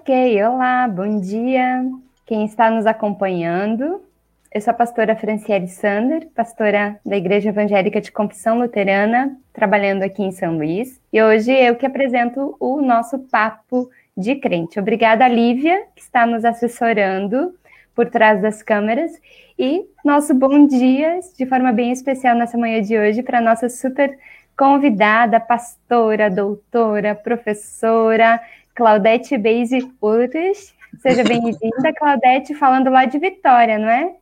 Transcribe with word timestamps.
Ok, 0.00 0.42
olá, 0.44 0.88
bom 0.88 1.20
dia. 1.20 1.84
Quem 2.24 2.46
está 2.46 2.70
nos 2.70 2.86
acompanhando, 2.86 4.02
eu 4.50 4.58
sou 4.62 4.70
a 4.70 4.74
pastora 4.74 5.14
Franciele 5.14 5.68
Sander, 5.68 6.26
pastora 6.34 6.98
da 7.04 7.18
Igreja 7.18 7.50
Evangélica 7.50 8.00
de 8.00 8.10
Confissão 8.10 8.58
Luterana, 8.58 9.36
trabalhando 9.52 10.02
aqui 10.02 10.22
em 10.22 10.32
São 10.32 10.56
Luís. 10.56 10.98
E 11.12 11.22
hoje 11.22 11.52
eu 11.52 11.76
que 11.76 11.84
apresento 11.84 12.56
o 12.58 12.80
nosso 12.80 13.18
papo 13.18 13.90
de 14.16 14.36
crente. 14.36 14.80
Obrigada, 14.80 15.28
Lívia, 15.28 15.82
que 15.94 16.00
está 16.00 16.24
nos 16.24 16.46
assessorando 16.46 17.54
por 17.94 18.08
trás 18.08 18.40
das 18.40 18.62
câmeras. 18.62 19.12
E 19.58 19.84
nosso 20.02 20.32
bom 20.32 20.66
dia, 20.66 21.20
de 21.36 21.44
forma 21.44 21.72
bem 21.72 21.92
especial 21.92 22.34
nessa 22.34 22.56
manhã 22.56 22.80
de 22.80 22.98
hoje, 22.98 23.22
para 23.22 23.38
nossa 23.38 23.68
super 23.68 24.18
convidada, 24.56 25.40
pastora, 25.40 26.30
doutora, 26.30 27.14
professora, 27.14 28.38
Claudete 28.74 29.36
Beise 29.36 29.90
Urtes. 30.00 30.74
Seja 31.00 31.22
bem-vinda, 31.22 31.92
Claudete, 31.98 32.54
falando 32.54 32.90
lá 32.90 33.04
de 33.04 33.18
Vitória, 33.18 33.78
não 33.78 33.88
é? 33.88 34.14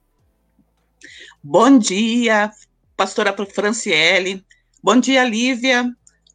Bom 1.42 1.78
dia, 1.78 2.50
pastora 2.96 3.34
Franciele. 3.46 4.44
Bom 4.82 4.98
dia, 4.98 5.24
Lívia. 5.24 5.90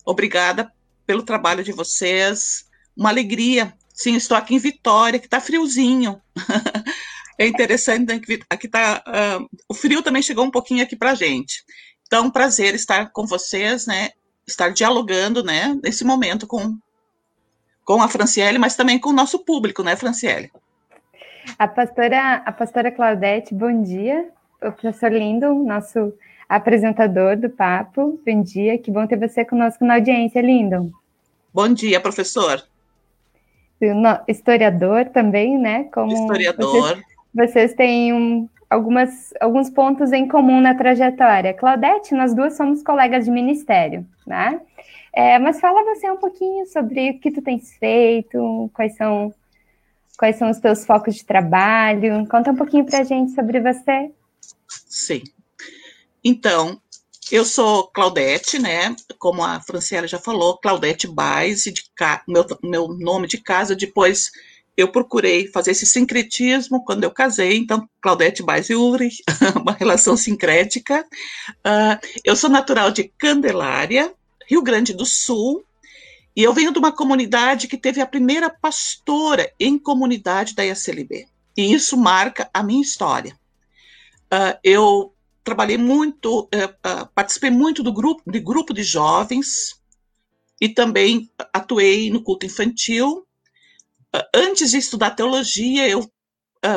Obrigada 0.05 0.71
pelo 1.05 1.23
trabalho 1.23 1.63
de 1.63 1.71
vocês. 1.71 2.65
Uma 2.95 3.09
alegria. 3.09 3.73
Sim, 3.93 4.15
estou 4.15 4.35
aqui 4.35 4.55
em 4.55 4.59
Vitória, 4.59 5.19
que 5.19 5.27
está 5.27 5.39
friozinho. 5.39 6.21
é 7.37 7.47
interessante, 7.47 8.07
né, 8.07 8.21
aqui 8.49 8.67
tá, 8.67 9.03
uh, 9.07 9.49
o 9.69 9.73
frio 9.73 10.01
também 10.01 10.21
chegou 10.21 10.45
um 10.45 10.51
pouquinho 10.51 10.83
aqui 10.83 10.95
para 10.95 11.15
gente. 11.15 11.63
Então, 12.07 12.31
prazer 12.31 12.75
estar 12.75 13.11
com 13.11 13.25
vocês, 13.25 13.85
né? 13.85 14.09
Estar 14.47 14.69
dialogando, 14.69 15.43
né? 15.43 15.77
Nesse 15.83 16.03
momento 16.03 16.45
com 16.45 16.77
com 17.83 18.01
a 18.01 18.07
Franciele, 18.07 18.57
mas 18.57 18.75
também 18.75 18.99
com 18.99 19.09
o 19.09 19.13
nosso 19.13 19.39
público, 19.39 19.83
né, 19.83 19.95
Franciele? 19.95 20.51
A 21.57 21.67
pastora, 21.67 22.35
a 22.45 22.51
pastora 22.51 22.91
Claudete, 22.91 23.53
bom 23.53 23.81
dia. 23.81 24.29
O 24.61 24.71
professor 24.71 25.11
Lindo, 25.11 25.53
nosso 25.53 26.13
apresentador 26.47 27.35
do 27.35 27.49
papo, 27.49 28.19
bom 28.25 28.41
dia. 28.41 28.77
Que 28.77 28.89
bom 28.89 29.05
ter 29.05 29.17
você 29.17 29.43
conosco 29.43 29.83
na 29.83 29.95
audiência, 29.95 30.41
Lindo. 30.41 30.91
Bom 31.53 31.67
dia, 31.73 31.99
professor. 31.99 32.63
Historiador 34.27 35.05
também, 35.05 35.57
né? 35.57 35.85
Como 35.93 36.13
Historiador. 36.13 37.03
Vocês, 37.33 37.51
vocês 37.51 37.73
têm 37.73 38.13
um, 38.13 38.47
algumas, 38.69 39.33
alguns 39.39 39.69
pontos 39.69 40.11
em 40.11 40.27
comum 40.27 40.61
na 40.61 40.73
trajetória. 40.73 41.53
Claudete, 41.53 42.15
nós 42.15 42.33
duas 42.33 42.55
somos 42.55 42.81
colegas 42.81 43.25
de 43.25 43.31
ministério, 43.31 44.05
né? 44.25 44.61
É, 45.15 45.37
mas 45.37 45.59
fala 45.59 45.83
você 45.83 46.09
um 46.09 46.17
pouquinho 46.17 46.65
sobre 46.65 47.11
o 47.11 47.19
que 47.19 47.31
tu 47.31 47.41
tens 47.41 47.75
feito, 47.75 48.69
quais 48.73 48.95
são, 48.95 49.33
quais 50.17 50.37
são 50.37 50.49
os 50.49 50.59
teus 50.59 50.85
focos 50.85 51.15
de 51.15 51.25
trabalho. 51.25 52.27
Conta 52.27 52.51
um 52.51 52.55
pouquinho 52.55 52.85
para 52.85 52.99
a 52.99 53.03
gente 53.03 53.33
sobre 53.33 53.59
você. 53.61 54.11
Sim. 54.67 55.21
Então, 56.23 56.81
eu 57.31 57.45
sou 57.45 57.87
Claudete, 57.87 58.57
né? 58.57 58.95
Como 59.19 59.43
a 59.43 59.59
Franciela 59.61 60.07
já 60.07 60.17
falou, 60.17 60.57
Claudete 60.57 61.07
Baez, 61.07 61.63
de 61.63 61.83
ca... 61.95 62.23
meu, 62.27 62.45
meu 62.63 62.87
nome 62.87 63.27
de 63.27 63.37
casa. 63.37 63.75
Depois 63.75 64.31
eu 64.75 64.91
procurei 64.91 65.47
fazer 65.47 65.71
esse 65.71 65.85
sincretismo 65.85 66.83
quando 66.83 67.03
eu 67.03 67.11
casei, 67.11 67.57
então 67.57 67.87
Claudete 68.01 68.41
Baez 68.41 68.69
e 68.69 68.75
Uri, 68.75 69.09
uma 69.61 69.73
relação 69.73 70.17
sincrética. 70.17 71.05
Uh, 71.59 72.07
eu 72.23 72.35
sou 72.35 72.49
natural 72.49 72.89
de 72.89 73.03
Candelária, 73.19 74.11
Rio 74.47 74.61
Grande 74.61 74.93
do 74.93 75.05
Sul, 75.05 75.63
e 76.35 76.41
eu 76.41 76.53
venho 76.53 76.71
de 76.71 76.79
uma 76.79 76.91
comunidade 76.91 77.67
que 77.67 77.77
teve 77.77 78.01
a 78.01 78.07
primeira 78.07 78.49
pastora 78.49 79.51
em 79.59 79.77
comunidade 79.77 80.55
da 80.55 80.63
IACLB. 80.63 81.27
E 81.55 81.73
isso 81.73 81.95
marca 81.95 82.49
a 82.51 82.63
minha 82.63 82.81
história. 82.81 83.37
Uh, 84.33 84.57
eu 84.63 85.13
trabalhei 85.43 85.77
muito, 85.77 86.41
uh, 86.41 86.45
uh, 86.45 87.07
participei 87.13 87.51
muito 87.51 87.83
do 87.83 87.93
grupo 87.93 88.31
de 88.31 88.39
grupo 88.39 88.73
de 88.73 88.81
jovens 88.81 89.79
e 90.59 90.67
também 90.67 91.29
atuei 91.53 92.09
no 92.09 92.23
culto 92.23 92.45
infantil. 92.45 93.27
antes 94.33 94.71
de 94.71 94.77
estudar 94.77 95.11
teologia, 95.11 95.87
eu 95.87 96.09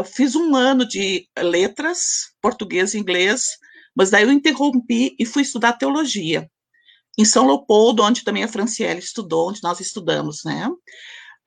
fiz 0.05 0.34
um 0.34 0.56
ano 0.56 0.87
de 0.87 1.28
letras, 1.38 2.34
português 2.41 2.94
e 2.94 2.99
inglês, 2.99 3.59
mas 3.94 4.10
daí 4.10 4.25
eu 4.25 4.32
interrompi 4.32 5.15
e 5.19 5.25
fui 5.25 5.43
estudar 5.43 5.75
teologia 5.75 6.50
em 7.16 7.25
São 7.25 7.47
Leopoldo, 7.47 8.03
onde 8.03 8.25
também 8.25 8.44
a 8.44 8.49
Franciele 8.49 9.00
estudou, 9.00 9.49
onde 9.49 9.62
nós 9.62 9.81
estudamos, 9.81 10.44
né? 10.44 10.69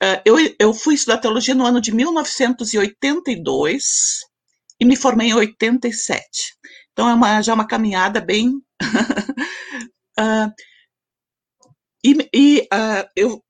Uh, 0.02 0.16
eu, 0.26 0.38
eu 0.58 0.74
fui 0.74 0.96
estudar 0.96 1.18
teologia 1.18 1.54
no 1.54 1.66
ano 1.66 1.82
de 1.82 1.92
1982 1.92 4.22
e 4.80 4.86
me 4.86 4.96
formei 4.96 5.28
em 5.28 5.34
87. 5.34 6.26
Então 6.94 7.10
é 7.10 7.14
uma, 7.14 7.42
já 7.42 7.54
uma 7.54 7.68
caminhada 7.68 8.22
bem. 8.22 8.62
uh, 10.18 10.20
e, 12.04 12.30
e 12.34 12.68
uh, 12.74 13.08
eu, 13.16 13.44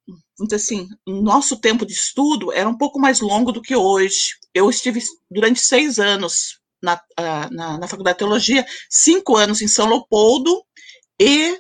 assim, 0.52 0.88
nosso 1.08 1.60
tempo 1.60 1.86
de 1.86 1.94
estudo 1.94 2.52
era 2.52 2.68
um 2.68 2.78
pouco 2.78 3.00
mais 3.00 3.20
longo 3.20 3.52
do 3.52 3.62
que 3.62 3.76
hoje. 3.76 4.36
Eu 4.54 4.70
estive 4.70 5.02
durante 5.30 5.60
seis 5.60 6.00
anos 6.00 6.60
na, 6.82 7.00
na, 7.52 7.78
na 7.78 7.88
Faculdade 7.88 8.16
de 8.16 8.20
Teologia, 8.20 8.66
cinco 8.90 9.38
anos 9.38 9.62
em 9.62 9.68
São 9.68 9.88
Leopoldo 9.88 10.64
e 11.20 11.60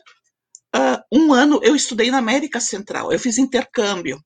uh, 0.75 1.02
um 1.12 1.34
ano 1.34 1.59
eu 1.63 1.75
estudei 1.75 2.12
na 2.12 2.18
América 2.18 2.59
Central. 2.59 3.12
Eu 3.12 3.19
fiz 3.19 3.38
intercâmbio 3.38 4.24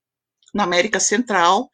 na 0.54 0.64
América 0.64 1.00
Central, 1.00 1.70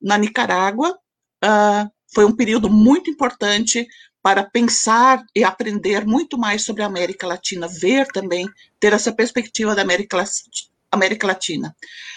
na 0.00 0.16
Nicarágua. 0.18 0.98
Uh, 1.44 1.90
foi 2.12 2.24
um 2.24 2.34
período 2.34 2.70
muito 2.70 3.10
importante 3.10 3.86
para 4.22 4.42
pensar 4.42 5.22
e 5.36 5.44
aprender 5.44 6.06
muito 6.06 6.38
mais 6.38 6.64
sobre 6.64 6.82
a 6.82 6.86
América 6.86 7.26
Latina, 7.26 7.68
ver 7.68 8.06
também, 8.06 8.48
ter 8.80 8.92
essa 8.92 9.12
perspectiva 9.12 9.74
da 9.74 9.82
América, 9.82 10.24
América 10.90 11.26
Latina. 11.26 11.76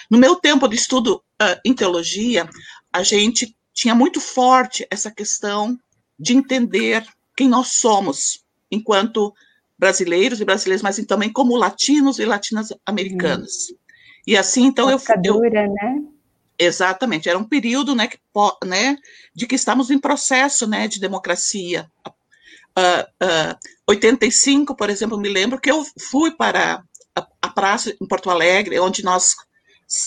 No 0.09 0.17
meu 0.17 0.35
tempo 0.35 0.67
de 0.67 0.75
estudo 0.77 1.17
uh, 1.41 1.59
em 1.65 1.73
teologia, 1.73 2.47
a 2.93 3.03
gente 3.03 3.53
tinha 3.73 3.93
muito 3.93 4.21
forte 4.21 4.87
essa 4.89 5.11
questão 5.11 5.77
de 6.17 6.33
entender 6.33 7.05
quem 7.35 7.49
nós 7.49 7.73
somos 7.73 8.43
enquanto 8.71 9.33
brasileiros 9.77 10.41
e 10.41 10.45
brasileiras, 10.45 10.81
mas 10.81 10.97
também 11.05 11.31
como 11.31 11.55
latinos 11.55 12.19
e 12.19 12.25
latinas 12.25 12.69
americanas. 12.85 13.69
Hum. 13.71 13.75
E 14.25 14.35
assim, 14.35 14.65
então 14.65 14.89
eu, 14.89 14.99
eu 15.23 15.39
né? 15.39 16.03
Exatamente, 16.59 17.29
era 17.29 17.37
um 17.37 17.43
período, 17.43 17.93
né, 17.95 18.07
que, 18.07 18.17
né, 18.65 18.97
de 19.33 19.45
que 19.45 19.55
estamos 19.55 19.91
em 19.91 19.99
processo, 19.99 20.65
né, 20.65 20.87
de 20.87 20.99
democracia. 20.99 21.89
Uh, 22.77 23.23
uh, 23.23 23.57
85, 23.87 24.75
por 24.75 24.89
exemplo, 24.89 25.19
me 25.19 25.29
lembro 25.29 25.59
que 25.59 25.69
eu 25.69 25.85
fui 26.09 26.31
para 26.31 26.83
a, 27.15 27.27
a 27.41 27.49
praça 27.49 27.95
em 28.01 28.07
Porto 28.07 28.29
Alegre, 28.29 28.79
onde 28.79 29.03
nós 29.03 29.33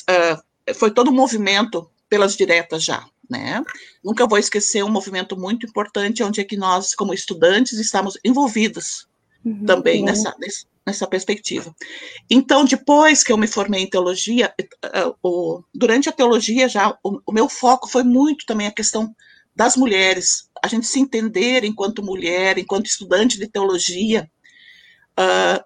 uh, 0.09 0.75
foi 0.75 0.91
todo 0.91 1.11
um 1.11 1.15
movimento 1.15 1.89
pelas 2.09 2.37
diretas 2.37 2.83
já, 2.83 3.05
né? 3.29 3.63
Nunca 4.05 4.27
vou 4.27 4.39
esquecer 4.39 4.85
um 4.85 4.91
movimento 4.91 5.37
muito 5.37 5.67
importante 5.67 6.23
onde 6.23 6.41
é 6.41 6.45
que 6.45 6.57
nós, 6.57 6.95
como 6.95 7.15
estudantes, 7.15 7.79
estamos 7.79 8.19
envolvidos 8.25 9.09
uhum, 9.45 9.65
também 9.65 10.03
nessa, 10.03 10.35
nessa 10.87 11.07
perspectiva. 11.07 11.75
Então, 12.29 12.65
depois 12.65 13.23
que 13.23 13.33
eu 13.33 13.39
me 13.39 13.47
formei 13.47 13.83
em 13.83 13.91
teologia, 13.91 14.53
uh, 14.85 15.29
uh, 15.29 15.65
durante 15.75 16.09
a 16.09 16.13
teologia 16.13 16.69
já, 16.69 16.97
o, 17.03 17.21
o, 17.27 17.33
meu 17.33 17.49
foco 17.49 17.89
foi 17.89 18.03
muito 18.03 18.47
também 18.47 18.67
a 18.67 18.73
questão 18.73 19.15
das 19.55 19.77
mulheres, 19.77 20.49
a 20.63 20.69
gente 20.69 20.87
se 20.87 21.01
entender 21.01 21.65
enquanto 21.65 22.03
mulher, 22.03 22.59
enquanto 22.59 22.87
estudante 22.87 23.39
de 23.39 23.47
teologia. 23.47 24.31
Uh, 25.19 25.63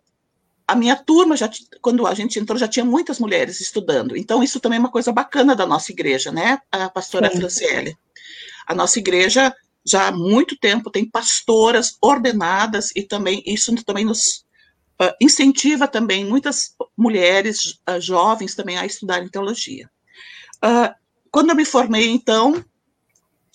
a 0.66 0.74
minha 0.74 0.96
turma, 0.96 1.36
já, 1.36 1.50
quando 1.82 2.06
a 2.06 2.14
gente 2.14 2.38
entrou, 2.38 2.58
já 2.58 2.66
tinha 2.66 2.84
muitas 2.84 3.18
mulheres 3.18 3.60
estudando. 3.60 4.16
Então, 4.16 4.42
isso 4.42 4.58
também 4.58 4.78
é 4.78 4.80
uma 4.80 4.90
coisa 4.90 5.12
bacana 5.12 5.54
da 5.54 5.66
nossa 5.66 5.92
igreja, 5.92 6.32
né, 6.32 6.58
a 6.72 6.88
pastora 6.88 7.30
Sim. 7.30 7.38
Franciele? 7.38 7.96
A 8.66 8.74
nossa 8.74 8.98
igreja 8.98 9.54
já 9.86 10.08
há 10.08 10.12
muito 10.12 10.56
tempo 10.56 10.90
tem 10.90 11.08
pastoras 11.08 11.96
ordenadas 12.00 12.90
e 12.96 13.02
também 13.02 13.42
isso 13.46 13.74
também 13.84 14.04
nos 14.04 14.44
uh, 15.00 15.14
incentiva 15.20 15.86
também 15.86 16.24
muitas 16.24 16.74
mulheres 16.96 17.78
uh, 17.88 18.00
jovens 18.00 18.54
também 18.54 18.78
a 18.78 18.86
estudarem 18.86 19.28
teologia. 19.28 19.90
Uh, 20.56 20.94
quando 21.30 21.50
eu 21.50 21.56
me 21.56 21.64
formei, 21.64 22.08
então, 22.08 22.64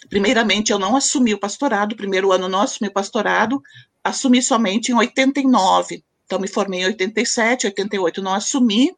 primeiramente 0.10 0.72
eu 0.72 0.78
não 0.78 0.96
assumi 0.96 1.34
o 1.34 1.40
pastorado, 1.40 1.96
primeiro 1.96 2.32
ano 2.32 2.48
não 2.48 2.62
assumi 2.62 2.90
o 2.90 2.94
pastorado, 2.94 3.62
assumi 4.04 4.42
somente 4.42 4.92
em 4.92 4.96
89. 4.96 6.04
Então 6.26 6.40
me 6.40 6.48
formei 6.48 6.82
em 6.82 6.86
87, 6.86 7.66
88 7.68 8.22
não 8.22 8.34
assumi, 8.34 8.94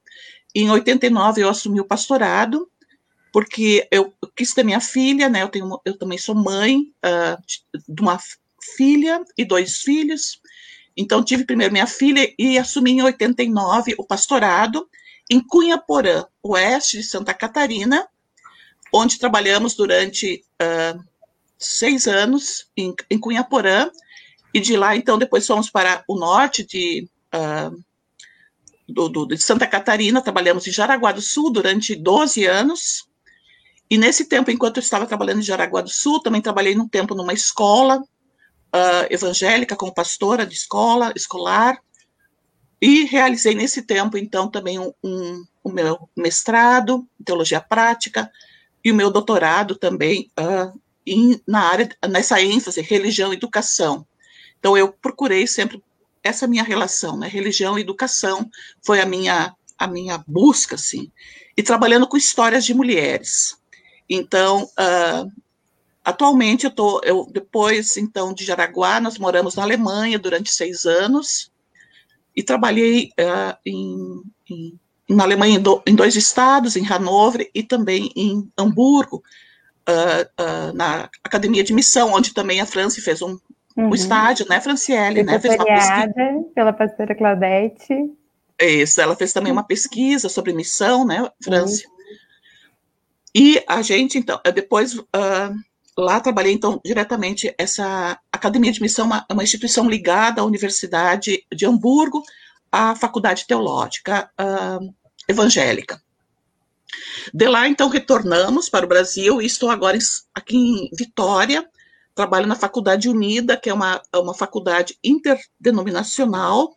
em 0.53 0.69
89 0.69 1.41
eu 1.41 1.49
assumi 1.49 1.79
o 1.79 1.85
pastorado 1.85 2.69
porque 3.31 3.87
eu 3.91 4.13
quis 4.35 4.53
ter 4.53 4.63
minha 4.63 4.81
filha, 4.81 5.29
né? 5.29 5.41
Eu, 5.43 5.49
tenho, 5.49 5.79
eu 5.85 5.97
também 5.97 6.17
sou 6.17 6.35
mãe 6.35 6.81
uh, 7.05 7.41
de 7.87 8.01
uma 8.01 8.19
filha 8.75 9.23
e 9.37 9.45
dois 9.45 9.77
filhos. 9.77 10.41
Então, 10.95 11.23
tive 11.23 11.45
primeiro 11.45 11.71
minha 11.71 11.87
filha 11.87 12.33
e 12.37 12.57
assumi 12.57 12.91
em 12.91 13.01
89 13.01 13.95
o 13.97 14.05
pastorado 14.05 14.87
em 15.29 15.39
Cunha 15.39 15.77
Porã, 15.77 16.25
oeste 16.43 16.97
de 16.97 17.03
Santa 17.03 17.33
Catarina, 17.33 18.05
onde 18.93 19.17
trabalhamos 19.17 19.73
durante 19.73 20.43
uh, 20.61 21.01
seis 21.57 22.07
anos 22.07 22.69
em, 22.75 22.93
em 23.09 23.17
Cunhaporã, 23.17 23.89
e 24.53 24.59
de 24.59 24.75
lá, 24.75 24.95
então, 24.95 25.17
depois 25.17 25.47
fomos 25.47 25.69
para 25.69 26.03
o 26.07 26.19
norte 26.19 26.65
de, 26.65 27.07
uh, 27.33 27.83
do, 28.87 29.07
do, 29.07 29.25
de 29.25 29.37
Santa 29.37 29.65
Catarina, 29.65 30.21
trabalhamos 30.21 30.67
em 30.67 30.71
Jaraguá 30.71 31.13
do 31.13 31.21
Sul 31.21 31.49
durante 31.49 31.95
12 31.95 32.45
anos, 32.45 33.07
e 33.91 33.97
nesse 33.97 34.23
tempo, 34.23 34.49
enquanto 34.49 34.77
eu 34.77 34.81
estava 34.81 35.05
trabalhando 35.05 35.39
em 35.39 35.43
Jaraguá 35.43 35.81
do 35.81 35.89
Sul, 35.89 36.23
também 36.23 36.41
trabalhei 36.41 36.73
num 36.73 36.87
tempo 36.87 37.13
numa 37.13 37.33
escola 37.33 37.97
uh, 37.99 39.05
evangélica, 39.09 39.75
como 39.75 39.93
pastora 39.93 40.45
de 40.45 40.53
escola, 40.53 41.11
escolar, 41.13 41.77
e 42.81 43.03
realizei 43.03 43.53
nesse 43.53 43.81
tempo, 43.81 44.17
então, 44.17 44.49
também 44.49 44.79
um, 44.79 44.93
um, 45.03 45.43
o 45.61 45.69
meu 45.69 46.09
mestrado 46.15 47.05
em 47.19 47.23
teologia 47.25 47.59
prática 47.59 48.31
e 48.81 48.93
o 48.93 48.95
meu 48.95 49.11
doutorado 49.11 49.75
também 49.75 50.31
uh, 50.39 50.81
na 51.45 51.59
área, 51.59 51.89
nessa 52.09 52.41
ênfase, 52.41 52.79
religião 52.79 53.33
e 53.33 53.35
educação. 53.35 54.07
Então, 54.57 54.77
eu 54.77 54.93
procurei 54.93 55.45
sempre 55.45 55.83
essa 56.23 56.47
minha 56.47 56.63
relação, 56.63 57.17
né? 57.17 57.27
Religião 57.27 57.77
e 57.77 57.81
educação 57.81 58.49
foi 58.81 59.01
a 59.01 59.05
minha, 59.05 59.53
a 59.77 59.85
minha 59.85 60.23
busca, 60.25 60.75
assim. 60.75 61.11
E 61.57 61.61
trabalhando 61.61 62.07
com 62.07 62.15
histórias 62.15 62.63
de 62.63 62.73
mulheres. 62.73 63.59
Então, 64.13 64.63
uh, 64.63 65.31
atualmente 66.03 66.65
eu 66.65 66.71
tô, 66.71 66.99
eu, 67.05 67.25
depois, 67.31 67.95
então, 67.95 68.33
de 68.33 68.43
Jaraguá, 68.43 68.99
nós 68.99 69.17
moramos 69.17 69.55
na 69.55 69.63
Alemanha 69.63 70.19
durante 70.19 70.51
seis 70.51 70.85
anos, 70.85 71.49
e 72.35 72.43
trabalhei 72.43 73.11
uh, 73.17 73.57
em, 73.65 74.21
em, 74.49 74.79
na 75.09 75.23
Alemanha 75.23 75.57
em, 75.57 75.61
do, 75.61 75.81
em, 75.87 75.95
dois 75.95 76.17
estados, 76.17 76.75
em 76.75 76.83
Hannover 76.83 77.49
e 77.55 77.63
também 77.63 78.11
em 78.13 78.49
Hamburgo, 78.57 79.23
uh, 79.87 80.73
na 80.75 81.09
Academia 81.23 81.63
de 81.63 81.73
Missão, 81.73 82.13
onde 82.13 82.33
também 82.33 82.59
a 82.59 82.65
França 82.65 83.01
fez 83.01 83.21
um, 83.21 83.39
uhum. 83.77 83.91
um 83.91 83.95
estádio, 83.95 84.45
né, 84.49 84.59
Franciele? 84.59 85.23
Né, 85.23 85.39
fez 85.39 85.55
uma 85.55 86.45
pela 86.53 86.73
pastora 86.73 87.15
Claudete. 87.15 88.11
Isso, 88.59 88.99
ela 89.01 89.15
fez 89.15 89.31
também 89.31 89.53
uma 89.53 89.63
pesquisa 89.63 90.27
sobre 90.27 90.51
missão, 90.51 91.05
né, 91.05 91.29
França. 91.41 91.85
Uhum. 91.87 92.00
E 93.33 93.63
a 93.67 93.81
gente, 93.81 94.17
então, 94.17 94.39
depois 94.53 94.95
lá 95.97 96.19
trabalhei, 96.19 96.53
então, 96.53 96.79
diretamente, 96.83 97.53
essa 97.57 98.19
Academia 98.31 98.71
de 98.71 98.81
Missão 98.81 99.09
é 99.29 99.33
uma, 99.33 99.43
instituição 99.43 99.89
ligada 99.89 100.41
à 100.41 100.45
Universidade 100.45 101.45
de 101.53 101.65
Hamburgo, 101.65 102.23
à 102.71 102.95
Faculdade 102.95 103.45
Teológica 103.45 104.29
uh, 104.39 104.93
Evangélica. 105.27 106.01
De 107.33 107.47
lá, 107.47 107.67
então, 107.67 107.89
retornamos 107.89 108.69
para 108.69 108.85
o 108.85 108.89
Brasil 108.89 109.41
e 109.41 109.45
estou 109.45 109.69
agora 109.69 109.97
aqui 110.33 110.57
em 110.57 110.89
Vitória, 110.93 111.67
trabalho 112.13 112.47
na 112.47 112.55
Faculdade 112.55 113.09
Unida, 113.09 113.55
que 113.55 113.69
é 113.69 113.73
uma, 113.73 114.01
uma 114.13 114.33
faculdade 114.33 114.97
interdenominacional. 115.03 116.73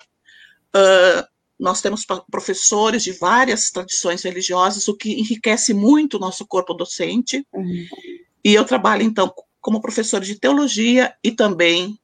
Uh, 0.75 1.34
nós 1.59 1.81
temos 1.81 2.05
professores 2.31 3.03
de 3.03 3.13
várias 3.13 3.71
tradições 3.71 4.23
religiosas, 4.23 4.89
o 4.89 4.97
que 4.97 5.13
enriquece 5.13 5.73
muito 5.73 6.17
o 6.17 6.21
nosso 6.21 6.47
corpo 6.47 6.75
docente. 6.75 7.47
Uhum. 7.53 7.87
E 8.45 8.55
eu 8.55 8.65
trabalho, 8.65 9.03
então, 9.03 9.33
como 9.61 9.81
professora 9.81 10.25
de 10.25 10.39
teologia 10.39 11.15
e 11.23 11.31
também 11.31 11.99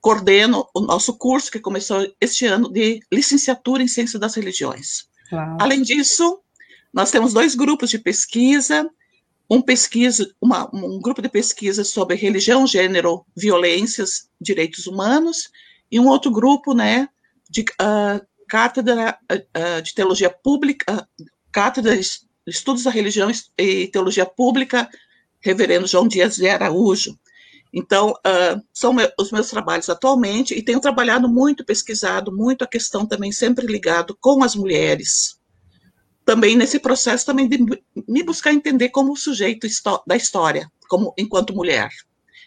coordeno 0.00 0.66
o 0.74 0.80
nosso 0.80 1.16
curso, 1.16 1.50
que 1.50 1.60
começou 1.60 2.06
este 2.20 2.44
ano, 2.46 2.70
de 2.70 3.00
licenciatura 3.10 3.82
em 3.82 3.88
Ciência 3.88 4.18
das 4.18 4.34
Religiões. 4.34 5.08
Além 5.58 5.82
disso, 5.82 6.40
nós 6.92 7.10
temos 7.10 7.32
dois 7.32 7.54
grupos 7.54 7.90
de 7.90 7.98
pesquisa, 7.98 8.88
um 9.48 9.62
pesquisa, 9.62 10.30
uma, 10.40 10.68
um 10.74 11.00
grupo 11.00 11.22
de 11.22 11.28
pesquisa 11.28 11.84
sobre 11.84 12.16
religião, 12.16 12.66
gênero, 12.66 13.24
violências, 13.36 14.28
direitos 14.40 14.86
humanos, 14.86 15.50
e 15.90 15.98
um 15.98 16.08
outro 16.08 16.30
grupo, 16.30 16.74
né, 16.74 17.08
de 17.48 17.62
uh, 17.62 18.24
cátedra 18.54 19.18
uh, 19.32 19.82
de 19.82 19.92
teologia 19.92 20.30
pública, 20.30 20.94
uh, 20.94 21.24
cátedra 21.50 21.96
de 21.96 22.06
estudos 22.46 22.84
da 22.84 22.90
religião 22.92 23.28
e 23.58 23.88
teologia 23.88 24.24
pública 24.24 24.88
reverendo 25.40 25.88
João 25.88 26.06
Dias 26.06 26.36
de 26.36 26.48
Araújo. 26.48 27.18
Então, 27.72 28.14
são 28.72 28.94
os 29.18 29.32
meus 29.32 29.50
trabalhos 29.50 29.90
atualmente, 29.90 30.54
e 30.54 30.62
tenho 30.62 30.78
trabalhado 30.78 31.28
muito, 31.28 31.64
pesquisado 31.64 32.30
muito 32.30 32.62
a 32.62 32.68
questão 32.68 33.04
também 33.04 33.32
sempre 33.32 33.66
ligado 33.66 34.16
com 34.20 34.44
as 34.44 34.54
mulheres. 34.54 35.40
Também 36.24 36.56
nesse 36.56 36.78
processo 36.78 37.26
também 37.26 37.48
de 37.48 37.58
me 38.06 38.22
buscar 38.22 38.52
entender 38.52 38.90
como 38.90 39.16
sujeito 39.16 39.66
da 40.06 40.14
história, 40.14 40.70
como 40.88 41.12
enquanto 41.18 41.52
mulher. 41.52 41.90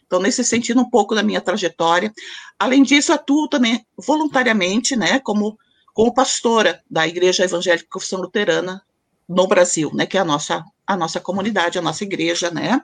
Então, 0.05 0.21
nesse 0.21 0.43
sentido, 0.45 0.79
um 0.79 0.89
pouco 0.89 1.13
da 1.13 1.21
minha 1.21 1.41
trajetória. 1.41 2.13
Além 2.57 2.81
disso, 2.81 3.11
atuo 3.11 3.49
também 3.49 3.85
voluntariamente, 3.97 4.95
né, 4.95 5.19
como, 5.19 5.57
como 5.97 6.13
pastora 6.13 6.79
da 6.87 7.07
Igreja 7.07 7.43
Evangélica 7.43 7.87
Confissão 7.91 8.21
Luterana 8.21 8.83
no 9.27 9.47
Brasil, 9.47 9.89
né, 9.95 10.05
que 10.05 10.15
é 10.15 10.21
a 10.21 10.25
nossa 10.25 10.63
a 10.85 10.95
nossa 10.95 11.19
comunidade, 11.19 11.79
a 11.79 11.81
nossa 11.81 12.03
igreja, 12.03 12.51
né? 12.51 12.79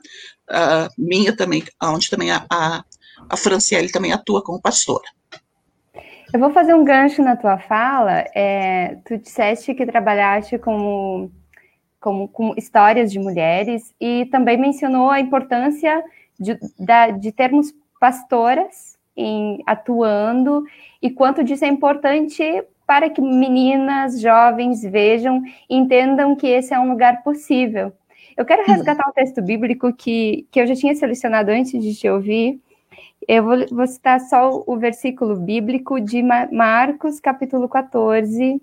Uh, 0.50 0.89
minha 0.98 1.33
também, 1.33 1.63
onde 1.81 2.10
também 2.10 2.31
a, 2.31 2.44
a, 2.51 2.83
a 3.30 3.38
Franciele 3.38 3.89
também 3.89 4.12
atua 4.12 4.44
como 4.44 4.60
pastora. 4.60 5.06
Eu 6.33 6.39
vou 6.39 6.51
fazer 6.51 6.74
um 6.74 6.83
gancho 6.83 7.21
na 7.21 7.38
tua 7.38 7.60
fala. 7.60 8.25
É, 8.36 8.98
tu 9.06 9.18
disseste 9.18 9.74
que 9.74 9.86
trabalhaste 9.86 10.57
como, 10.57 11.31
como, 12.01 12.27
com 12.27 12.54
histórias 12.57 13.10
de 13.10 13.19
mulheres 13.19 13.94
e 14.01 14.25
também 14.25 14.57
mencionou 14.57 15.10
a 15.10 15.21
importância 15.21 16.04
de, 16.38 16.60
da, 16.77 17.12
de 17.12 17.31
termos 17.31 17.74
pastoras 18.01 18.98
em, 19.15 19.63
atuando 19.65 20.65
e 21.01 21.10
quanto 21.10 21.41
disso 21.41 21.63
é 21.63 21.70
importante 21.70 22.43
para 22.86 23.10
que 23.10 23.22
meninas, 23.22 24.20
jovens 24.20 24.82
vejam 24.82 25.42
e 25.70 25.75
entendam 25.75 26.36
que 26.36 26.48
esse 26.48 26.74
é 26.74 26.80
um 26.80 26.90
lugar 26.90 27.24
possível. 27.24 27.94
Eu 28.36 28.46
quero 28.46 28.66
resgatar 28.66 29.08
um 29.08 29.13
texto 29.13 29.42
bíblico 29.42 29.94
que, 29.94 30.48
que 30.52 30.60
eu 30.60 30.68
já 30.68 30.75
tinha 30.75 30.96
selecionado 30.96 31.52
antes 31.52 31.72
de 31.72 31.96
te 31.96 32.10
ouvir. 32.10 32.60
Eu 33.28 33.44
vou, 33.44 33.68
vou 33.72 33.88
citar 33.88 34.20
só 34.20 34.63
o 34.66 34.78
versículo 34.78 35.36
bíblico 35.36 36.00
de 36.00 36.22
Marcos, 36.22 37.20
capítulo 37.20 37.70
14, 37.70 38.62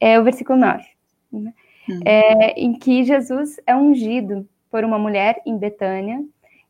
é, 0.00 0.20
o 0.20 0.24
versículo 0.24 0.58
9, 0.58 0.84
né? 1.32 1.54
hum. 1.88 2.00
é, 2.04 2.60
em 2.60 2.74
que 2.74 3.04
Jesus 3.04 3.60
é 3.66 3.74
ungido 3.74 4.46
por 4.70 4.84
uma 4.84 4.98
mulher 4.98 5.40
em 5.46 5.56
Betânia. 5.56 6.22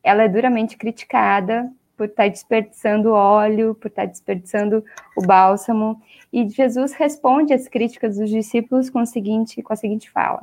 Ela 0.03 0.25
é 0.25 0.29
duramente 0.29 0.77
criticada 0.77 1.71
por 1.97 2.07
estar 2.07 2.29
desperdiçando 2.29 3.13
óleo, 3.13 3.75
por 3.75 3.89
estar 3.89 4.07
desperdiçando 4.07 4.85
o 5.17 5.23
bálsamo. 5.23 6.01
E 6.33 6.49
Jesus 6.49 6.93
responde 6.93 7.53
às 7.53 7.69
críticas 7.69 8.17
dos 8.17 8.31
discípulos 8.31 8.91
com, 8.91 9.03
o 9.03 9.07
seguinte, 9.07 9.63
com 9.63 9.73
a 9.73 9.77
seguinte 9.77 10.11
fala: 10.11 10.43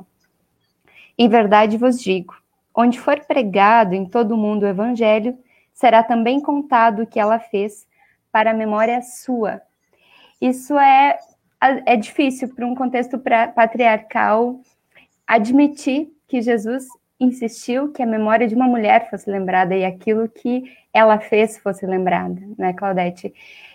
Em 1.18 1.28
verdade 1.28 1.76
vos 1.76 2.00
digo, 2.00 2.34
onde 2.74 2.98
for 2.98 3.20
pregado 3.20 3.94
em 3.94 4.06
todo 4.06 4.32
o 4.32 4.38
mundo 4.38 4.64
o 4.64 4.68
evangelho, 4.68 5.38
será 5.72 6.02
também 6.02 6.40
contado 6.40 7.02
o 7.02 7.06
que 7.06 7.20
ela 7.20 7.38
fez 7.38 7.86
para 8.30 8.50
a 8.50 8.54
memória 8.54 9.00
sua. 9.02 9.60
Isso 10.40 10.78
é, 10.78 11.18
é 11.60 11.96
difícil 11.96 12.48
para 12.54 12.66
um 12.66 12.74
contexto 12.74 13.18
patriarcal 13.54 14.60
admitir 15.26 16.10
que 16.26 16.40
Jesus 16.40 16.86
insistiu 17.24 17.92
que 17.92 18.02
a 18.02 18.06
memória 18.06 18.46
de 18.46 18.54
uma 18.54 18.66
mulher 18.66 19.08
fosse 19.08 19.30
lembrada 19.30 19.74
e 19.74 19.84
aquilo 19.84 20.28
que 20.28 20.64
ela 20.92 21.18
fez 21.18 21.58
fosse 21.58 21.86
lembrada, 21.86 22.40
né, 22.58 22.72
Claudete? 22.72 23.32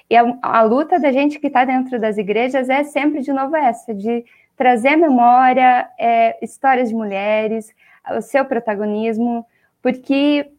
E 0.09 0.15
a, 0.15 0.37
a 0.41 0.61
luta 0.61 0.99
da 0.99 1.11
gente 1.11 1.39
que 1.39 1.47
está 1.47 1.65
dentro 1.65 1.99
das 1.99 2.17
igrejas 2.17 2.69
é 2.69 2.83
sempre 2.83 3.21
de 3.21 3.33
novo 3.33 3.55
essa, 3.55 3.93
de 3.93 4.25
trazer 4.55 4.89
à 4.89 4.97
memória 4.97 5.89
é, 5.99 6.37
histórias 6.43 6.89
de 6.89 6.95
mulheres, 6.95 7.73
o 8.15 8.21
seu 8.21 8.45
protagonismo, 8.45 9.45
porque 9.81 10.49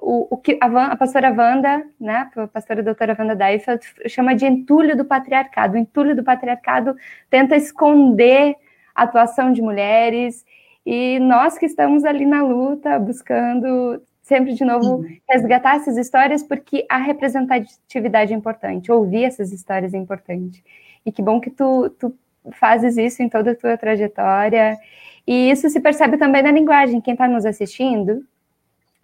o, 0.00 0.34
o 0.34 0.36
que 0.36 0.58
a, 0.60 0.68
Van, 0.68 0.84
a, 0.86 0.96
pastora 0.96 1.30
Wanda, 1.30 1.84
né, 2.00 2.30
a 2.36 2.46
pastora 2.46 2.82
doutora 2.82 3.16
Wanda 3.18 3.34
Deifeld, 3.34 3.84
chama 4.06 4.34
de 4.34 4.46
entulho 4.46 4.96
do 4.96 5.04
patriarcado. 5.04 5.74
O 5.74 5.78
entulho 5.78 6.16
do 6.16 6.22
patriarcado 6.22 6.96
tenta 7.28 7.56
esconder 7.56 8.56
a 8.94 9.04
atuação 9.04 9.52
de 9.52 9.62
mulheres, 9.62 10.44
e 10.84 11.18
nós 11.20 11.58
que 11.58 11.66
estamos 11.66 12.04
ali 12.04 12.24
na 12.24 12.42
luta, 12.42 12.98
buscando 12.98 14.02
sempre 14.22 14.54
de 14.54 14.64
novo 14.64 14.96
uhum. 14.96 15.16
resgatar 15.28 15.76
essas 15.76 15.96
histórias, 15.96 16.42
porque 16.42 16.86
a 16.88 16.98
representatividade 16.98 18.32
é 18.32 18.36
importante, 18.36 18.92
ouvir 18.92 19.24
essas 19.24 19.52
histórias 19.52 19.92
é 19.92 19.98
importante. 19.98 20.62
E 21.04 21.10
que 21.10 21.20
bom 21.20 21.40
que 21.40 21.50
tu, 21.50 21.90
tu 21.90 22.14
fazes 22.52 22.96
isso 22.96 23.22
em 23.22 23.28
toda 23.28 23.52
a 23.52 23.54
tua 23.54 23.76
trajetória. 23.76 24.78
E 25.26 25.50
isso 25.50 25.68
se 25.68 25.80
percebe 25.80 26.16
também 26.16 26.42
na 26.42 26.50
linguagem. 26.50 27.00
Quem 27.00 27.12
está 27.12 27.28
nos 27.28 27.44
assistindo 27.44 28.24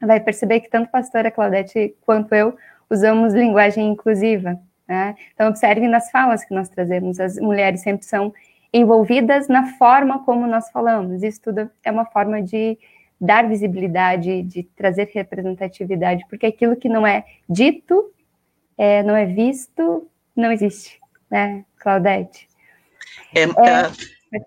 vai 0.00 0.20
perceber 0.20 0.60
que 0.60 0.70
tanto 0.70 0.86
a 0.86 0.90
pastora 0.90 1.30
Claudete 1.30 1.94
quanto 2.02 2.34
eu 2.34 2.56
usamos 2.88 3.34
linguagem 3.34 3.88
inclusiva. 3.88 4.58
Né? 4.88 5.16
Então, 5.34 5.48
observe 5.48 5.86
nas 5.88 6.10
falas 6.10 6.44
que 6.44 6.54
nós 6.54 6.68
trazemos. 6.68 7.18
As 7.18 7.36
mulheres 7.36 7.80
sempre 7.80 8.06
são 8.06 8.32
envolvidas 8.72 9.48
na 9.48 9.76
forma 9.76 10.24
como 10.24 10.46
nós 10.46 10.70
falamos. 10.70 11.22
Isso 11.22 11.40
tudo 11.42 11.70
é 11.82 11.90
uma 11.90 12.04
forma 12.06 12.42
de 12.42 12.78
dar 13.20 13.48
visibilidade, 13.48 14.42
de 14.42 14.62
trazer 14.62 15.10
representatividade, 15.12 16.24
porque 16.28 16.46
aquilo 16.46 16.76
que 16.76 16.88
não 16.88 17.06
é 17.06 17.24
dito, 17.48 18.12
é, 18.76 19.02
não 19.02 19.16
é 19.16 19.24
visto, 19.24 20.08
não 20.34 20.52
existe, 20.52 21.00
né, 21.30 21.64
Claudete? 21.78 22.46
É, 23.34 23.42
é, 23.42 24.36
é 24.36 24.40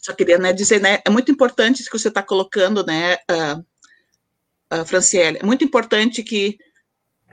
só 0.00 0.12
queria 0.12 0.38
né, 0.38 0.52
dizer, 0.52 0.80
né, 0.80 1.00
é 1.04 1.10
muito 1.10 1.30
importante 1.30 1.80
isso 1.80 1.90
que 1.90 1.98
você 1.98 2.08
está 2.08 2.22
colocando, 2.22 2.84
né, 2.84 3.14
uh, 3.30 4.80
uh, 4.80 4.84
Franciele, 4.84 5.38
é 5.40 5.46
muito 5.46 5.64
importante 5.64 6.22
que 6.22 6.58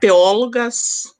teólogas 0.00 1.14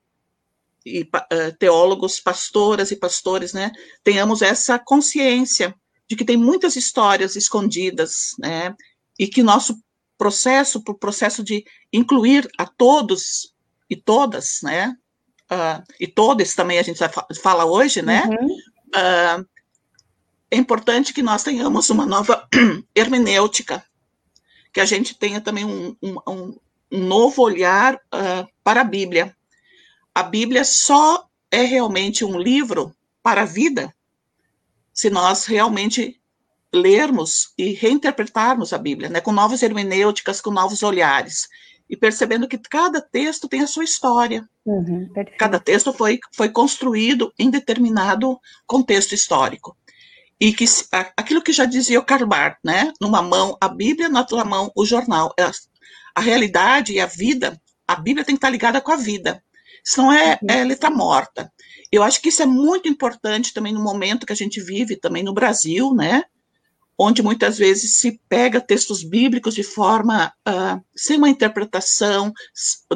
e 0.85 1.03
uh, 1.03 1.57
teólogos, 1.59 2.21
pastoras 2.21 2.91
e 2.91 2.97
pastores, 2.97 3.53
né, 3.53 3.71
tenhamos 4.03 4.43
essa 4.43 4.79
consciência 4.79 5.75
de 6.09 6.17
que 6.17 6.25
tem 6.25 6.37
muitas 6.37 6.77
histórias 6.77 7.37
escondidas, 7.37 8.35
né, 8.39 8.75
e 9.19 9.27
que 9.27 9.43
nosso 9.43 9.79
processo, 10.17 10.83
o 10.87 10.95
processo 10.95 11.43
de 11.43 11.65
incluir 11.93 12.49
a 12.59 12.67
todos 12.67 13.55
e 13.89 13.97
todas, 13.97 14.61
né, 14.63 14.95
uh, 15.51 15.83
e 15.99 16.07
todos 16.07 16.55
também 16.55 16.79
a 16.79 16.83
gente 16.83 17.01
fala 17.43 17.65
hoje, 17.65 18.03
né, 18.03 18.25
uhum. 18.25 18.47
uh, 18.47 19.47
é 20.51 20.57
importante 20.57 21.13
que 21.15 21.23
nós 21.23 21.45
tenhamos 21.45 21.89
uma 21.91 22.05
nova 22.05 22.47
hermenêutica, 22.95 23.85
que 24.73 24.81
a 24.81 24.85
gente 24.85 25.17
tenha 25.17 25.41
também 25.41 25.65
um, 25.65 25.97
um, 26.03 26.59
um 26.91 27.07
novo 27.07 27.43
olhar 27.43 27.95
uh, 27.95 28.49
para 28.65 28.81
a 28.81 28.85
Bíblia. 28.85 29.37
A 30.15 30.23
Bíblia 30.23 30.65
só 30.65 31.27
é 31.51 31.63
realmente 31.63 32.25
um 32.25 32.39
livro 32.39 32.95
para 33.23 33.43
a 33.43 33.47
vida 33.47 33.95
se 34.93 35.09
nós 35.09 35.47
realmente 35.47 36.21
lermos 36.73 37.53
e 37.57 37.73
reinterpretarmos 37.73 38.73
a 38.73 38.79
Bíblia, 38.79 39.09
né, 39.09 39.21
com 39.21 39.33
novas 39.33 39.63
hermenêuticas, 39.63 40.41
com 40.41 40.51
novos 40.51 40.83
olhares, 40.83 41.49
e 41.89 41.97
percebendo 41.97 42.47
que 42.47 42.59
cada 42.59 43.01
texto 43.01 43.49
tem 43.49 43.63
a 43.63 43.67
sua 43.67 43.83
história. 43.83 44.49
Uhum, 44.65 45.11
cada 45.39 45.59
texto 45.59 45.93
foi, 45.93 46.21
foi 46.33 46.49
construído 46.51 47.33
em 47.39 47.51
determinado 47.51 48.39
contexto 48.67 49.15
histórico 49.15 49.77
e 50.41 50.55
que 50.55 50.65
aquilo 51.17 51.43
que 51.43 51.53
já 51.53 51.67
dizia 51.67 51.99
o 52.01 52.05
Karl 52.05 52.27
Barth, 52.27 52.59
né? 52.65 52.93
Numa 53.01 53.21
mão 53.21 53.59
a 53.61 53.69
Bíblia, 53.69 54.09
na 54.09 54.21
outra 54.21 54.45
mão 54.45 54.73
o 54.75 54.87
jornal. 54.87 55.35
É, 55.39 55.51
a 56.15 56.21
realidade 56.21 56.95
e 56.95 57.01
a 57.01 57.07
vida, 57.07 57.61
a 57.87 57.95
Bíblia 57.95 58.25
tem 58.25 58.35
que 58.35 58.39
estar 58.39 58.49
ligada 58.49 58.81
com 58.81 58.91
a 58.91 58.97
vida. 58.97 59.43
Isso 59.85 60.01
não 60.03 60.13
é, 60.13 60.39
é 60.49 60.65
letra 60.65 60.91
morta. 60.91 61.53
Eu 61.93 62.03
acho 62.03 62.21
que 62.21 62.29
isso 62.29 62.43
é 62.43 62.47
muito 62.47 62.89
importante 62.89 63.53
também 63.53 63.73
no 63.73 63.83
momento 63.83 64.27
que 64.27 64.33
a 64.33 64.37
gente 64.37 64.61
vive, 64.61 64.97
também 64.97 65.23
no 65.23 65.35
Brasil, 65.35 65.93
né? 65.93 66.23
Onde 66.97 67.23
muitas 67.23 67.59
vezes 67.59 67.97
se 67.97 68.21
pega 68.29 68.61
textos 68.61 69.03
bíblicos 69.03 69.55
de 69.55 69.63
forma 69.63 70.33
uh, 70.47 70.81
sem 70.95 71.17
uma 71.17 71.29
interpretação, 71.29 72.33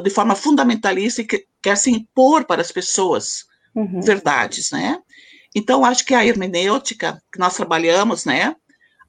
de 0.01 0.09
forma 0.09 0.35
fundamentalista 0.35 1.21
e 1.21 1.25
que 1.25 1.45
quer 1.61 1.75
se 1.75 1.89
impor 1.89 2.45
para 2.45 2.61
as 2.61 2.71
pessoas 2.71 3.45
uhum. 3.75 4.01
verdades, 4.01 4.71
né? 4.71 4.99
Então, 5.53 5.83
acho 5.83 6.05
que 6.05 6.13
a 6.13 6.25
hermenêutica 6.25 7.21
que 7.31 7.39
nós 7.39 7.55
trabalhamos, 7.55 8.25
né? 8.25 8.55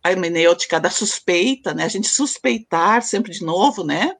A 0.03 0.11
hermenêutica 0.11 0.81
da 0.81 0.91
suspeita, 0.91 1.75
né? 1.75 1.85
A 1.85 1.89
gente 1.89 2.09
suspeitar 2.09 3.03
sempre 3.03 3.33
de 3.33 3.45
novo, 3.45 3.85
né? 3.85 4.15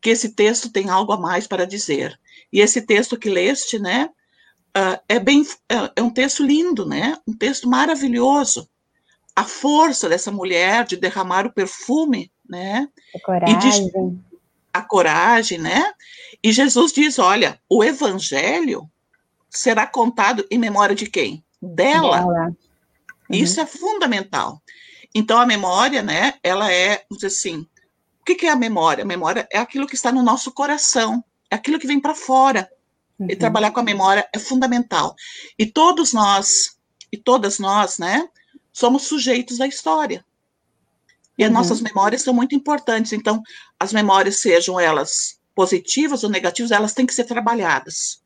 Que 0.00 0.10
esse 0.10 0.34
texto 0.34 0.70
tem 0.70 0.88
algo 0.88 1.12
a 1.12 1.20
mais 1.20 1.46
para 1.46 1.66
dizer. 1.66 2.18
E 2.52 2.60
esse 2.60 2.82
texto 2.82 3.18
que 3.18 3.28
leste, 3.28 3.78
né? 3.78 4.10
Uh, 4.76 5.00
é 5.08 5.18
bem, 5.18 5.46
é, 5.68 5.92
é 5.96 6.02
um 6.02 6.10
texto 6.10 6.44
lindo, 6.44 6.86
né? 6.86 7.16
Um 7.26 7.36
texto 7.36 7.68
maravilhoso. 7.68 8.68
A 9.34 9.44
força 9.44 10.08
dessa 10.08 10.30
mulher 10.30 10.84
de 10.84 10.96
derramar 10.96 11.46
o 11.46 11.52
perfume, 11.52 12.30
né? 12.48 12.88
A 13.14 13.20
coragem. 13.20 13.88
De, 13.88 14.18
a 14.72 14.82
coragem, 14.82 15.58
né? 15.58 15.92
E 16.42 16.52
Jesus 16.52 16.92
diz: 16.92 17.18
olha, 17.18 17.58
o 17.68 17.82
evangelho 17.82 18.88
será 19.48 19.86
contado 19.86 20.46
em 20.50 20.58
memória 20.58 20.94
de 20.94 21.06
quem? 21.06 21.44
dela. 21.60 22.18
dela. 22.18 22.46
Uhum. 22.46 22.56
Isso 23.30 23.60
é 23.60 23.66
fundamental. 23.66 24.62
Então, 25.14 25.38
a 25.38 25.46
memória, 25.46 26.02
né, 26.02 26.34
ela 26.42 26.70
é, 26.70 27.04
vamos 27.08 27.22
dizer 27.22 27.26
assim, 27.28 27.66
o 28.20 28.24
que, 28.24 28.34
que 28.34 28.46
é 28.46 28.50
a 28.50 28.56
memória? 28.56 29.02
A 29.02 29.06
memória 29.06 29.48
é 29.52 29.58
aquilo 29.58 29.86
que 29.86 29.94
está 29.94 30.12
no 30.12 30.22
nosso 30.22 30.52
coração, 30.52 31.24
aquilo 31.50 31.78
que 31.78 31.86
vem 31.86 32.00
para 32.00 32.14
fora. 32.14 32.70
Uhum. 33.18 33.28
E 33.30 33.36
trabalhar 33.36 33.70
com 33.70 33.80
a 33.80 33.84
memória 33.84 34.28
é 34.32 34.38
fundamental. 34.38 35.14
E 35.58 35.64
todos 35.66 36.12
nós, 36.12 36.76
e 37.10 37.16
todas 37.16 37.58
nós, 37.58 37.98
né, 37.98 38.28
somos 38.72 39.04
sujeitos 39.04 39.60
à 39.60 39.66
história. 39.66 40.24
E 41.38 41.42
uhum. 41.42 41.48
as 41.48 41.54
nossas 41.54 41.80
memórias 41.80 42.22
são 42.22 42.34
muito 42.34 42.54
importantes. 42.54 43.12
Então, 43.12 43.42
as 43.78 43.92
memórias, 43.92 44.36
sejam 44.36 44.78
elas 44.78 45.38
positivas 45.54 46.22
ou 46.22 46.30
negativas, 46.30 46.70
elas 46.70 46.92
têm 46.92 47.06
que 47.06 47.14
ser 47.14 47.24
trabalhadas. 47.24 48.22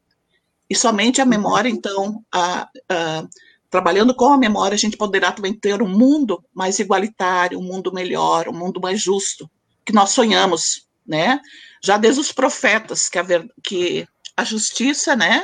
E 0.69 0.75
somente 0.75 1.21
a 1.21 1.27
memória, 1.27 1.69
então, 1.69 2.25
a, 2.33 2.69
a, 2.89 3.29
trabalhando 3.71 4.15
com 4.15 4.33
a 4.33 4.39
memória, 4.39 4.75
a 4.75 4.79
gente 4.79 4.97
poderá 4.97 5.31
também 5.31 5.55
ter 5.55 5.81
um 5.81 5.89
mundo 5.89 6.45
mais 6.53 6.79
igualitário, 6.81 7.59
um 7.59 7.63
mundo 7.63 7.93
melhor, 7.93 8.49
um 8.49 8.53
mundo 8.53 8.81
mais 8.81 9.01
justo, 9.01 9.49
que 9.85 9.93
nós 9.93 10.11
sonhamos, 10.11 10.89
né? 11.07 11.41
Já 11.83 11.97
desde 11.97 12.21
os 12.21 12.33
profetas, 12.33 13.09
que 13.09 13.19
a, 13.19 13.25
que 13.63 14.07
a 14.37 14.45
justiça, 14.45 15.17
né? 15.17 15.43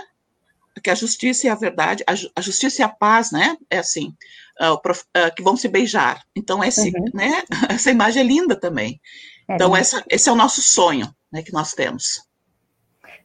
Que 0.82 0.90
a 0.90 0.94
justiça 0.94 1.46
e 1.46 1.50
a 1.50 1.54
verdade, 1.54 2.04
a, 2.06 2.12
a 2.36 2.40
justiça 2.40 2.82
e 2.82 2.84
a 2.84 2.88
paz, 2.88 3.30
né? 3.32 3.56
É 3.70 3.78
assim, 3.78 4.14
uh, 4.60 4.74
uh, 4.74 5.34
que 5.34 5.42
vão 5.42 5.56
se 5.56 5.68
beijar. 5.68 6.22
Então, 6.34 6.62
esse, 6.62 6.92
uhum. 6.94 7.04
né? 7.14 7.42
Essa 7.68 7.90
imagem 7.90 8.22
é 8.22 8.26
linda 8.26 8.58
também. 8.58 9.00
É 9.48 9.54
então, 9.54 9.76
essa, 9.76 10.04
esse 10.10 10.28
é 10.28 10.32
o 10.32 10.36
nosso 10.36 10.60
sonho, 10.60 11.08
né? 11.32 11.42
Que 11.42 11.52
nós 11.52 11.72
temos. 11.72 12.26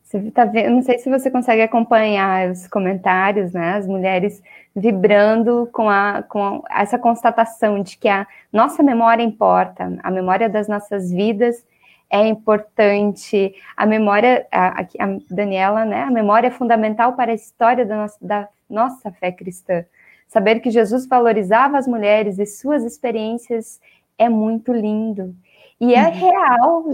Você 0.04 0.30
tá 0.32 0.44
vendo, 0.44 0.72
não 0.72 0.84
sei 0.84 1.00
se 1.00 1.10
você 1.10 1.32
consegue 1.32 1.62
acompanhar 1.62 2.52
os 2.52 2.68
comentários, 2.68 3.54
né? 3.54 3.76
As 3.76 3.88
mulheres 3.88 4.42
vibrando 4.76 5.70
com, 5.72 5.90
a, 5.90 6.22
com 6.24 6.64
essa 6.70 7.00
constatação 7.00 7.82
de 7.82 7.98
que 7.98 8.10
a 8.10 8.28
nossa 8.52 8.84
memória 8.84 9.24
importa, 9.24 9.98
a 10.04 10.12
memória 10.12 10.50
das 10.50 10.68
nossas 10.68 11.10
vidas 11.10 11.64
é 12.12 12.28
importante, 12.28 13.56
a 13.76 13.86
memória, 13.86 14.46
a, 14.52 14.82
a 14.82 15.18
Daniela, 15.30 15.86
né? 15.86 16.04
A 16.04 16.12
memória 16.12 16.48
é 16.50 16.52
fundamental 16.52 17.14
para 17.14 17.32
a 17.32 17.36
história 17.36 17.86
da 17.86 17.96
nossa, 17.96 18.18
da 18.22 18.50
nossa 18.70 19.12
fé 19.14 19.32
cristã. 19.32 19.86
Saber 20.28 20.60
que 20.60 20.70
Jesus 20.70 21.08
valorizava 21.08 21.78
as 21.78 21.88
mulheres 21.88 22.38
e 22.38 22.46
suas 22.46 22.84
experiências 22.84 23.80
é 24.18 24.28
muito 24.28 24.74
lindo. 24.74 25.34
E 25.80 25.96
é 25.96 26.08
uhum. 26.08 26.12
real, 26.12 26.86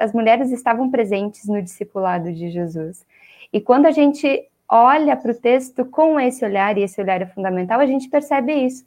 as 0.00 0.12
mulheres 0.14 0.50
estavam 0.50 0.90
presentes 0.90 1.46
no 1.46 1.60
discipulado 1.60 2.32
de 2.32 2.50
Jesus. 2.50 3.04
E 3.52 3.60
quando 3.60 3.86
a 3.86 3.90
gente 3.90 4.48
olha 4.66 5.16
para 5.16 5.32
o 5.32 5.34
texto 5.34 5.84
com 5.84 6.18
esse 6.18 6.42
olhar, 6.44 6.78
e 6.78 6.82
esse 6.82 6.98
olhar 6.98 7.20
é 7.20 7.26
fundamental, 7.26 7.78
a 7.78 7.86
gente 7.86 8.08
percebe 8.08 8.54
isso. 8.54 8.86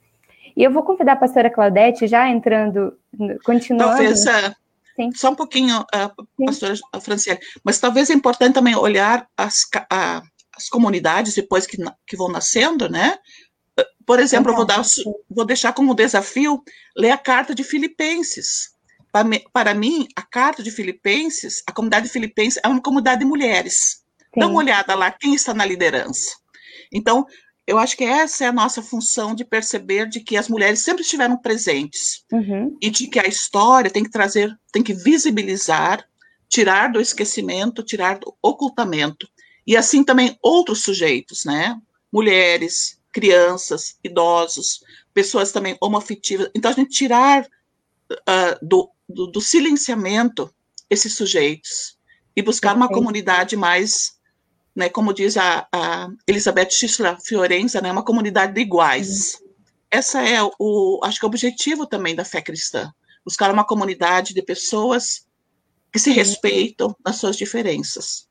E 0.58 0.64
eu 0.64 0.72
vou 0.72 0.82
convidar 0.82 1.14
a 1.14 1.18
pastora 1.18 1.50
Claudete, 1.50 2.08
já 2.08 2.28
entrando, 2.28 2.98
continuando. 3.46 3.96
Talvez, 3.96 4.26
uh, 5.00 5.16
só 5.16 5.32
um 5.32 5.36
pouquinho, 5.36 5.82
uh, 5.82 6.46
pastora 6.46 6.76
Franciele, 7.02 7.40
mas 7.64 7.80
talvez 7.80 8.10
é 8.10 8.14
importante 8.14 8.54
também 8.54 8.76
olhar 8.76 9.28
as, 9.38 9.64
uh, 9.76 10.22
as 10.56 10.70
comunidades 10.70 11.36
depois 11.36 11.66
que, 11.66 11.78
que 12.06 12.16
vão 12.16 12.30
nascendo, 12.30 12.90
né? 12.90 13.18
Por 14.06 14.20
exemplo, 14.20 14.52
eu 14.52 14.56
vou, 14.56 14.66
dar, 14.66 14.84
vou 15.30 15.46
deixar 15.46 15.74
como 15.74 15.96
desafio 15.96 16.62
ler 16.96 17.12
a 17.12 17.18
carta 17.18 17.56
de 17.56 17.64
Filipenses. 17.64 18.74
Para, 19.52 19.74
mim, 19.74 20.08
a 20.16 20.22
carta 20.22 20.62
de 20.62 20.72
Filipenses, 20.72 21.64
a 21.68 21.72
comunidade 21.72 22.08
de 22.08 22.12
Filipenses 22.12 22.60
é 22.64 22.68
uma 22.68 22.82
comunidade 22.82 23.20
de 23.20 23.26
mulheres. 23.26 24.04
Sim. 24.34 24.40
Dá 24.40 24.48
uma 24.48 24.58
olhada 24.58 24.96
lá, 24.96 25.12
quem 25.12 25.36
está 25.36 25.54
na 25.54 25.66
liderança. 25.66 26.36
Então, 26.92 27.26
eu 27.66 27.78
acho 27.78 27.96
que 27.96 28.04
essa 28.04 28.46
é 28.46 28.48
a 28.48 28.54
nossa 28.54 28.82
função 28.82 29.34
de 29.34 29.46
perceber 29.46 30.08
de 30.10 30.20
que 30.20 30.36
as 30.36 30.50
mulheres 30.50 30.80
sempre 30.80 31.02
estiveram 31.02 31.38
presentes 31.38 32.26
uhum. 32.32 32.78
e 32.82 32.90
de 32.90 33.08
que 33.08 33.20
a 33.20 33.28
história 33.28 33.90
tem 33.90 34.04
que 34.04 34.10
trazer, 34.10 34.58
tem 34.72 34.84
que 34.84 34.94
visibilizar, 34.94 36.06
tirar 36.50 36.92
do 36.92 37.00
esquecimento, 37.00 37.84
tirar 37.84 38.20
do 38.20 38.36
ocultamento. 38.42 39.28
E 39.66 39.78
assim 39.78 40.04
também 40.04 40.38
outros 40.42 40.84
sujeitos, 40.84 41.46
né? 41.46 41.80
Mulheres, 42.12 43.00
crianças, 43.12 43.98
idosos, 44.04 44.84
pessoas 45.14 45.52
também 45.52 45.78
homoafetivas. 45.82 46.50
Então, 46.54 46.70
a 46.70 46.74
gente 46.74 46.92
tirar 46.92 47.44
uh, 48.12 48.66
do 48.66 48.94
do, 49.08 49.28
do 49.28 49.42
silenciamento 49.42 50.54
esses 50.90 51.16
sujeitos 51.16 51.98
e 52.36 52.42
buscar 52.42 52.76
uma 52.76 52.88
comunidade 52.88 53.56
mais, 53.56 54.18
né, 54.76 54.90
como 54.90 55.14
diz 55.14 55.38
a, 55.38 55.68
a 55.72 56.10
Elizabeth 56.28 56.72
Schissler 56.72 57.18
Fiorenza, 57.22 57.82
né, 57.82 57.92
uma 57.92 58.04
comunidade 58.04 58.54
de 58.54 58.62
iguais. 58.62 59.36
Uhum. 59.36 59.50
Essa 59.92 60.28
é 60.28 60.40
o, 60.60 61.00
acho 61.04 61.20
que 61.20 61.26
é 61.26 61.28
o 61.28 61.30
objetivo 61.30 61.86
também 61.86 62.16
da 62.16 62.26
fé 62.26 62.42
cristã, 62.42 62.92
buscar 63.24 63.52
uma 63.52 63.64
comunidade 63.64 64.34
de 64.34 64.42
pessoas 64.42 65.28
que 65.92 66.00
se 66.00 66.12
respeitam 66.12 66.96
nas 67.06 67.18
suas 67.18 67.36
diferenças. 67.36 68.28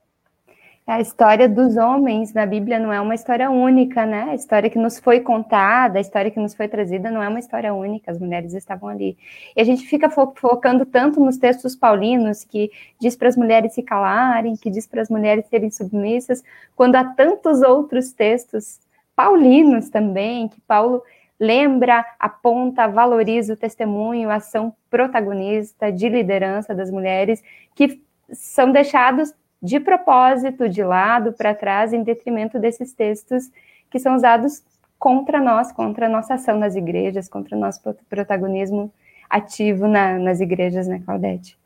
A 0.84 1.00
história 1.00 1.48
dos 1.48 1.76
homens 1.76 2.34
na 2.34 2.44
Bíblia 2.44 2.76
não 2.76 2.92
é 2.92 3.00
uma 3.00 3.14
história 3.14 3.48
única, 3.48 4.04
né? 4.04 4.30
A 4.30 4.34
história 4.34 4.68
que 4.68 4.78
nos 4.78 4.98
foi 4.98 5.20
contada, 5.20 5.98
a 5.98 6.00
história 6.00 6.28
que 6.28 6.40
nos 6.40 6.54
foi 6.56 6.66
trazida 6.66 7.08
não 7.08 7.22
é 7.22 7.28
uma 7.28 7.38
história 7.38 7.72
única, 7.72 8.10
as 8.10 8.18
mulheres 8.18 8.52
estavam 8.52 8.88
ali. 8.88 9.16
E 9.54 9.60
a 9.60 9.64
gente 9.64 9.86
fica 9.86 10.10
fo 10.10 10.32
focando 10.34 10.84
tanto 10.84 11.20
nos 11.20 11.38
textos 11.38 11.76
paulinos, 11.76 12.42
que 12.42 12.68
diz 13.00 13.14
para 13.14 13.28
as 13.28 13.36
mulheres 13.36 13.74
se 13.74 13.82
calarem, 13.82 14.56
que 14.56 14.68
diz 14.70 14.84
para 14.88 15.00
as 15.00 15.08
mulheres 15.08 15.46
serem 15.46 15.70
submissas, 15.70 16.42
quando 16.74 16.96
há 16.96 17.04
tantos 17.04 17.62
outros 17.62 18.12
textos 18.12 18.80
paulinos 19.14 19.88
também, 19.88 20.48
que 20.48 20.60
Paulo 20.62 21.00
lembra, 21.38 22.04
aponta, 22.18 22.88
valoriza 22.88 23.52
o 23.52 23.56
testemunho, 23.56 24.30
a 24.30 24.36
ação 24.36 24.74
protagonista 24.90 25.92
de 25.92 26.08
liderança 26.08 26.74
das 26.74 26.90
mulheres, 26.90 27.40
que 27.74 28.02
são 28.32 28.72
deixados 28.72 29.32
de 29.62 29.78
propósito, 29.78 30.69
de 30.69 30.83
lado, 30.83 31.33
para 31.33 31.54
trás, 31.54 31.92
em 31.92 32.02
detrimento 32.02 32.59
desses 32.59 32.92
textos 32.92 33.50
que 33.88 33.99
são 33.99 34.16
usados 34.16 34.62
contra 34.99 35.40
nós, 35.40 35.71
contra 35.71 36.07
a 36.07 36.09
nossa 36.09 36.35
ação 36.35 36.59
nas 36.59 36.75
igrejas, 36.75 37.28
contra 37.28 37.57
o 37.57 37.61
nosso 37.61 37.81
protagonismo 38.09 38.92
ativo 39.28 39.87
na, 39.87 40.19
nas 40.19 40.40
igrejas, 40.40 40.87
né, 40.87 41.00
Claudete? 41.04 41.57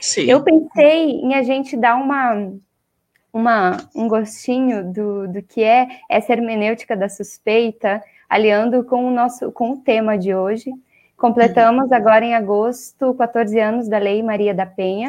Sim. 0.00 0.22
Eu 0.22 0.42
pensei 0.42 1.20
em 1.20 1.34
a 1.34 1.42
gente 1.42 1.76
dar 1.76 1.96
uma, 1.96 2.52
uma, 3.32 3.76
um 3.94 4.06
gostinho 4.06 4.92
do, 4.92 5.28
do 5.28 5.42
que 5.42 5.62
é 5.62 5.88
essa 6.08 6.32
hermenêutica 6.32 6.96
da 6.96 7.08
suspeita, 7.08 8.02
aliando 8.28 8.84
com 8.84 9.06
o 9.06 9.10
nosso 9.10 9.50
com 9.52 9.72
o 9.72 9.76
tema 9.78 10.18
de 10.18 10.34
hoje. 10.34 10.70
Completamos 11.16 11.90
agora 11.92 12.24
em 12.24 12.34
agosto 12.34 13.14
14 13.14 13.58
anos 13.58 13.88
da 13.88 13.98
Lei 13.98 14.22
Maria 14.22 14.54
da 14.54 14.66
Penha, 14.66 15.08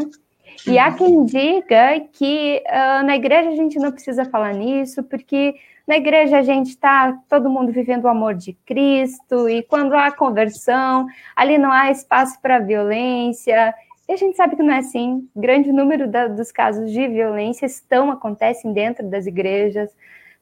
e 0.66 0.77
há 0.77 0.92
quem 0.92 1.25
diga 1.25 2.00
que 2.13 2.62
uh, 2.68 3.06
na 3.06 3.16
igreja 3.16 3.50
a 3.50 3.56
gente 3.56 3.77
não 3.77 3.92
precisa 3.92 4.25
falar 4.25 4.54
nisso, 4.54 5.04
porque 5.04 5.56
na 5.88 5.96
igreja 5.96 6.39
a 6.39 6.44
gente 6.44 6.68
está 6.68 7.18
todo 7.30 7.50
mundo 7.50 7.72
vivendo 7.72 8.04
o 8.04 8.10
amor 8.10 8.34
de 8.34 8.54
Cristo, 8.66 9.48
e 9.48 9.63
quando 9.63 9.94
há 9.94 10.12
conversão, 10.12 11.08
ali 11.36 11.58
não 11.58 11.72
há 11.72 11.89
espaço 11.89 12.42
para 12.42 12.60
violência. 12.60 13.74
E 14.08 14.12
a 14.12 14.18
gente 14.18 14.36
sabe 14.36 14.56
que 14.56 14.63
não 14.63 14.74
é 14.74 14.80
assim. 14.80 15.30
Grande 15.36 15.72
número 15.72 16.08
da, 16.08 16.27
dos 16.27 16.51
casos 16.51 16.92
de 16.92 17.08
violência 17.08 17.66
estão 17.66 18.12
acontecem 18.12 18.74
dentro 18.74 19.08
das 19.10 19.25
igrejas, 19.25 19.89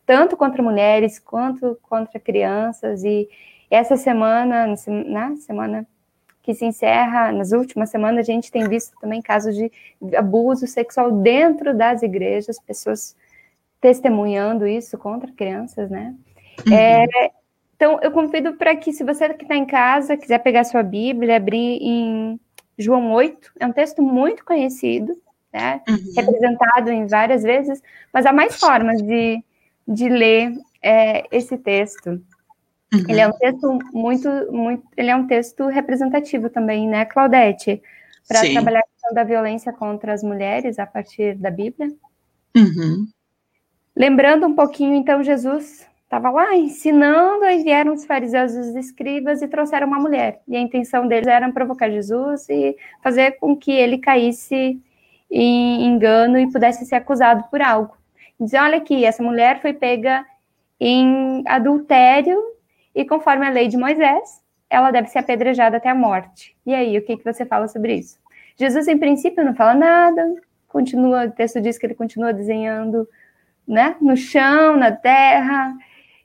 tanto 0.05 0.35
contra 0.35 0.63
mulheres 0.63 1.19
quanto 1.19 1.77
contra 1.83 2.19
crianças. 2.19 3.03
E 3.03 3.29
essa 3.69 3.95
semana, 3.95 4.75
na 4.87 5.35
semana 5.37 5.87
que 6.45 6.53
se 6.53 6.63
encerra 6.63 7.31
nas 7.31 7.51
últimas 7.51 7.89
semanas, 7.89 8.19
a 8.19 8.31
gente 8.31 8.51
tem 8.51 8.69
visto 8.69 8.95
também 9.01 9.19
casos 9.19 9.55
de 9.55 9.71
abuso 10.15 10.67
sexual 10.67 11.11
dentro 11.11 11.75
das 11.75 12.03
igrejas, 12.03 12.59
pessoas 12.59 13.15
testemunhando 13.81 14.67
isso 14.67 14.95
contra 14.95 15.31
crianças, 15.31 15.89
né? 15.89 16.13
Uhum. 16.67 16.71
É, 16.71 17.31
então, 17.75 17.99
eu 18.03 18.11
convido 18.11 18.53
para 18.53 18.75
que, 18.75 18.93
se 18.93 19.03
você 19.03 19.27
que 19.33 19.43
está 19.43 19.55
em 19.55 19.65
casa, 19.65 20.15
quiser 20.15 20.37
pegar 20.37 20.65
sua 20.65 20.83
Bíblia, 20.83 21.37
abrir 21.37 21.79
em 21.81 22.39
João 22.77 23.11
8, 23.11 23.53
é 23.59 23.65
um 23.65 23.73
texto 23.73 24.03
muito 24.03 24.45
conhecido, 24.45 25.19
né? 25.51 25.81
Uhum. 25.89 26.13
Representado 26.15 26.91
em 26.91 27.07
várias 27.07 27.41
vezes, 27.41 27.81
mas 28.13 28.27
há 28.27 28.31
mais 28.31 28.59
formas 28.59 29.01
de, 29.01 29.43
de 29.87 30.09
ler 30.09 30.53
é, 30.79 31.25
esse 31.31 31.57
texto. 31.57 32.21
Uhum. 32.93 33.03
Ele 33.09 33.19
é 33.19 33.27
um 33.27 33.31
texto 33.33 33.79
muito, 33.93 34.29
muito, 34.51 34.83
ele 34.95 35.09
é 35.09 35.15
um 35.15 35.27
texto 35.27 35.67
representativo 35.67 36.49
também, 36.49 36.87
né, 36.87 37.05
Claudete? 37.05 37.81
Para 38.27 38.41
trabalhar 38.41 38.79
a 38.79 38.83
questão 38.83 39.13
da 39.13 39.23
violência 39.23 39.71
contra 39.71 40.13
as 40.13 40.23
mulheres 40.23 40.79
a 40.79 40.85
partir 40.85 41.35
da 41.35 41.51
Bíblia. 41.51 41.91
Uhum. 42.55 43.07
Lembrando 43.95 44.47
um 44.47 44.55
pouquinho, 44.55 44.95
então, 44.95 45.23
Jesus 45.23 45.87
estava 46.03 46.29
lá 46.29 46.55
ensinando, 46.55 47.43
aí 47.43 47.63
vieram 47.63 47.93
os 47.93 48.05
fariseus 48.05 48.53
e 48.53 48.59
os 48.59 48.75
escribas 48.75 49.41
e 49.41 49.47
trouxeram 49.47 49.87
uma 49.87 49.99
mulher. 49.99 50.41
E 50.47 50.55
a 50.55 50.59
intenção 50.59 51.07
deles 51.07 51.27
era 51.27 51.51
provocar 51.51 51.89
Jesus 51.89 52.47
e 52.49 52.75
fazer 53.03 53.37
com 53.39 53.55
que 53.55 53.71
ele 53.71 53.97
caísse 53.97 54.81
em 55.29 55.85
engano 55.85 56.39
e 56.39 56.51
pudesse 56.51 56.85
ser 56.85 56.95
acusado 56.95 57.43
por 57.49 57.61
algo. 57.61 57.97
Dizer, 58.39 58.59
olha 58.59 58.77
aqui, 58.77 59.03
essa 59.03 59.23
mulher 59.23 59.61
foi 59.61 59.73
pega 59.73 60.25
em 60.79 61.43
adultério 61.47 62.41
e 62.95 63.03
conforme 63.03 63.45
a 63.45 63.49
lei 63.49 63.67
de 63.67 63.77
Moisés, 63.77 64.41
ela 64.69 64.89
deve 64.89 65.09
ser 65.09 65.19
apedrejada 65.19 65.77
até 65.77 65.89
a 65.89 65.95
morte. 65.95 66.55
E 66.65 66.73
aí, 66.73 66.97
o 66.97 67.01
que, 67.01 67.17
que 67.17 67.23
você 67.23 67.45
fala 67.45 67.67
sobre 67.67 67.95
isso? 67.95 68.17
Jesus, 68.57 68.87
em 68.87 68.97
princípio, 68.97 69.43
não 69.43 69.53
fala 69.53 69.73
nada, 69.73 70.33
continua, 70.67 71.25
o 71.25 71.31
texto 71.31 71.59
diz 71.59 71.77
que 71.77 71.85
ele 71.85 71.93
continua 71.93 72.33
desenhando 72.33 73.07
né, 73.67 73.95
no 73.99 74.15
chão, 74.15 74.77
na 74.77 74.91
terra, 74.91 75.75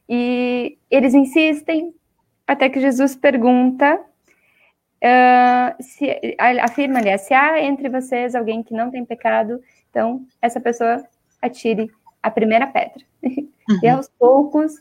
e 0.08 0.78
eles 0.90 1.14
insistem, 1.14 1.92
até 2.46 2.68
que 2.68 2.80
Jesus 2.80 3.16
pergunta, 3.16 4.00
uh, 5.02 5.82
se, 5.82 6.36
afirma, 6.60 6.98
aliás, 6.98 7.22
se 7.22 7.34
há 7.34 7.62
entre 7.62 7.88
vocês 7.88 8.34
alguém 8.34 8.62
que 8.62 8.74
não 8.74 8.90
tem 8.90 9.04
pecado, 9.04 9.60
então 9.88 10.24
essa 10.40 10.60
pessoa 10.60 11.04
atire 11.42 11.90
a 12.22 12.30
primeira 12.30 12.66
pedra. 12.66 13.04
Uhum. 13.70 13.78
E 13.84 13.88
aos 13.88 14.08
poucos 14.18 14.72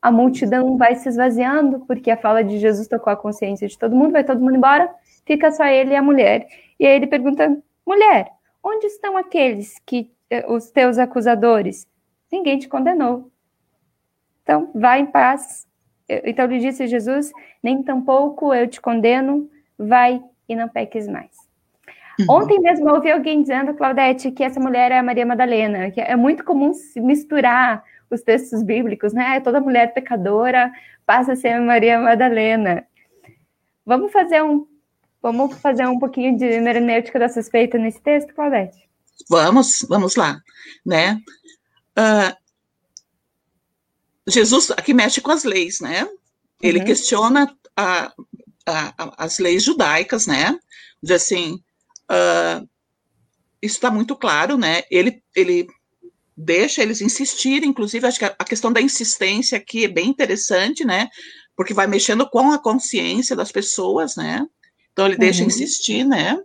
a 0.00 0.12
multidão 0.12 0.76
vai 0.76 0.94
se 0.94 1.08
esvaziando, 1.08 1.80
porque 1.80 2.10
a 2.10 2.16
fala 2.16 2.42
de 2.42 2.58
Jesus 2.58 2.86
tocou 2.86 3.12
a 3.12 3.16
consciência 3.16 3.66
de 3.66 3.76
todo 3.76 3.96
mundo, 3.96 4.12
vai 4.12 4.24
todo 4.24 4.40
mundo 4.40 4.56
embora, 4.56 4.88
fica 5.26 5.50
só 5.50 5.64
ele 5.64 5.92
e 5.92 5.96
a 5.96 6.02
mulher. 6.02 6.46
E 6.78 6.86
aí 6.86 6.94
ele 6.94 7.06
pergunta: 7.06 7.56
mulher, 7.86 8.30
onde 8.62 8.86
estão 8.86 9.16
aqueles 9.16 9.78
que 9.84 10.10
eh, 10.30 10.46
os 10.48 10.70
teus 10.70 10.98
acusadores? 10.98 11.86
Ninguém 12.30 12.58
te 12.58 12.68
condenou. 12.68 13.30
Então, 14.42 14.70
vai 14.74 15.00
em 15.00 15.06
paz. 15.06 15.66
Então 16.08 16.46
lhe 16.46 16.58
disse 16.58 16.86
Jesus: 16.86 17.32
nem 17.62 17.82
tampouco 17.82 18.54
eu 18.54 18.66
te 18.68 18.80
condeno, 18.80 19.50
vai 19.78 20.22
e 20.48 20.56
não 20.56 20.68
peques 20.68 21.06
mais. 21.06 21.36
Uhum. 22.20 22.26
Ontem 22.36 22.58
mesmo 22.58 22.88
eu 22.88 22.94
ouvi 22.94 23.10
alguém 23.10 23.42
dizendo, 23.42 23.74
Claudete, 23.74 24.30
que 24.30 24.42
essa 24.42 24.58
mulher 24.58 24.90
é 24.90 24.98
a 24.98 25.02
Maria 25.02 25.26
Madalena, 25.26 25.90
que 25.90 26.00
é 26.00 26.16
muito 26.16 26.44
comum 26.44 26.72
se 26.72 27.00
misturar 27.00 27.84
os 28.10 28.22
textos 28.22 28.62
bíblicos, 28.62 29.12
né? 29.12 29.40
Toda 29.40 29.60
mulher 29.60 29.92
pecadora 29.92 30.72
passa 31.04 31.32
a 31.32 31.36
ser 31.36 31.60
Maria 31.60 31.98
Madalena. 31.98 32.86
Vamos 33.84 34.12
fazer 34.12 34.42
um, 34.42 34.66
vamos 35.22 35.58
fazer 35.60 35.86
um 35.86 35.98
pouquinho 35.98 36.36
de 36.36 36.44
hermenêutica 36.44 37.18
da 37.18 37.28
suspeita 37.28 37.78
nesse 37.78 38.00
texto, 38.00 38.34
Claudete? 38.34 38.88
Vamos, 39.28 39.84
vamos 39.88 40.14
lá, 40.16 40.40
né? 40.84 41.20
Uh, 41.98 42.36
Jesus 44.28 44.70
aqui 44.70 44.94
mexe 44.94 45.20
com 45.20 45.30
as 45.30 45.44
leis, 45.44 45.80
né? 45.80 46.08
Ele 46.62 46.80
uhum. 46.80 46.84
questiona 46.84 47.54
a, 47.76 48.12
a, 48.66 49.24
as 49.24 49.38
leis 49.38 49.62
judaicas, 49.62 50.26
né? 50.26 50.58
Diz 51.02 51.12
assim, 51.12 51.54
uh, 52.10 52.68
isso 53.62 53.76
está 53.76 53.90
muito 53.90 54.14
claro, 54.14 54.56
né? 54.56 54.82
Ele, 54.90 55.22
ele 55.34 55.66
deixa 56.38 56.82
eles 56.82 57.00
insistirem, 57.00 57.68
inclusive, 57.68 58.06
acho 58.06 58.20
que 58.20 58.24
a 58.24 58.44
questão 58.44 58.72
da 58.72 58.80
insistência 58.80 59.58
aqui 59.58 59.84
é 59.84 59.88
bem 59.88 60.08
interessante, 60.08 60.84
né? 60.84 61.08
Porque 61.56 61.74
vai 61.74 61.88
mexendo 61.88 62.28
com 62.30 62.52
a 62.52 62.58
consciência 62.58 63.34
das 63.34 63.50
pessoas, 63.50 64.14
né? 64.14 64.46
Então 64.92 65.06
ele 65.06 65.16
deixa 65.16 65.40
uhum. 65.40 65.48
insistir, 65.48 66.04
né? 66.04 66.38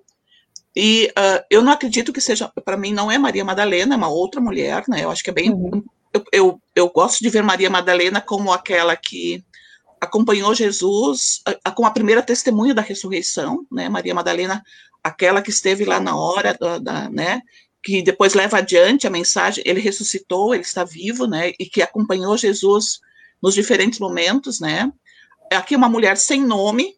E 0.75 1.11
uh, 1.11 1.45
eu 1.51 1.61
não 1.61 1.71
acredito 1.71 2.11
que 2.11 2.19
seja, 2.19 2.51
para 2.65 2.75
mim, 2.75 2.91
não 2.91 3.11
é 3.11 3.19
Maria 3.19 3.45
Madalena, 3.45 3.93
é 3.93 3.97
uma 3.97 4.09
outra 4.09 4.41
mulher, 4.41 4.83
né? 4.87 5.03
Eu 5.03 5.11
acho 5.11 5.23
que 5.23 5.29
é 5.29 5.33
bem. 5.33 5.51
Uhum. 5.51 5.83
Eu, 6.11 6.23
eu, 6.31 6.61
eu, 6.75 6.89
gosto 6.89 7.21
de 7.21 7.29
ver 7.29 7.43
Maria 7.43 7.69
Madalena 7.69 8.19
como 8.19 8.51
aquela 8.51 8.95
que 8.95 9.43
acompanhou 10.01 10.55
Jesus 10.55 11.41
a, 11.45 11.69
a, 11.69 11.71
com 11.71 11.85
a 11.85 11.91
primeira 11.91 12.23
testemunha 12.23 12.73
da 12.73 12.81
ressurreição, 12.81 13.63
né? 13.71 13.87
Maria 13.89 14.15
Madalena, 14.15 14.63
aquela 15.03 15.41
que 15.41 15.51
esteve 15.51 15.85
lá 15.85 15.99
na 15.99 16.15
hora 16.15 16.57
da, 16.59 16.79
da 16.79 17.09
né? 17.11 17.41
Que 17.83 18.01
depois 18.01 18.33
leva 18.33 18.57
adiante 18.57 19.05
a 19.05 19.09
mensagem, 19.09 19.63
ele 19.67 19.81
ressuscitou, 19.81 20.53
ele 20.53 20.63
está 20.63 20.83
vivo, 20.83 21.27
né, 21.27 21.51
e 21.59 21.65
que 21.65 21.81
acompanhou 21.81 22.37
Jesus 22.37 22.99
nos 23.41 23.53
diferentes 23.53 23.99
momentos, 23.99 24.59
né. 24.59 24.91
Aqui 25.51 25.75
uma 25.75 25.89
mulher 25.89 26.17
sem 26.17 26.41
nome, 26.41 26.95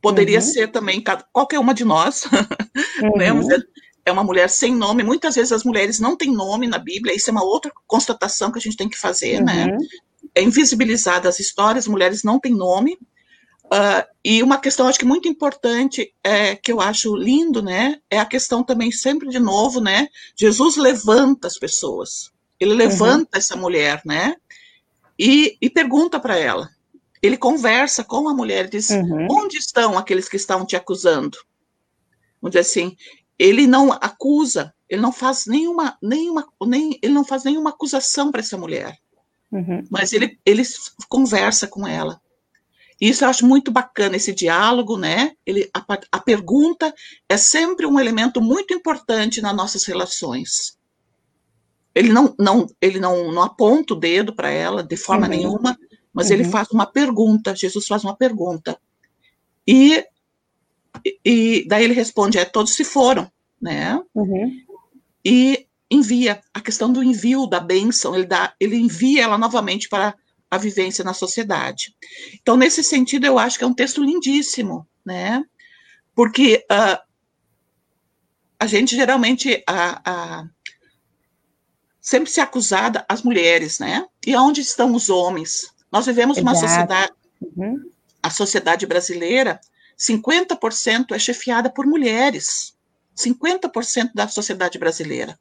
poderia 0.00 0.38
uhum. 0.38 0.44
ser 0.44 0.72
também 0.72 1.02
qualquer 1.32 1.58
uma 1.58 1.74
de 1.74 1.84
nós, 1.84 2.24
né, 3.16 3.32
uhum. 3.32 3.46
né, 3.46 3.58
é 4.06 4.12
uma 4.12 4.24
mulher 4.24 4.48
sem 4.48 4.74
nome, 4.74 5.02
muitas 5.02 5.34
vezes 5.34 5.52
as 5.52 5.64
mulheres 5.64 6.00
não 6.00 6.16
têm 6.16 6.32
nome 6.32 6.66
na 6.66 6.78
Bíblia, 6.78 7.14
isso 7.14 7.28
é 7.28 7.32
uma 7.32 7.44
outra 7.44 7.70
constatação 7.86 8.50
que 8.50 8.58
a 8.58 8.62
gente 8.62 8.76
tem 8.76 8.88
que 8.88 8.98
fazer, 8.98 9.42
né, 9.42 9.66
uhum. 9.66 9.72
né, 9.72 9.86
é 10.34 10.42
invisibilizada 10.42 11.28
as 11.28 11.38
histórias, 11.38 11.86
mulheres 11.86 12.22
não 12.22 12.40
têm 12.40 12.54
nome, 12.54 12.98
Uh, 13.66 14.06
e 14.24 14.44
uma 14.44 14.58
questão, 14.58 14.86
acho 14.86 14.98
que 14.98 15.04
muito 15.04 15.28
importante, 15.28 16.14
é, 16.22 16.54
que 16.54 16.70
eu 16.70 16.80
acho 16.80 17.16
lindo, 17.16 17.60
né, 17.60 18.00
é 18.08 18.18
a 18.18 18.24
questão 18.24 18.62
também, 18.62 18.92
sempre 18.92 19.28
de 19.28 19.40
novo, 19.40 19.80
né, 19.80 20.06
Jesus 20.36 20.76
levanta 20.76 21.48
as 21.48 21.58
pessoas, 21.58 22.30
ele 22.60 22.72
uhum. 22.72 22.76
levanta 22.76 23.22
uhum. 23.22 23.38
essa 23.38 23.56
mulher, 23.56 24.00
né, 24.04 24.36
e, 25.18 25.56
e 25.60 25.68
pergunta 25.68 26.20
para 26.20 26.38
ela, 26.38 26.70
ele 27.20 27.36
conversa 27.36 28.04
com 28.04 28.28
a 28.28 28.34
mulher 28.34 28.68
diz, 28.68 28.90
uhum. 28.90 29.26
onde 29.28 29.56
estão 29.56 29.98
aqueles 29.98 30.28
que 30.28 30.36
estão 30.36 30.64
te 30.64 30.76
acusando? 30.76 31.36
Vamos 32.40 32.52
dizer 32.52 32.60
assim, 32.60 32.96
ele 33.36 33.66
não 33.66 33.90
acusa, 33.90 34.72
ele 34.88 35.02
não 35.02 35.12
faz 35.12 35.46
nenhuma, 35.46 35.98
nenhuma, 36.00 36.46
nem, 36.64 36.96
ele 37.02 37.12
não 37.12 37.24
faz 37.24 37.42
nenhuma 37.42 37.70
acusação 37.70 38.30
para 38.30 38.42
essa 38.42 38.56
mulher, 38.56 38.96
uhum. 39.50 39.84
mas 39.90 40.12
ele, 40.12 40.38
ele 40.46 40.62
conversa 41.08 41.66
com 41.66 41.84
ela. 41.84 42.20
Isso 43.00 43.24
eu 43.24 43.28
acho 43.28 43.46
muito 43.46 43.70
bacana, 43.70 44.16
esse 44.16 44.32
diálogo, 44.32 44.96
né? 44.96 45.32
Ele, 45.44 45.68
a, 45.74 45.84
a 46.12 46.18
pergunta 46.18 46.94
é 47.28 47.36
sempre 47.36 47.84
um 47.86 48.00
elemento 48.00 48.40
muito 48.40 48.72
importante 48.72 49.42
nas 49.42 49.54
nossas 49.54 49.84
relações. 49.84 50.78
Ele 51.94 52.10
não, 52.10 52.34
não, 52.38 52.66
ele 52.80 52.98
não, 52.98 53.32
não 53.32 53.42
aponta 53.42 53.94
o 53.94 53.98
dedo 53.98 54.34
para 54.34 54.50
ela 54.50 54.82
de 54.82 54.96
forma 54.96 55.24
uhum. 55.26 55.30
nenhuma, 55.30 55.78
mas 56.12 56.28
uhum. 56.28 56.34
ele 56.34 56.44
faz 56.44 56.70
uma 56.70 56.86
pergunta, 56.86 57.54
Jesus 57.54 57.86
faz 57.86 58.02
uma 58.02 58.16
pergunta. 58.16 58.78
E, 59.66 60.04
e 61.24 61.66
daí 61.68 61.84
ele 61.84 61.94
responde, 61.94 62.38
é, 62.38 62.44
todos 62.44 62.74
se 62.74 62.84
foram, 62.84 63.30
né? 63.60 64.02
Uhum. 64.14 64.58
E 65.24 65.66
envia, 65.90 66.40
a 66.52 66.60
questão 66.60 66.92
do 66.92 67.02
envio 67.02 67.46
da 67.46 67.60
bênção, 67.60 68.14
ele, 68.14 68.26
dá, 68.26 68.54
ele 68.58 68.76
envia 68.76 69.24
ela 69.24 69.36
novamente 69.36 69.88
para 69.88 70.14
a 70.50 70.58
vivência 70.58 71.04
na 71.04 71.12
sociedade. 71.12 71.94
Então, 72.40 72.56
nesse 72.56 72.82
sentido, 72.82 73.26
eu 73.26 73.38
acho 73.38 73.58
que 73.58 73.64
é 73.64 73.66
um 73.66 73.74
texto 73.74 74.02
lindíssimo, 74.02 74.86
né? 75.04 75.42
Porque 76.14 76.64
uh, 76.70 76.98
a 78.58 78.66
gente 78.66 78.96
geralmente 78.96 79.62
a, 79.66 80.00
a, 80.04 80.48
sempre 82.00 82.30
se 82.30 82.40
acusada 82.40 83.04
as 83.08 83.22
mulheres, 83.22 83.78
né? 83.78 84.06
E 84.24 84.34
onde 84.36 84.60
estão 84.60 84.94
os 84.94 85.10
homens? 85.10 85.74
Nós 85.90 86.06
vivemos 86.06 86.38
Exato. 86.38 86.48
uma 86.48 86.60
sociedade, 86.60 87.12
uhum. 87.40 87.90
a 88.22 88.30
sociedade 88.30 88.86
brasileira, 88.86 89.60
50% 89.98 91.12
é 91.12 91.18
chefiada 91.18 91.70
por 91.70 91.86
mulheres. 91.86 92.76
50% 93.16 94.10
da 94.14 94.28
sociedade 94.28 94.78
brasileira. 94.78 95.38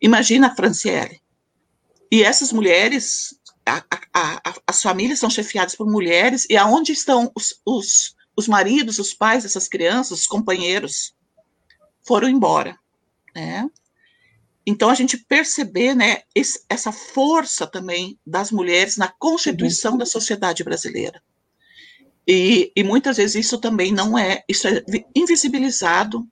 Imagina, 0.00 0.54
Franciele. 0.54 1.20
E 2.12 2.22
essas 2.22 2.52
mulheres 2.52 3.38
a, 3.66 3.84
a, 4.12 4.54
as 4.66 4.82
famílias 4.82 5.18
são 5.18 5.30
chefiadas 5.30 5.74
por 5.74 5.90
mulheres, 5.90 6.46
e 6.48 6.56
aonde 6.56 6.92
estão 6.92 7.30
os, 7.34 7.60
os, 7.64 8.16
os 8.36 8.48
maridos, 8.48 8.98
os 8.98 9.14
pais 9.14 9.42
dessas 9.42 9.68
crianças, 9.68 10.20
os 10.20 10.26
companheiros? 10.26 11.14
Foram 12.02 12.28
embora, 12.28 12.78
né? 13.34 13.68
Então, 14.66 14.90
a 14.90 14.94
gente 14.94 15.16
perceber 15.16 15.94
né, 15.94 16.22
esse, 16.34 16.64
essa 16.68 16.92
força 16.92 17.66
também 17.66 18.18
das 18.26 18.50
mulheres 18.50 18.96
na 18.96 19.08
constituição 19.08 19.92
uhum. 19.92 19.98
da 19.98 20.06
sociedade 20.06 20.62
brasileira. 20.62 21.22
E, 22.26 22.70
e, 22.76 22.84
muitas 22.84 23.16
vezes 23.16 23.46
isso 23.46 23.58
também 23.58 23.90
não 23.90 24.16
é, 24.16 24.44
isso 24.48 24.68
é 24.68 24.82
invisibilizado, 25.16 26.24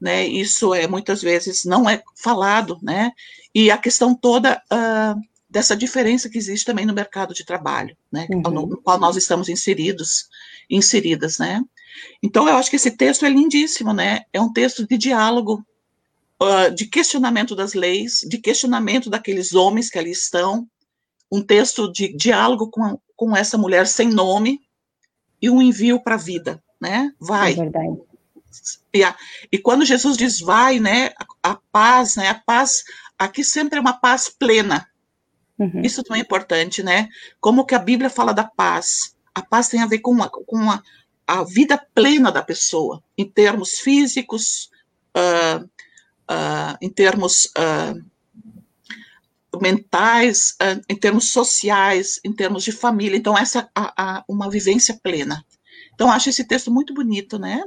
né, 0.00 0.26
isso 0.26 0.74
é 0.74 0.86
muitas 0.86 1.22
vezes 1.22 1.64
não 1.64 1.88
é 1.88 2.02
falado, 2.16 2.78
né, 2.82 3.12
e 3.54 3.70
a 3.70 3.78
questão 3.78 4.14
toda 4.14 4.60
uh, 4.72 5.20
dessa 5.50 5.76
diferença 5.76 6.30
que 6.30 6.38
existe 6.38 6.64
também 6.64 6.86
no 6.86 6.94
mercado 6.94 7.34
de 7.34 7.44
trabalho, 7.44 7.96
né, 8.10 8.26
uhum. 8.30 8.66
no 8.66 8.80
qual 8.80 8.98
nós 8.98 9.16
estamos 9.16 9.48
inseridos, 9.48 10.28
inseridas, 10.70 11.38
né. 11.38 11.60
Então, 12.22 12.48
eu 12.48 12.56
acho 12.56 12.70
que 12.70 12.76
esse 12.76 12.92
texto 12.92 13.26
é 13.26 13.28
lindíssimo, 13.28 13.92
né, 13.92 14.22
é 14.32 14.40
um 14.40 14.52
texto 14.52 14.86
de 14.86 14.96
diálogo, 14.96 15.64
uh, 16.40 16.72
de 16.72 16.86
questionamento 16.86 17.56
das 17.56 17.74
leis, 17.74 18.24
de 18.28 18.38
questionamento 18.38 19.10
daqueles 19.10 19.52
homens 19.52 19.90
que 19.90 19.98
ali 19.98 20.12
estão, 20.12 20.68
um 21.30 21.42
texto 21.42 21.90
de 21.92 22.16
diálogo 22.16 22.70
com, 22.70 22.98
com 23.16 23.36
essa 23.36 23.58
mulher 23.58 23.86
sem 23.86 24.08
nome 24.08 24.60
e 25.42 25.50
um 25.50 25.60
envio 25.60 26.00
para 26.00 26.14
a 26.14 26.18
vida, 26.18 26.62
né, 26.80 27.12
vai. 27.18 27.52
É 27.52 27.56
verdade. 27.56 28.00
E, 28.94 29.02
a, 29.02 29.16
e 29.50 29.58
quando 29.58 29.84
Jesus 29.84 30.16
diz 30.16 30.40
vai, 30.40 30.78
né, 30.78 31.12
a, 31.42 31.50
a 31.50 31.54
paz, 31.72 32.14
né, 32.14 32.28
a 32.28 32.34
paz 32.34 32.84
aqui 33.18 33.42
sempre 33.42 33.78
é 33.78 33.80
uma 33.80 33.92
paz 33.92 34.28
plena, 34.28 34.89
Uhum. 35.60 35.82
Isso 35.84 36.02
também 36.02 36.22
é 36.22 36.24
importante, 36.24 36.82
né? 36.82 37.06
Como 37.38 37.66
que 37.66 37.74
a 37.74 37.78
Bíblia 37.78 38.08
fala 38.08 38.32
da 38.32 38.44
paz? 38.44 39.14
A 39.34 39.42
paz 39.42 39.68
tem 39.68 39.82
a 39.82 39.86
ver 39.86 39.98
com, 39.98 40.22
a, 40.22 40.28
com 40.30 40.70
a, 40.70 40.82
a 41.26 41.44
vida 41.44 41.78
plena 41.94 42.32
da 42.32 42.42
pessoa, 42.42 43.02
em 43.16 43.28
termos 43.28 43.78
físicos, 43.78 44.70
uh, 45.14 45.62
uh, 45.62 46.78
em 46.80 46.88
termos 46.88 47.52
uh, 47.58 48.02
mentais, 49.60 50.56
em 50.88 50.96
termos 50.96 51.30
sociais, 51.30 52.18
em 52.24 52.32
termos 52.32 52.64
de 52.64 52.72
família. 52.72 53.18
Então, 53.18 53.36
essa 53.36 53.68
é 53.76 54.22
uma 54.26 54.48
vivência 54.48 54.98
plena. 55.02 55.44
Então, 55.92 56.10
acho 56.10 56.30
esse 56.30 56.44
texto 56.44 56.70
muito 56.70 56.94
bonito, 56.94 57.38
né? 57.38 57.62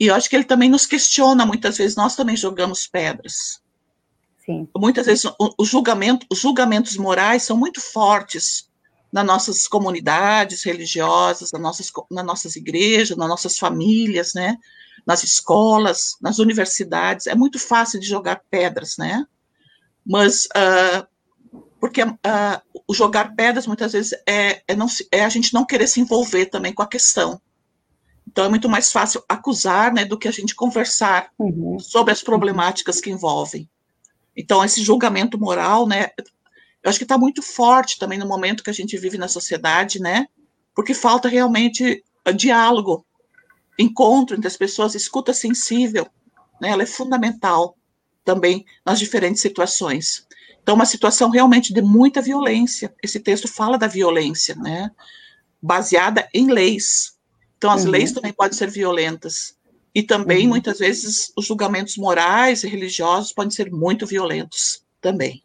E 0.00 0.06
eu 0.06 0.14
acho 0.14 0.30
que 0.30 0.36
ele 0.36 0.44
também 0.44 0.70
nos 0.70 0.86
questiona, 0.86 1.44
muitas 1.44 1.76
vezes, 1.76 1.94
nós 1.94 2.16
também 2.16 2.36
jogamos 2.36 2.86
pedras. 2.86 3.60
Sim. 4.44 4.68
Muitas 4.76 5.06
vezes 5.06 5.24
o 5.38 5.64
julgamento, 5.64 6.26
os 6.30 6.38
julgamentos 6.38 6.96
morais 6.96 7.42
são 7.42 7.56
muito 7.56 7.80
fortes 7.80 8.68
nas 9.12 9.24
nossas 9.24 9.68
comunidades 9.68 10.64
religiosas, 10.64 11.50
nas 11.52 11.62
nossas, 11.62 11.92
nas 12.10 12.24
nossas 12.24 12.56
igrejas, 12.56 13.16
nas 13.16 13.28
nossas 13.28 13.58
famílias, 13.58 14.34
né? 14.34 14.56
nas 15.06 15.22
escolas, 15.22 16.16
nas 16.20 16.38
universidades. 16.38 17.26
É 17.26 17.34
muito 17.34 17.58
fácil 17.58 18.00
de 18.00 18.06
jogar 18.06 18.42
pedras, 18.50 18.96
né? 18.98 19.24
Mas 20.06 20.46
uh, 20.46 21.06
porque 21.80 22.02
uh, 22.02 22.14
o 22.88 22.94
jogar 22.94 23.34
pedras 23.34 23.66
muitas 23.66 23.92
vezes 23.92 24.12
é, 24.26 24.62
é, 24.66 24.74
não, 24.74 24.86
é 25.12 25.24
a 25.24 25.28
gente 25.28 25.52
não 25.52 25.66
querer 25.66 25.86
se 25.86 26.00
envolver 26.00 26.46
também 26.46 26.72
com 26.72 26.82
a 26.82 26.88
questão. 26.88 27.40
Então 28.26 28.46
é 28.46 28.48
muito 28.48 28.68
mais 28.68 28.90
fácil 28.90 29.22
acusar, 29.28 29.92
né, 29.92 30.04
do 30.04 30.18
que 30.18 30.26
a 30.26 30.32
gente 30.32 30.54
conversar 30.54 31.30
uhum. 31.38 31.78
sobre 31.78 32.12
as 32.12 32.22
problemáticas 32.22 33.00
que 33.00 33.10
envolvem. 33.10 33.68
Então, 34.36 34.64
esse 34.64 34.82
julgamento 34.82 35.38
moral, 35.38 35.86
né, 35.86 36.10
eu 36.82 36.90
acho 36.90 36.98
que 36.98 37.04
está 37.04 37.16
muito 37.16 37.42
forte 37.42 37.98
também 37.98 38.18
no 38.18 38.26
momento 38.26 38.62
que 38.62 38.70
a 38.70 38.74
gente 38.74 38.96
vive 38.96 39.16
na 39.16 39.28
sociedade, 39.28 40.00
né, 40.00 40.26
porque 40.74 40.92
falta 40.92 41.28
realmente 41.28 42.04
diálogo, 42.36 43.04
encontro 43.78 44.36
entre 44.36 44.48
as 44.48 44.56
pessoas, 44.56 44.94
escuta 44.94 45.32
sensível, 45.32 46.06
né, 46.60 46.70
ela 46.70 46.82
é 46.82 46.86
fundamental 46.86 47.76
também 48.24 48.64
nas 48.84 48.98
diferentes 48.98 49.42
situações. 49.42 50.26
Então, 50.62 50.74
uma 50.74 50.86
situação 50.86 51.28
realmente 51.28 51.74
de 51.74 51.82
muita 51.82 52.22
violência. 52.22 52.94
Esse 53.02 53.20
texto 53.20 53.46
fala 53.46 53.76
da 53.76 53.86
violência, 53.86 54.54
né, 54.54 54.90
baseada 55.60 56.26
em 56.32 56.50
leis. 56.50 57.18
Então, 57.58 57.70
as 57.70 57.84
uhum. 57.84 57.90
leis 57.90 58.12
também 58.12 58.32
podem 58.32 58.56
ser 58.56 58.70
violentas. 58.70 59.56
E 59.94 60.02
também, 60.02 60.44
uhum. 60.44 60.50
muitas 60.50 60.78
vezes, 60.78 61.32
os 61.36 61.46
julgamentos 61.46 61.96
morais 61.96 62.64
e 62.64 62.68
religiosos 62.68 63.32
podem 63.32 63.50
ser 63.50 63.70
muito 63.70 64.06
violentos 64.06 64.84
também. 65.00 65.42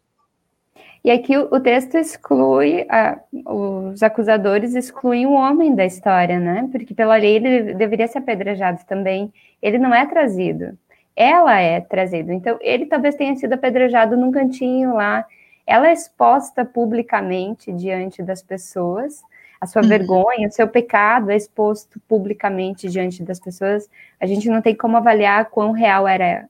E 1.02 1.10
aqui 1.10 1.36
o, 1.36 1.60
texto 1.60 1.96
exclui, 1.96 2.84
a, 2.90 3.18
os 3.46 4.02
acusadores 4.02 4.74
excluem 4.74 5.24
o 5.26 5.32
homem 5.32 5.74
da 5.74 5.86
história, 5.86 6.38
né? 6.38 6.68
Porque 6.70 6.92
pela 6.92 7.16
lei 7.16 7.36
ele 7.36 7.74
deveria 7.74 8.06
ser 8.06 8.18
apedrejado 8.18 8.84
também. 8.86 9.32
Ele 9.62 9.78
não 9.78 9.94
é 9.94 10.04
trazido, 10.04 10.76
ela 11.16 11.58
é 11.58 11.80
trazida. 11.80 12.34
Então, 12.34 12.58
ele 12.60 12.84
talvez 12.84 13.14
tenha 13.14 13.34
sido 13.36 13.54
apedrejado 13.54 14.16
num 14.16 14.30
cantinho 14.30 14.94
lá. 14.94 15.24
Ela 15.66 15.88
é 15.88 15.92
exposta 15.92 16.64
publicamente 16.66 17.72
diante 17.72 18.22
das 18.22 18.42
pessoas, 18.42 19.22
a 19.60 19.66
sua 19.66 19.82
uhum. 19.82 19.88
vergonha, 19.88 20.48
o 20.48 20.52
seu 20.52 20.66
pecado 20.66 21.30
é 21.30 21.36
exposto 21.36 22.00
publicamente 22.08 22.88
diante 22.88 23.22
das 23.22 23.38
pessoas, 23.38 23.88
a 24.18 24.26
gente 24.26 24.48
não 24.48 24.62
tem 24.62 24.74
como 24.74 24.96
avaliar 24.96 25.50
quão 25.50 25.72
real 25.72 26.08
era 26.08 26.48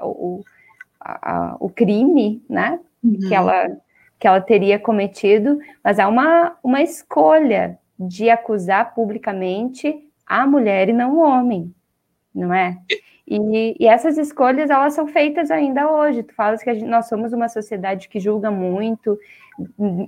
o, 0.00 0.44
a, 1.00 1.56
o 1.58 1.68
crime, 1.68 2.42
né? 2.48 2.78
Uhum. 3.02 3.18
Que, 3.18 3.34
ela, 3.34 3.76
que 4.18 4.28
ela 4.28 4.40
teria 4.40 4.78
cometido, 4.78 5.58
mas 5.82 5.98
há 5.98 6.06
uma, 6.06 6.56
uma 6.62 6.80
escolha 6.80 7.78
de 7.98 8.30
acusar 8.30 8.94
publicamente 8.94 10.08
a 10.24 10.46
mulher 10.46 10.88
e 10.88 10.92
não 10.92 11.16
o 11.16 11.20
homem, 11.20 11.74
não 12.32 12.54
é? 12.54 12.78
E, 13.26 13.76
e, 13.78 13.86
essas 13.86 14.18
escolhas, 14.18 14.68
elas 14.68 14.94
são 14.94 15.06
feitas 15.06 15.50
ainda 15.50 15.90
hoje. 15.90 16.22
Tu 16.22 16.34
falas 16.34 16.62
que 16.62 16.74
gente, 16.74 16.86
nós 16.86 17.08
somos 17.08 17.32
uma 17.32 17.48
sociedade 17.48 18.08
que 18.08 18.18
julga 18.18 18.50
muito, 18.50 19.18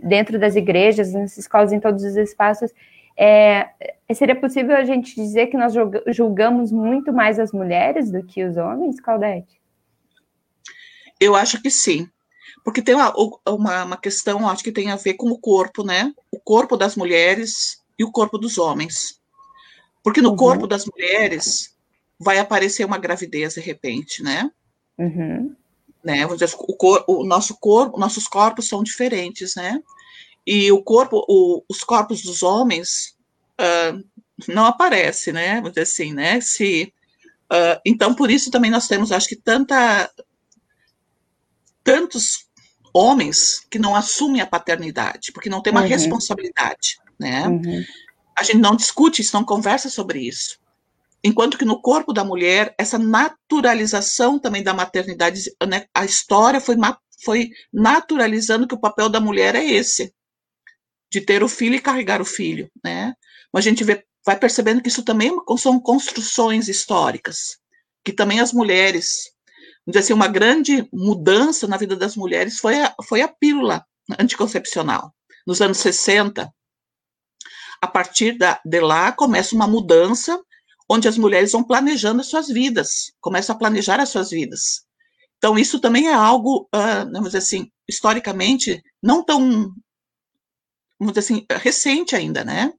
dentro 0.02 0.38
das 0.38 0.56
igrejas, 0.56 1.12
nas 1.12 1.36
escolas, 1.36 1.72
em 1.72 1.80
todos 1.80 2.02
os 2.02 2.16
espaços. 2.16 2.72
É, 3.16 3.70
seria 4.12 4.34
possível 4.34 4.76
a 4.76 4.84
gente 4.84 5.14
dizer 5.14 5.46
que 5.46 5.56
nós 5.56 5.72
julgamos 6.08 6.72
muito 6.72 7.12
mais 7.12 7.38
as 7.38 7.52
mulheres 7.52 8.10
do 8.10 8.24
que 8.24 8.44
os 8.44 8.56
homens, 8.56 9.00
Claudete? 9.00 9.60
Eu 11.20 11.36
acho 11.36 11.62
que 11.62 11.70
sim. 11.70 12.08
Porque 12.64 12.82
tem 12.82 12.94
uma, 12.94 13.12
uma, 13.46 13.84
uma 13.84 13.96
questão, 13.96 14.48
acho 14.48 14.64
que 14.64 14.72
tem 14.72 14.90
a 14.90 14.96
ver 14.96 15.14
com 15.14 15.30
o 15.30 15.38
corpo, 15.38 15.84
né? 15.84 16.12
O 16.32 16.40
corpo 16.40 16.76
das 16.76 16.96
mulheres 16.96 17.82
e 17.98 18.04
o 18.04 18.10
corpo 18.10 18.38
dos 18.38 18.58
homens. 18.58 19.20
Porque 20.02 20.20
no 20.20 20.30
uhum. 20.30 20.36
corpo 20.36 20.66
das 20.66 20.84
mulheres 20.86 21.73
vai 22.18 22.38
aparecer 22.38 22.84
uma 22.84 22.98
gravidez 22.98 23.54
de 23.54 23.60
repente, 23.60 24.22
né? 24.22 24.50
Uhum. 24.98 25.54
Né? 26.02 26.22
Vamos 26.22 26.38
dizer, 26.38 26.54
o, 26.58 26.76
cor, 26.76 27.04
o 27.08 27.24
nosso 27.24 27.56
corpo, 27.58 27.98
nossos 27.98 28.28
corpos 28.28 28.68
são 28.68 28.82
diferentes, 28.82 29.54
né? 29.54 29.80
E 30.46 30.70
o 30.70 30.82
corpo, 30.82 31.24
o, 31.28 31.64
os 31.68 31.82
corpos 31.82 32.22
dos 32.22 32.42
homens 32.42 33.16
uh, 33.58 34.04
não 34.46 34.66
aparece, 34.66 35.32
né? 35.32 35.56
Vamos 35.56 35.70
dizer 35.70 35.82
assim, 35.82 36.12
né? 36.12 36.40
Se 36.40 36.92
Uh, 37.44 37.78
então, 37.84 38.14
por 38.14 38.30
isso 38.30 38.50
também 38.50 38.70
nós 38.70 38.88
temos, 38.88 39.12
acho 39.12 39.28
que, 39.28 39.36
tanta, 39.36 40.10
tantos 41.82 42.46
homens 42.92 43.66
que 43.70 43.78
não 43.78 43.94
assumem 43.94 44.40
a 44.40 44.46
paternidade, 44.46 45.30
porque 45.32 45.50
não 45.50 45.62
tem 45.62 45.70
uma 45.70 45.82
uhum. 45.82 45.88
responsabilidade, 45.88 46.98
né? 47.18 47.46
Uhum. 47.46 47.84
A 48.36 48.42
gente 48.42 48.58
não 48.58 48.74
discute 48.74 49.22
isso, 49.22 49.36
não 49.36 49.44
conversa 49.44 49.88
sobre 49.90 50.20
isso. 50.20 50.58
Enquanto 51.24 51.56
que 51.56 51.64
no 51.64 51.80
corpo 51.80 52.12
da 52.12 52.22
mulher, 52.22 52.74
essa 52.78 52.98
naturalização 52.98 54.38
também 54.38 54.62
da 54.62 54.74
maternidade, 54.74 55.40
né, 55.66 55.86
a 55.94 56.04
história 56.04 56.60
foi, 56.60 56.76
foi 57.24 57.50
naturalizando 57.72 58.68
que 58.68 58.74
o 58.74 58.80
papel 58.80 59.08
da 59.08 59.20
mulher 59.20 59.54
é 59.54 59.64
esse, 59.64 60.12
de 61.10 61.22
ter 61.22 61.42
o 61.42 61.48
filho 61.48 61.76
e 61.76 61.80
carregar 61.80 62.20
o 62.20 62.26
filho, 62.26 62.70
né? 62.84 63.14
Mas 63.50 63.64
a 63.64 63.70
gente 63.70 63.82
vê, 63.82 64.04
vai 64.26 64.38
percebendo 64.38 64.82
que 64.82 64.88
isso 64.88 65.02
também 65.02 65.30
é 65.30 65.56
são 65.56 65.80
construções 65.80 66.68
históricas, 66.68 67.56
que 68.04 68.12
também 68.12 68.40
as 68.40 68.52
mulheres, 68.52 69.30
vamos 69.86 69.94
dizer 69.94 70.00
assim, 70.00 70.12
uma 70.12 70.28
grande 70.28 70.86
mudança 70.92 71.66
na 71.66 71.78
vida 71.78 71.96
das 71.96 72.16
mulheres 72.16 72.58
foi 72.58 72.82
a, 72.82 72.94
foi 73.02 73.22
a 73.22 73.28
pílula 73.28 73.82
anticoncepcional. 74.18 75.14
Nos 75.46 75.62
anos 75.62 75.78
60, 75.78 76.52
a 77.80 77.86
partir 77.86 78.36
da, 78.36 78.60
de 78.62 78.80
lá 78.80 79.10
começa 79.10 79.54
uma 79.54 79.66
mudança 79.66 80.38
onde 80.88 81.08
as 81.08 81.16
mulheres 81.16 81.52
vão 81.52 81.64
planejando 81.64 82.20
as 82.20 82.26
suas 82.26 82.48
vidas, 82.48 83.12
começam 83.20 83.54
a 83.54 83.58
planejar 83.58 84.00
as 84.00 84.08
suas 84.08 84.30
vidas. 84.30 84.84
Então, 85.38 85.58
isso 85.58 85.80
também 85.80 86.08
é 86.08 86.14
algo, 86.14 86.68
uh, 86.74 87.10
vamos 87.12 87.28
dizer 87.28 87.38
assim, 87.38 87.70
historicamente, 87.88 88.82
não 89.02 89.22
tão, 89.22 89.72
vamos 90.98 91.14
dizer 91.14 91.20
assim, 91.20 91.46
recente 91.50 92.16
ainda, 92.16 92.44
né? 92.44 92.72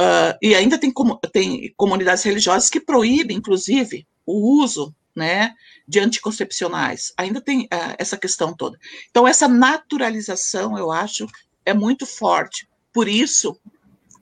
Uh, 0.00 0.32
e 0.40 0.54
ainda 0.54 0.78
tem, 0.78 0.92
tem 1.30 1.74
comunidades 1.76 2.22
religiosas 2.22 2.70
que 2.70 2.80
proíbem, 2.80 3.36
inclusive, 3.36 4.06
o 4.24 4.62
uso 4.62 4.94
né, 5.14 5.54
de 5.86 6.00
anticoncepcionais. 6.00 7.12
Ainda 7.18 7.40
tem 7.40 7.64
uh, 7.64 7.96
essa 7.98 8.16
questão 8.16 8.54
toda. 8.54 8.78
Então, 9.10 9.28
essa 9.28 9.46
naturalização, 9.46 10.78
eu 10.78 10.90
acho, 10.90 11.26
é 11.66 11.74
muito 11.74 12.06
forte. 12.06 12.66
Por 12.92 13.08
isso, 13.08 13.60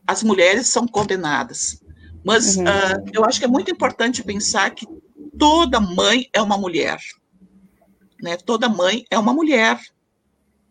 as 0.05 0.23
mulheres 0.23 0.69
são 0.69 0.87
condenadas. 0.87 1.81
Mas 2.29 2.59
uhum. 2.59 2.65
uh, 2.65 3.11
eu 3.11 3.25
acho 3.25 3.39
que 3.39 3.47
é 3.47 3.49
muito 3.49 3.71
importante 3.71 4.23
pensar 4.23 4.69
que 4.75 4.87
toda 5.39 5.81
mãe 5.81 6.29
é 6.31 6.43
uma 6.43 6.59
mulher. 6.59 6.99
Né? 8.23 8.37
Toda 8.37 8.69
mãe 8.69 9.07
é 9.11 9.19
uma 9.19 9.33
mulher. 9.33 9.81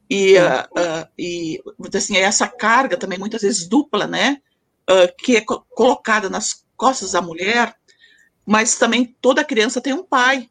E, 0.07 0.35
uh, 0.37 0.61
uh, 0.79 1.07
e 1.17 1.59
assim, 1.95 2.15
é 2.15 2.21
essa 2.21 2.47
carga 2.47 2.95
também, 2.95 3.17
muitas 3.17 3.41
vezes 3.41 3.67
dupla, 3.67 4.05
né? 4.05 4.39
que 5.17 5.37
é 5.37 5.41
co 5.41 5.65
colocada 5.71 6.29
nas 6.29 6.63
costas 6.77 7.13
da 7.13 7.23
mulher, 7.23 7.75
mas 8.45 8.77
também 8.77 9.17
toda 9.19 9.43
criança 9.43 9.81
tem 9.81 9.93
um 9.93 10.03
pai. 10.03 10.47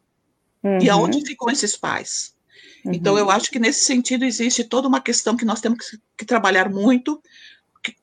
Uhum. 0.61 0.79
E 0.81 0.89
aonde 0.89 1.25
ficam 1.25 1.49
esses 1.49 1.77
pais? 1.77 2.35
Uhum. 2.83 2.93
Então, 2.93 3.17
eu 3.17 3.31
acho 3.31 3.49
que 3.49 3.59
nesse 3.59 3.85
sentido 3.85 4.25
existe 4.25 4.61
toda 4.61 4.89
uma 4.89 4.99
questão 4.99 5.37
que 5.37 5.45
nós 5.45 5.61
temos 5.61 5.89
que, 5.89 5.97
que 6.17 6.25
trabalhar 6.25 6.69
muito, 6.69 7.23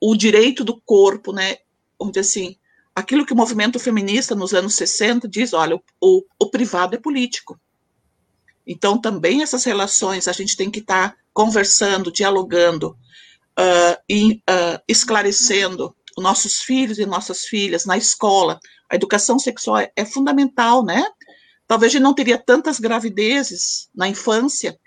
o 0.01 0.17
direito 0.17 0.65
do 0.65 0.81
corpo, 0.81 1.35
né? 1.35 1.59
Dizer 2.11 2.21
assim, 2.21 2.57
aquilo 2.95 3.27
que 3.27 3.33
o 3.33 3.37
movimento 3.37 3.79
feminista 3.79 4.35
nos 4.35 4.55
anos 4.55 4.75
60 4.75 5.29
diz, 5.29 5.53
olha, 5.53 5.81
o, 6.01 6.23
o 6.39 6.51
privado 6.51 6.95
é 6.95 6.99
político. 6.99 7.59
Então, 8.67 8.99
também 8.99 9.43
essas 9.43 9.65
relações 9.65 10.29
a 10.29 10.33
gente 10.33 10.57
tem 10.57 10.71
que 10.71 10.79
estar 10.79 11.11
tá 11.11 11.17
conversando, 11.33 12.13
dialogando 12.13 12.97
uh, 13.59 14.03
e 14.09 14.35
uh, 14.49 14.81
esclarecendo 14.89 15.95
os 16.17 16.23
nossos 16.23 16.61
filhos 16.61 16.99
e 16.99 17.05
nossas 17.05 17.45
filhas 17.45 17.85
na 17.85 17.97
escola. 17.97 18.61
A 18.89 18.95
educação 18.95 19.39
sexual 19.39 19.79
é, 19.79 19.93
é 19.97 20.05
fundamental, 20.05 20.85
né? 20.85 21.05
Talvez 21.67 21.91
a 21.91 21.95
gente 21.95 22.03
não 22.03 22.15
teria 22.15 22.39
tantas 22.39 22.79
gravidezes 22.79 23.89
na 23.95 24.09
infância, 24.09 24.79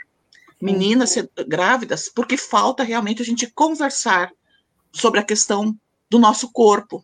meninas 0.62 1.16
grávidas, 1.48 2.10
porque 2.10 2.38
falta 2.38 2.84
realmente 2.84 3.22
a 3.22 3.26
gente 3.26 3.48
conversar 3.48 4.32
sobre 4.92 5.20
a 5.20 5.24
questão 5.24 5.76
do 6.10 6.18
nosso 6.18 6.52
corpo, 6.52 7.04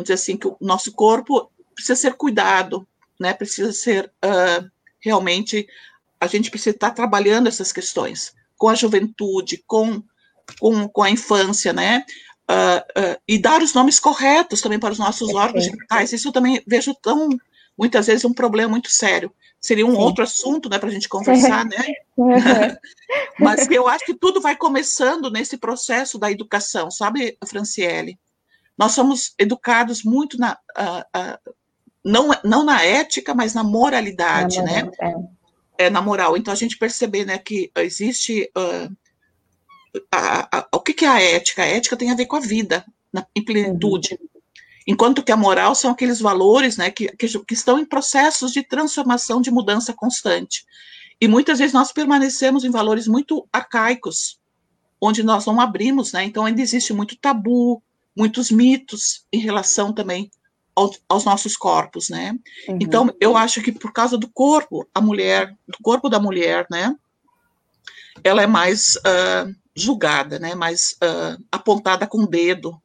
vamos 0.00 0.04
dizer 0.04 0.14
assim, 0.14 0.36
que 0.36 0.48
o 0.48 0.56
nosso 0.60 0.92
corpo 0.92 1.50
precisa 1.74 1.96
ser 1.96 2.14
cuidado, 2.14 2.86
né? 3.18 3.32
Precisa 3.32 3.72
ser 3.72 4.10
uh, 4.24 4.70
realmente, 4.98 5.68
a 6.20 6.26
gente 6.26 6.50
precisa 6.50 6.74
estar 6.74 6.90
trabalhando 6.90 7.48
essas 7.48 7.72
questões 7.72 8.34
com 8.56 8.68
a 8.68 8.74
juventude, 8.74 9.62
com, 9.66 10.02
com, 10.58 10.88
com 10.88 11.02
a 11.02 11.10
infância, 11.10 11.72
né? 11.72 12.04
Uh, 12.50 13.00
uh, 13.00 13.20
e 13.28 13.38
dar 13.38 13.62
os 13.62 13.72
nomes 13.74 14.00
corretos 14.00 14.60
também 14.60 14.78
para 14.78 14.92
os 14.92 14.98
nossos 14.98 15.32
órgãos 15.34 15.64
genitais. 15.64 16.12
Isso 16.12 16.28
eu 16.28 16.32
também 16.32 16.62
vejo 16.66 16.94
tão, 16.94 17.28
muitas 17.78 18.06
vezes, 18.06 18.24
um 18.24 18.34
problema 18.34 18.70
muito 18.70 18.90
sério. 18.90 19.32
Seria 19.60 19.86
um 19.86 19.92
Sim. 19.92 19.98
outro 19.98 20.24
assunto, 20.24 20.68
né, 20.70 20.78
para 20.78 20.88
a 20.88 20.92
gente 20.92 21.08
conversar, 21.08 21.66
né? 21.66 21.94
Mas 23.38 23.70
eu 23.70 23.86
acho 23.86 24.06
que 24.06 24.14
tudo 24.14 24.40
vai 24.40 24.56
começando 24.56 25.30
nesse 25.30 25.58
processo 25.58 26.18
da 26.18 26.30
educação, 26.30 26.90
sabe, 26.90 27.36
Franciele? 27.46 28.18
Nós 28.80 28.92
somos 28.92 29.34
educados 29.38 30.02
muito 30.02 30.38
na, 30.38 30.54
uh, 30.54 31.18
uh, 31.18 31.54
não, 32.02 32.30
não 32.42 32.64
na 32.64 32.82
ética, 32.82 33.34
mas 33.34 33.52
na 33.52 33.62
moralidade, 33.62 34.56
na 34.56 34.62
né? 34.64 34.90
É. 35.78 35.84
é. 35.84 35.90
na 35.90 36.00
moral. 36.00 36.34
Então 36.34 36.50
a 36.50 36.56
gente 36.56 36.78
perceber, 36.78 37.26
né, 37.26 37.36
que 37.36 37.70
existe 37.76 38.50
uh, 38.56 38.96
a, 40.10 40.60
a, 40.60 40.68
o 40.72 40.80
que, 40.80 40.94
que, 40.94 41.04
é 41.04 41.08
a 41.08 41.20
ética? 41.20 41.62
A 41.62 41.66
ética 41.66 41.94
tem 41.94 42.10
a 42.10 42.14
ver 42.14 42.24
com 42.24 42.36
a 42.36 42.40
vida, 42.40 42.82
na, 43.12 43.26
em 43.36 43.44
plenitude. 43.44 44.18
Uhum. 44.18 44.28
Enquanto 44.86 45.22
que 45.22 45.30
a 45.30 45.36
moral 45.36 45.74
são 45.74 45.90
aqueles 45.90 46.18
valores, 46.18 46.78
né, 46.78 46.90
que, 46.90 47.08
que, 47.08 47.28
que 47.28 47.54
estão 47.54 47.78
em 47.78 47.84
processos 47.84 48.50
de 48.50 48.62
transformação, 48.62 49.42
de 49.42 49.50
mudança 49.50 49.92
constante. 49.92 50.64
E 51.20 51.28
muitas 51.28 51.58
vezes 51.58 51.74
nós 51.74 51.92
permanecemos 51.92 52.64
em 52.64 52.70
valores 52.70 53.06
muito 53.06 53.46
arcaicos, 53.52 54.40
onde 54.98 55.22
nós 55.22 55.44
não 55.44 55.60
abrimos, 55.60 56.14
né? 56.14 56.24
Então 56.24 56.46
ainda 56.46 56.62
existe 56.62 56.94
muito 56.94 57.14
tabu, 57.14 57.82
muitos 58.16 58.50
mitos 58.50 59.24
em 59.32 59.38
relação 59.38 59.92
também 59.92 60.30
ao, 60.74 60.90
aos 61.08 61.24
nossos 61.24 61.56
corpos, 61.56 62.08
né? 62.08 62.36
Uhum. 62.68 62.78
Então, 62.80 63.14
eu 63.20 63.36
acho 63.36 63.62
que 63.62 63.72
por 63.72 63.92
causa 63.92 64.16
do 64.16 64.28
corpo, 64.28 64.88
a 64.94 65.00
mulher, 65.00 65.56
do 65.66 65.78
corpo 65.82 66.08
da 66.08 66.18
mulher, 66.18 66.66
né? 66.70 66.94
Ela 68.24 68.42
é 68.42 68.46
mais 68.46 68.96
uh, 68.96 69.54
julgada, 69.74 70.38
né? 70.38 70.54
Mais 70.54 70.92
uh, 71.02 71.42
apontada 71.50 72.06
com 72.06 72.22
o 72.22 72.26
dedo, 72.26 72.80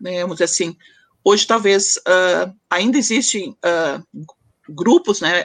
né? 0.00 0.22
Vamos 0.22 0.36
dizer 0.36 0.44
assim. 0.44 0.76
Hoje, 1.24 1.46
talvez, 1.46 1.96
uh, 1.96 2.54
ainda 2.70 2.96
existem 2.98 3.56
grupos, 4.68 5.20
né? 5.20 5.44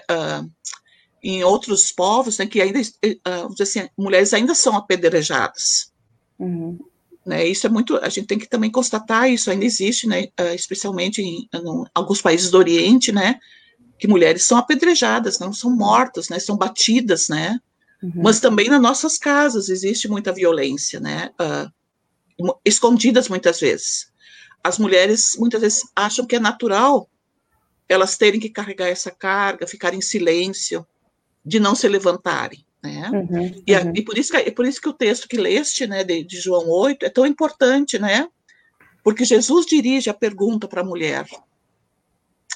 em 1.23 1.43
outros 1.43 1.91
povos, 1.91 2.38
né? 2.38 2.45
Que 2.45 2.62
ainda, 2.62 2.79
vamos 3.25 3.55
dizer 3.55 3.63
assim, 3.63 3.89
mulheres 3.97 4.31
ainda 4.31 4.53
são 4.53 4.75
apedrejadas. 4.75 5.91
Uhum. 6.38 6.79
Né, 7.23 7.47
isso 7.47 7.67
é 7.67 7.69
muito, 7.69 7.97
a 7.97 8.10
gente 8.10 8.25
tem 8.25 8.39
que 8.39 8.49
também 8.49 8.71
constatar 8.71 9.29
isso 9.29 9.51
ainda 9.51 9.63
existe, 9.63 10.07
né, 10.07 10.29
ah, 10.36 10.55
especialmente 10.55 11.21
em, 11.21 11.47
em 11.53 11.86
alguns 11.93 12.19
países 12.19 12.49
do 12.49 12.57
Oriente, 12.57 13.12
né, 13.12 13.39
que 13.99 14.07
mulheres 14.07 14.43
são 14.43 14.57
apedrejadas, 14.57 15.38
não 15.38 15.53
são 15.53 15.69
mortas, 15.69 16.29
né, 16.29 16.39
são 16.39 16.57
batidas, 16.57 17.29
né, 17.29 17.60
uhum. 18.01 18.23
mas 18.23 18.39
também 18.39 18.69
nas 18.69 18.81
nossas 18.81 19.19
casas 19.19 19.69
existe 19.69 20.07
muita 20.07 20.34
violência, 20.34 20.99
né, 20.99 21.29
uh, 21.39 22.55
escondidas 22.65 23.29
muitas 23.29 23.60
vezes. 23.60 24.12
As 24.63 24.79
mulheres 24.79 25.36
muitas 25.38 25.62
vezes 25.62 25.84
acham 25.95 26.25
que 26.25 26.36
é 26.36 26.39
natural 26.39 27.07
elas 27.88 28.17
terem 28.17 28.39
que 28.39 28.49
carregar 28.49 28.88
essa 28.88 29.12
carga, 29.12 29.67
ficar 29.67 29.93
em 29.93 30.01
silêncio, 30.01 30.88
de 31.45 31.60
não 31.60 31.75
se 31.75 31.88
levantarem. 31.88 32.65
Né? 32.84 33.10
Uhum, 33.12 33.63
e, 33.65 33.76
a, 33.76 33.82
uhum. 33.82 33.94
e, 33.96 34.02
por 34.04 34.17
isso 34.17 34.32
que, 34.32 34.38
é 34.38 34.52
por 34.52 34.65
isso 34.65 34.82
que 34.82 34.89
o 34.89 34.94
texto 34.94 35.28
que 35.28 35.38
leste, 35.38 35.86
né, 35.86 36.04
de, 36.04 36.24
de, 36.24 36.39
João 36.39 36.67
8, 36.67 37.06
é 37.06 37.10
tão 37.10 37.26
importante, 37.26 38.00
né? 38.00 38.28
Porque 39.04 39.24
Jesus 39.24 39.65
dirige 39.65 40.10
a 40.10 40.15
pergunta 40.15 40.67
para 40.67 40.82
a 40.82 40.86
mulher. 40.86 41.28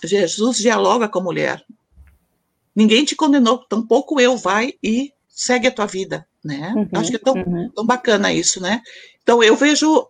Jesus 0.03 0.57
dialoga 0.57 1.07
com 1.07 1.19
a 1.19 1.23
mulher. 1.23 1.63
Ninguém 2.75 3.05
te 3.05 3.15
condenou, 3.15 3.59
tampouco 3.59 4.19
eu, 4.19 4.35
vai 4.35 4.73
e 4.83 5.13
segue 5.27 5.67
a 5.67 5.71
tua 5.71 5.85
vida, 5.85 6.27
né? 6.43 6.73
Uhum, 6.75 6.89
Acho 6.99 7.11
que 7.11 7.15
é 7.17 7.19
tão, 7.19 7.35
uhum. 7.35 7.69
tão 7.69 7.85
bacana 7.85 8.33
isso, 8.33 8.61
né? 8.61 8.81
Então 9.21 9.43
eu 9.43 9.55
vejo, 9.55 10.07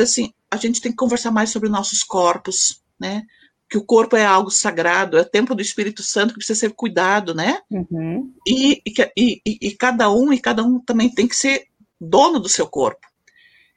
assim, 0.00 0.32
a 0.50 0.56
gente 0.56 0.80
tem 0.80 0.92
que 0.92 0.96
conversar 0.96 1.30
mais 1.30 1.50
sobre 1.50 1.68
nossos 1.68 2.02
corpos, 2.02 2.82
né? 2.98 3.24
Que 3.72 3.78
o 3.78 3.84
corpo 3.84 4.14
é 4.18 4.24
algo 4.26 4.50
sagrado, 4.50 5.16
é 5.16 5.22
o 5.22 5.24
templo 5.24 5.54
do 5.56 5.62
Espírito 5.62 6.02
Santo 6.02 6.34
que 6.34 6.40
precisa 6.40 6.60
ser 6.60 6.74
cuidado, 6.74 7.34
né? 7.34 7.62
Uhum. 7.70 8.30
E, 8.46 8.82
e, 8.86 9.40
e, 9.46 9.58
e, 9.62 9.70
cada 9.74 10.10
um 10.10 10.30
e 10.30 10.38
cada 10.38 10.62
um 10.62 10.78
também 10.78 11.08
tem 11.08 11.26
que 11.26 11.34
ser 11.34 11.68
dono 11.98 12.38
do 12.38 12.50
seu 12.50 12.66
corpo. 12.66 13.00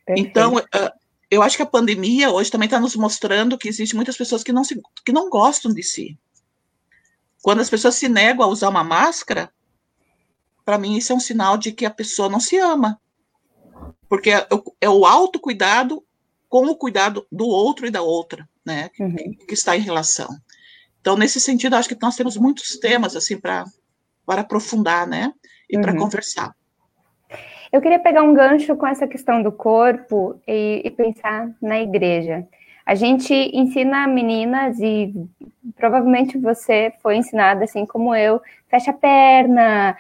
Perfeito. 0.05 0.29
Então, 0.29 0.57
uh, 0.57 0.91
eu 1.31 1.41
acho 1.41 1.55
que 1.55 1.63
a 1.63 1.65
pandemia 1.65 2.29
hoje 2.29 2.51
também 2.51 2.65
está 2.65 2.77
nos 2.77 2.93
mostrando 2.97 3.57
que 3.57 3.69
existe 3.69 3.95
muitas 3.95 4.17
pessoas 4.17 4.43
que 4.43 4.51
não, 4.51 4.65
se, 4.65 4.77
que 5.05 5.13
não 5.13 5.29
gostam 5.29 5.73
de 5.73 5.81
si. 5.81 6.19
Quando 7.41 7.61
as 7.61 7.69
pessoas 7.69 7.95
se 7.95 8.09
negam 8.09 8.43
a 8.45 8.49
usar 8.49 8.67
uma 8.67 8.83
máscara, 8.83 9.49
para 10.65 10.77
mim 10.77 10.97
isso 10.97 11.13
é 11.13 11.15
um 11.15 11.21
sinal 11.21 11.57
de 11.57 11.71
que 11.71 11.85
a 11.85 11.89
pessoa 11.89 12.27
não 12.27 12.41
se 12.41 12.57
ama. 12.57 12.99
Porque 14.09 14.31
é, 14.31 14.45
é 14.81 14.89
o 14.89 15.05
autocuidado 15.05 16.04
com 16.55 16.67
o 16.67 16.75
cuidado 16.77 17.27
do 17.29 17.45
outro 17.45 17.85
e 17.85 17.91
da 17.91 18.01
outra 18.01 18.47
né, 18.65 18.89
uhum. 18.97 19.13
que, 19.13 19.45
que, 19.47 19.53
está 19.53 19.75
em 19.75 19.81
relação. 19.81 20.29
Então, 21.01 21.17
nesse 21.17 21.41
sentido, 21.41 21.75
acho 21.75 21.89
que 21.89 21.97
nós 22.01 22.15
temos 22.15 22.37
muitos 22.37 22.79
temas 22.79 23.13
assim 23.13 23.37
para 23.37 23.65
para 24.25 24.41
aprofundar, 24.41 25.05
né? 25.05 25.33
E 25.69 25.75
uhum. 25.75 25.81
para 25.81 25.97
conversar. 25.97 26.55
Eu 27.73 27.81
queria 27.81 27.99
pegar 27.99 28.23
um 28.23 28.33
gancho 28.33 28.73
com 28.77 28.87
essa 28.87 29.05
questão 29.05 29.43
do 29.43 29.51
corpo 29.51 30.39
e, 30.47 30.81
e 30.85 30.89
pensar 30.91 31.51
na 31.61 31.81
igreja. 31.81 32.47
A 32.85 32.95
gente 32.95 33.33
ensina 33.33 34.07
meninas 34.07 34.79
e 34.79 35.13
provavelmente 35.75 36.37
você 36.37 36.93
foi 37.03 37.17
ensinada 37.17 37.65
assim 37.65 37.85
como 37.85 38.15
eu, 38.15 38.41
fecha 38.69 38.91
a 38.91 38.93
perna, 38.93 39.97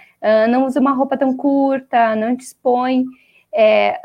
não 0.49 0.65
usa 0.65 0.79
uma 0.79 0.93
roupa 0.93 1.17
tão 1.17 1.35
curta, 1.35 2.15
não 2.15 2.33
expõe. 2.33 3.03
É, 3.53 3.99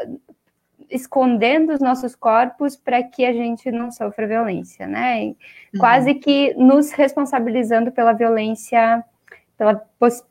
escondendo 0.90 1.72
os 1.72 1.80
nossos 1.80 2.14
corpos 2.14 2.76
para 2.76 3.02
que 3.02 3.24
a 3.24 3.32
gente 3.32 3.70
não 3.70 3.90
sofra 3.90 4.26
violência, 4.26 4.86
né? 4.86 5.24
Uhum. 5.24 5.34
Quase 5.78 6.14
que 6.14 6.54
nos 6.54 6.90
responsabilizando 6.92 7.92
pela 7.92 8.12
violência, 8.12 9.04
pela 9.56 9.86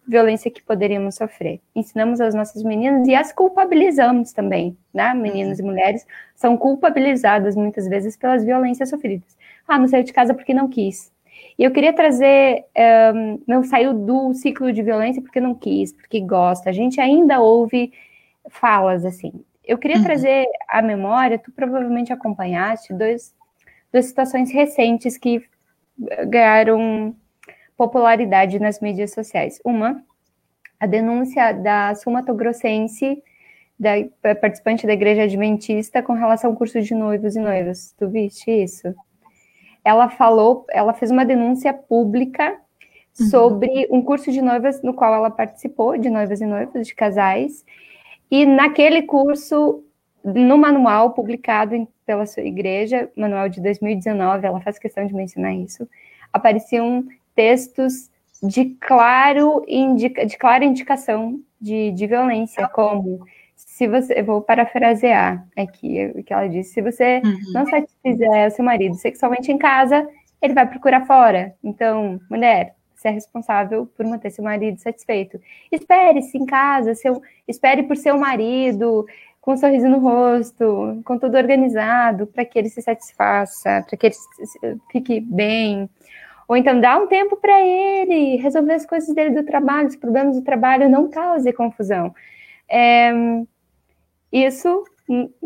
violência 0.08 0.52
que 0.52 0.62
poderíamos 0.62 1.15
sofrer. 1.15 1.62
Ensinamos 1.76 2.19
as 2.19 2.36
nossas 2.36 2.63
meninas 2.63 3.08
e 3.08 3.15
as 3.15 3.32
culpabilizamos 3.32 4.34
também, 4.34 4.78
né? 4.93 5.13
Meninas 5.13 5.60
uhum. 5.60 5.65
e 5.65 5.67
mulheres 5.69 6.06
são 6.36 6.58
culpabilizadas 6.58 7.56
muitas 7.56 7.88
vezes 7.88 8.17
pelas 8.17 8.43
violências 8.43 8.89
sofridas. 8.89 9.38
Ah, 9.67 9.80
não 9.80 9.88
saiu 9.88 10.04
de 10.04 10.13
casa 10.13 10.34
porque 10.34 10.54
não 10.54 10.67
quis. 10.67 11.12
E 11.58 11.63
eu 11.63 11.72
queria 11.72 11.93
trazer, 11.93 12.65
um, 13.13 13.41
não 13.48 13.63
saiu 13.63 13.93
do 13.93 14.34
ciclo 14.34 14.72
de 14.72 14.82
violência 14.82 15.22
porque 15.22 15.39
não 15.39 15.54
quis, 15.54 15.91
porque 15.93 16.19
gosta. 16.22 16.69
A 16.69 16.74
gente 16.74 17.00
ainda 17.00 17.39
ouve 17.39 17.91
falas 18.50 19.06
assim. 19.06 19.34
Eu 19.69 19.77
queria 19.77 19.97
uhum. 19.97 20.03
trazer 20.03 20.47
à 20.67 20.82
memória, 20.82 21.38
tu 21.38 21.51
provavelmente 21.51 22.12
acompanhaste 22.12 22.91
dois, 22.91 23.36
duas 23.93 24.05
situações 24.05 24.51
recentes 24.51 25.15
que 25.15 25.43
ganharam 26.27 27.15
popularidade 27.77 28.58
nas 28.58 28.79
mídias 28.79 29.13
sociais. 29.13 29.62
Uma, 29.63 30.03
a 30.79 30.88
denúncia 30.88 31.53
da 31.53 31.93
Sumato 31.93 32.34
Grossense, 32.34 33.21
da 33.79 33.91
participante 34.41 34.88
da 34.88 34.93
Igreja 34.93 35.21
Adventista, 35.23 36.01
com 36.01 36.13
relação 36.13 36.49
ao 36.49 36.58
curso 36.58 36.82
de 36.82 36.95
noivos 36.95 37.36
e 37.36 37.39
noivas. 37.39 37.93
Tu 37.95 38.10
viste 38.10 38.49
isso? 38.49 38.95
Ela 39.86 40.10
falou, 40.10 40.65
ela 40.71 40.93
fez 40.93 41.12
uma 41.12 41.23
denúncia 41.23 41.71
pública 41.73 42.60
uhum. 43.19 43.25
sobre 43.27 43.88
um 43.91 44.01
curso 44.01 44.32
de 44.32 44.41
noivas 44.41 44.82
no 44.82 44.95
qual 44.95 45.13
ela 45.13 45.29
participou, 45.29 45.95
de 45.95 46.10
noivas 46.10 46.41
e 46.41 46.45
noivos, 46.47 46.88
de 46.88 46.95
casais, 46.95 47.63
e 48.32 48.46
naquele 48.46 49.04
curso, 49.04 49.84
no 50.24 50.58
manual 50.58 51.12
publicado 51.12 51.88
pela 52.06 52.26
sua 52.26 52.44
igreja, 52.44 53.10
manual 53.15 53.50
de 53.50 53.62
2019, 53.62 54.46
ela 54.46 54.62
faz 54.62 54.78
questão 54.78 55.06
de 55.06 55.13
mencionar 55.13 55.54
isso, 55.56 55.88
apareciam 56.32 57.06
textos 57.36 58.10
de, 58.42 58.65
claro 58.80 59.63
indica, 59.68 60.26
de 60.26 60.38
clara 60.38 60.63
indicação 60.63 61.39
de, 61.60 61.92
de 61.92 62.08
violência, 62.08 62.68
como 62.70 63.26
se 63.56 63.88
você, 63.88 64.20
eu 64.20 64.26
vou 64.26 64.42
parafrasear 64.42 65.46
aqui 65.56 66.12
o 66.15 66.24
que 66.24 66.34
ela 66.34 66.48
disse, 66.48 66.74
se 66.74 66.82
você 66.82 67.22
uhum. 67.24 67.54
não 67.54 67.65
satisfizer 67.65 68.48
o 68.48 68.52
seu 68.52 68.63
marido 68.63 68.96
sexualmente 68.96 69.52
em 69.52 69.58
casa, 69.58 70.08
ele 70.42 70.54
vai 70.54 70.65
procurar 70.65 71.06
fora. 71.06 71.54
Então, 71.63 72.20
mulher, 72.30 72.76
você 73.00 73.08
é 73.08 73.12
responsável 73.12 73.86
por 73.96 74.06
manter 74.06 74.30
seu 74.30 74.44
marido 74.44 74.78
satisfeito. 74.78 75.40
Espere-se 75.72 76.38
em 76.38 76.46
casa, 76.46 76.94
seu, 76.94 77.22
espere 77.48 77.84
por 77.84 77.96
seu 77.96 78.18
marido, 78.18 79.06
com 79.40 79.54
um 79.54 79.58
sorriso 79.58 79.88
no 79.88 80.00
rosto, 80.00 81.02
com 81.06 81.18
tudo 81.18 81.38
organizado, 81.38 82.28
para 82.28 82.44
que 82.44 82.60
ele 82.60 82.70
se 82.70 82.82
satisfaça, 82.82 83.86
para 83.88 83.98
que 83.98 84.08
ele 84.08 84.16
fique 84.92 85.22
bem. 85.22 85.90
Ou 86.46 86.58
então 86.58 86.82
dá 86.82 86.98
um 86.98 87.08
tempo 87.08 87.38
para 87.38 87.62
ele 87.62 88.36
resolver 88.36 88.74
as 88.74 88.86
coisas 88.86 89.16
dele 89.16 89.34
do 89.34 89.46
trabalho, 89.46 89.88
os 89.88 89.96
problemas 89.96 90.36
do 90.36 90.44
trabalho, 90.44 90.90
não 90.90 91.10
cause 91.10 91.54
confusão. 91.54 92.14
É, 92.70 93.14
isso 94.30 94.84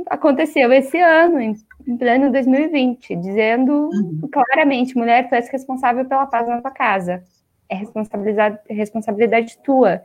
aconteceu 0.10 0.74
esse 0.74 1.00
ano, 1.00 1.40
em 1.40 1.98
pleno 1.98 2.32
2020, 2.32 3.16
dizendo 3.18 3.90
uhum. 3.94 4.28
claramente, 4.32 4.98
mulher, 4.98 5.30
tu 5.30 5.36
és 5.36 5.48
responsável 5.50 6.04
pela 6.06 6.26
paz 6.26 6.48
na 6.48 6.62
tua 6.62 6.72
casa 6.72 7.24
é 7.74 7.76
responsabilidade, 7.76 8.60
responsabilidade 8.70 9.58
tua. 9.64 10.02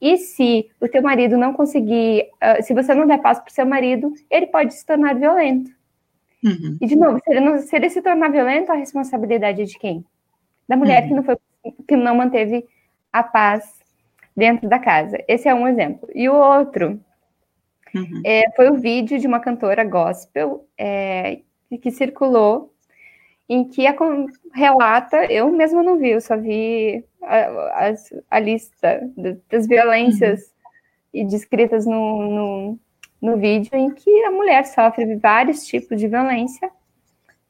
E 0.00 0.16
se 0.16 0.70
o 0.80 0.88
teu 0.88 1.02
marido 1.02 1.36
não 1.36 1.52
conseguir, 1.52 2.28
uh, 2.42 2.62
se 2.62 2.72
você 2.72 2.94
não 2.94 3.06
der 3.06 3.18
passo 3.18 3.42
para 3.42 3.50
o 3.50 3.54
seu 3.54 3.66
marido, 3.66 4.12
ele 4.30 4.46
pode 4.46 4.72
se 4.72 4.84
tornar 4.84 5.14
violento. 5.14 5.70
Uhum. 6.42 6.78
E 6.80 6.86
de 6.86 6.96
novo, 6.96 7.20
se 7.22 7.30
ele, 7.30 7.40
não, 7.40 7.58
se 7.58 7.76
ele, 7.76 7.90
se 7.90 8.00
tornar 8.00 8.30
violento, 8.30 8.72
a 8.72 8.74
responsabilidade 8.74 9.60
é 9.60 9.64
de 9.66 9.78
quem? 9.78 10.04
Da 10.66 10.76
mulher 10.76 11.02
uhum. 11.02 11.08
que 11.08 11.14
não 11.14 11.22
foi, 11.22 11.36
que 11.86 11.96
não 11.96 12.14
manteve 12.14 12.64
a 13.12 13.22
paz 13.22 13.78
dentro 14.34 14.66
da 14.66 14.78
casa. 14.78 15.22
Esse 15.28 15.48
é 15.48 15.54
um 15.54 15.68
exemplo. 15.68 16.08
E 16.14 16.30
o 16.30 16.34
outro 16.34 16.98
uhum. 17.94 18.22
é, 18.24 18.50
foi 18.56 18.70
o 18.70 18.78
vídeo 18.80 19.18
de 19.18 19.26
uma 19.26 19.40
cantora 19.40 19.84
gospel 19.84 20.66
é, 20.78 21.40
que 21.82 21.90
circulou 21.90 22.72
em 23.50 23.64
que 23.64 23.84
a, 23.84 23.96
relata, 24.54 25.24
eu 25.24 25.50
mesma 25.50 25.82
não 25.82 25.98
vi, 25.98 26.10
eu 26.10 26.20
só 26.20 26.36
vi 26.36 27.04
a, 27.20 27.36
a, 27.88 27.94
a 28.30 28.38
lista 28.38 29.10
das 29.50 29.66
violências 29.66 30.40
uhum. 30.40 31.20
e 31.20 31.24
descritas 31.24 31.84
no, 31.84 32.22
no, 32.22 32.78
no, 33.20 33.36
vídeo, 33.38 33.74
em 33.74 33.90
que 33.90 34.08
a 34.22 34.30
mulher 34.30 34.64
sofre 34.66 35.16
vários 35.16 35.66
tipos 35.66 35.98
de 35.98 36.06
violência 36.06 36.70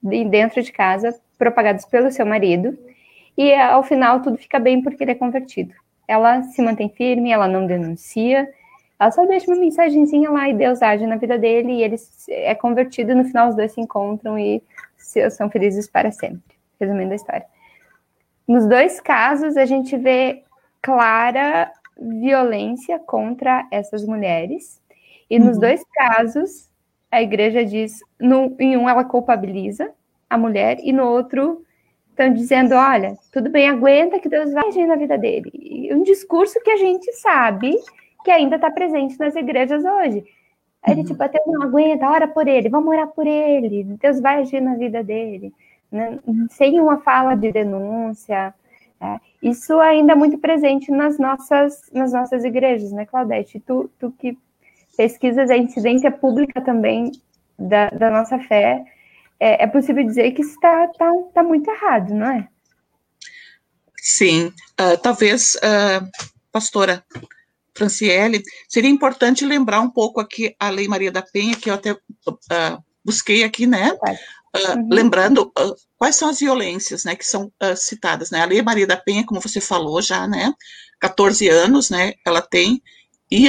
dentro 0.02 0.62
de 0.62 0.72
casa, 0.72 1.20
propagados 1.36 1.84
pelo 1.84 2.10
seu 2.10 2.24
marido, 2.24 2.78
e 3.36 3.54
ao 3.54 3.82
final 3.82 4.22
tudo 4.22 4.38
fica 4.38 4.58
bem 4.58 4.80
porque 4.80 5.04
ele 5.04 5.10
é 5.12 5.14
convertido. 5.14 5.74
Ela 6.08 6.42
se 6.44 6.62
mantém 6.62 6.88
firme, 6.88 7.30
ela 7.30 7.46
não 7.46 7.66
denuncia, 7.66 8.48
ela 9.00 9.10
só 9.10 9.24
deixa 9.24 9.50
uma 9.50 9.58
mensagenzinha 9.58 10.30
lá 10.30 10.50
e 10.50 10.52
Deus 10.52 10.82
age 10.82 11.06
na 11.06 11.16
vida 11.16 11.38
dele 11.38 11.72
e 11.72 11.82
ele 11.82 11.96
é 12.28 12.54
convertido 12.54 13.12
e 13.12 13.14
no 13.14 13.24
final 13.24 13.48
os 13.48 13.56
dois 13.56 13.72
se 13.72 13.80
encontram 13.80 14.38
e 14.38 14.62
são 15.30 15.48
felizes 15.48 15.88
para 15.88 16.12
sempre. 16.12 16.54
Resumindo 16.78 17.12
a 17.12 17.16
história. 17.16 17.46
Nos 18.46 18.66
dois 18.66 19.00
casos, 19.00 19.56
a 19.56 19.64
gente 19.64 19.96
vê 19.96 20.42
clara 20.82 21.72
violência 21.98 22.98
contra 22.98 23.66
essas 23.70 24.04
mulheres. 24.04 24.80
E 25.30 25.38
uhum. 25.38 25.46
nos 25.46 25.58
dois 25.58 25.82
casos, 25.94 26.68
a 27.10 27.22
igreja 27.22 27.64
diz, 27.64 28.00
no, 28.18 28.54
em 28.58 28.76
um 28.76 28.88
ela 28.88 29.04
culpabiliza 29.04 29.90
a 30.28 30.36
mulher, 30.36 30.78
e 30.82 30.92
no 30.92 31.04
outro 31.04 31.64
estão 32.10 32.32
dizendo, 32.32 32.74
olha, 32.74 33.16
tudo 33.32 33.48
bem, 33.48 33.68
aguenta 33.68 34.18
que 34.18 34.28
Deus 34.28 34.52
vai 34.52 34.68
agir 34.68 34.86
na 34.86 34.96
vida 34.96 35.16
dele. 35.16 35.50
E 35.54 35.94
um 35.94 36.02
discurso 36.02 36.60
que 36.62 36.70
a 36.70 36.76
gente 36.76 37.10
sabe 37.14 37.74
que 38.22 38.30
ainda 38.30 38.56
está 38.56 38.70
presente 38.70 39.18
nas 39.18 39.34
igrejas 39.34 39.84
hoje. 39.84 40.24
Aí 40.82 40.92
ele, 40.92 41.00
uhum. 41.00 41.06
tipo, 41.06 41.22
até 41.22 41.38
não 41.46 41.62
aguenta, 41.62 42.08
ora 42.08 42.26
por 42.26 42.48
ele, 42.48 42.68
vamos 42.68 42.88
orar 42.88 43.08
por 43.08 43.26
ele, 43.26 43.84
Deus 43.84 44.20
vai 44.20 44.40
agir 44.40 44.60
na 44.60 44.76
vida 44.76 45.04
dele. 45.04 45.52
Né? 45.90 46.18
Sem 46.50 46.80
uma 46.80 46.98
fala 47.00 47.34
de 47.34 47.52
denúncia. 47.52 48.54
É. 49.00 49.18
Isso 49.42 49.78
ainda 49.80 50.12
é 50.12 50.16
muito 50.16 50.38
presente 50.38 50.90
nas 50.90 51.18
nossas, 51.18 51.90
nas 51.92 52.12
nossas 52.12 52.44
igrejas, 52.44 52.92
né, 52.92 53.06
Claudete? 53.06 53.58
Tu, 53.60 53.90
tu 53.98 54.10
que 54.12 54.38
pesquisas 54.96 55.50
a 55.50 55.56
incidência 55.56 56.10
pública 56.10 56.60
também 56.60 57.10
da, 57.58 57.88
da 57.90 58.10
nossa 58.10 58.38
fé, 58.38 58.84
é, 59.38 59.64
é 59.64 59.66
possível 59.66 60.04
dizer 60.04 60.30
que 60.32 60.42
isso 60.42 60.54
está 60.54 60.88
tá, 60.88 61.10
tá 61.32 61.42
muito 61.42 61.70
errado, 61.70 62.12
não 62.12 62.30
é? 62.30 62.48
Sim, 63.96 64.52
uh, 64.78 64.96
talvez, 65.02 65.56
uh, 65.56 66.06
pastora, 66.52 67.02
Franciele, 67.80 68.42
seria 68.68 68.90
importante 68.90 69.46
lembrar 69.46 69.80
um 69.80 69.90
pouco 69.90 70.20
aqui 70.20 70.54
a 70.60 70.68
Lei 70.68 70.86
Maria 70.86 71.10
da 71.10 71.22
Penha, 71.22 71.56
que 71.56 71.70
eu 71.70 71.74
até 71.74 71.92
uh, 71.92 72.84
busquei 73.02 73.42
aqui, 73.42 73.66
né? 73.66 73.92
Uh, 73.92 74.76
uhum. 74.76 74.88
Lembrando 74.90 75.50
uh, 75.58 75.74
quais 75.96 76.14
são 76.16 76.28
as 76.28 76.40
violências, 76.40 77.04
né, 77.04 77.16
que 77.16 77.24
são 77.24 77.50
citadas, 77.74 78.30
né? 78.30 78.42
A 78.42 78.44
Lei 78.46 78.60
Maria 78.60 78.86
da 78.86 78.98
Penha, 78.98 79.24
como 79.24 79.40
você 79.40 79.62
falou 79.62 80.02
já, 80.02 80.28
né? 80.28 80.52
14 81.00 81.48
anos, 81.48 81.88
né? 81.88 82.12
Ela 82.26 82.42
tem 82.42 82.82
e 83.32 83.48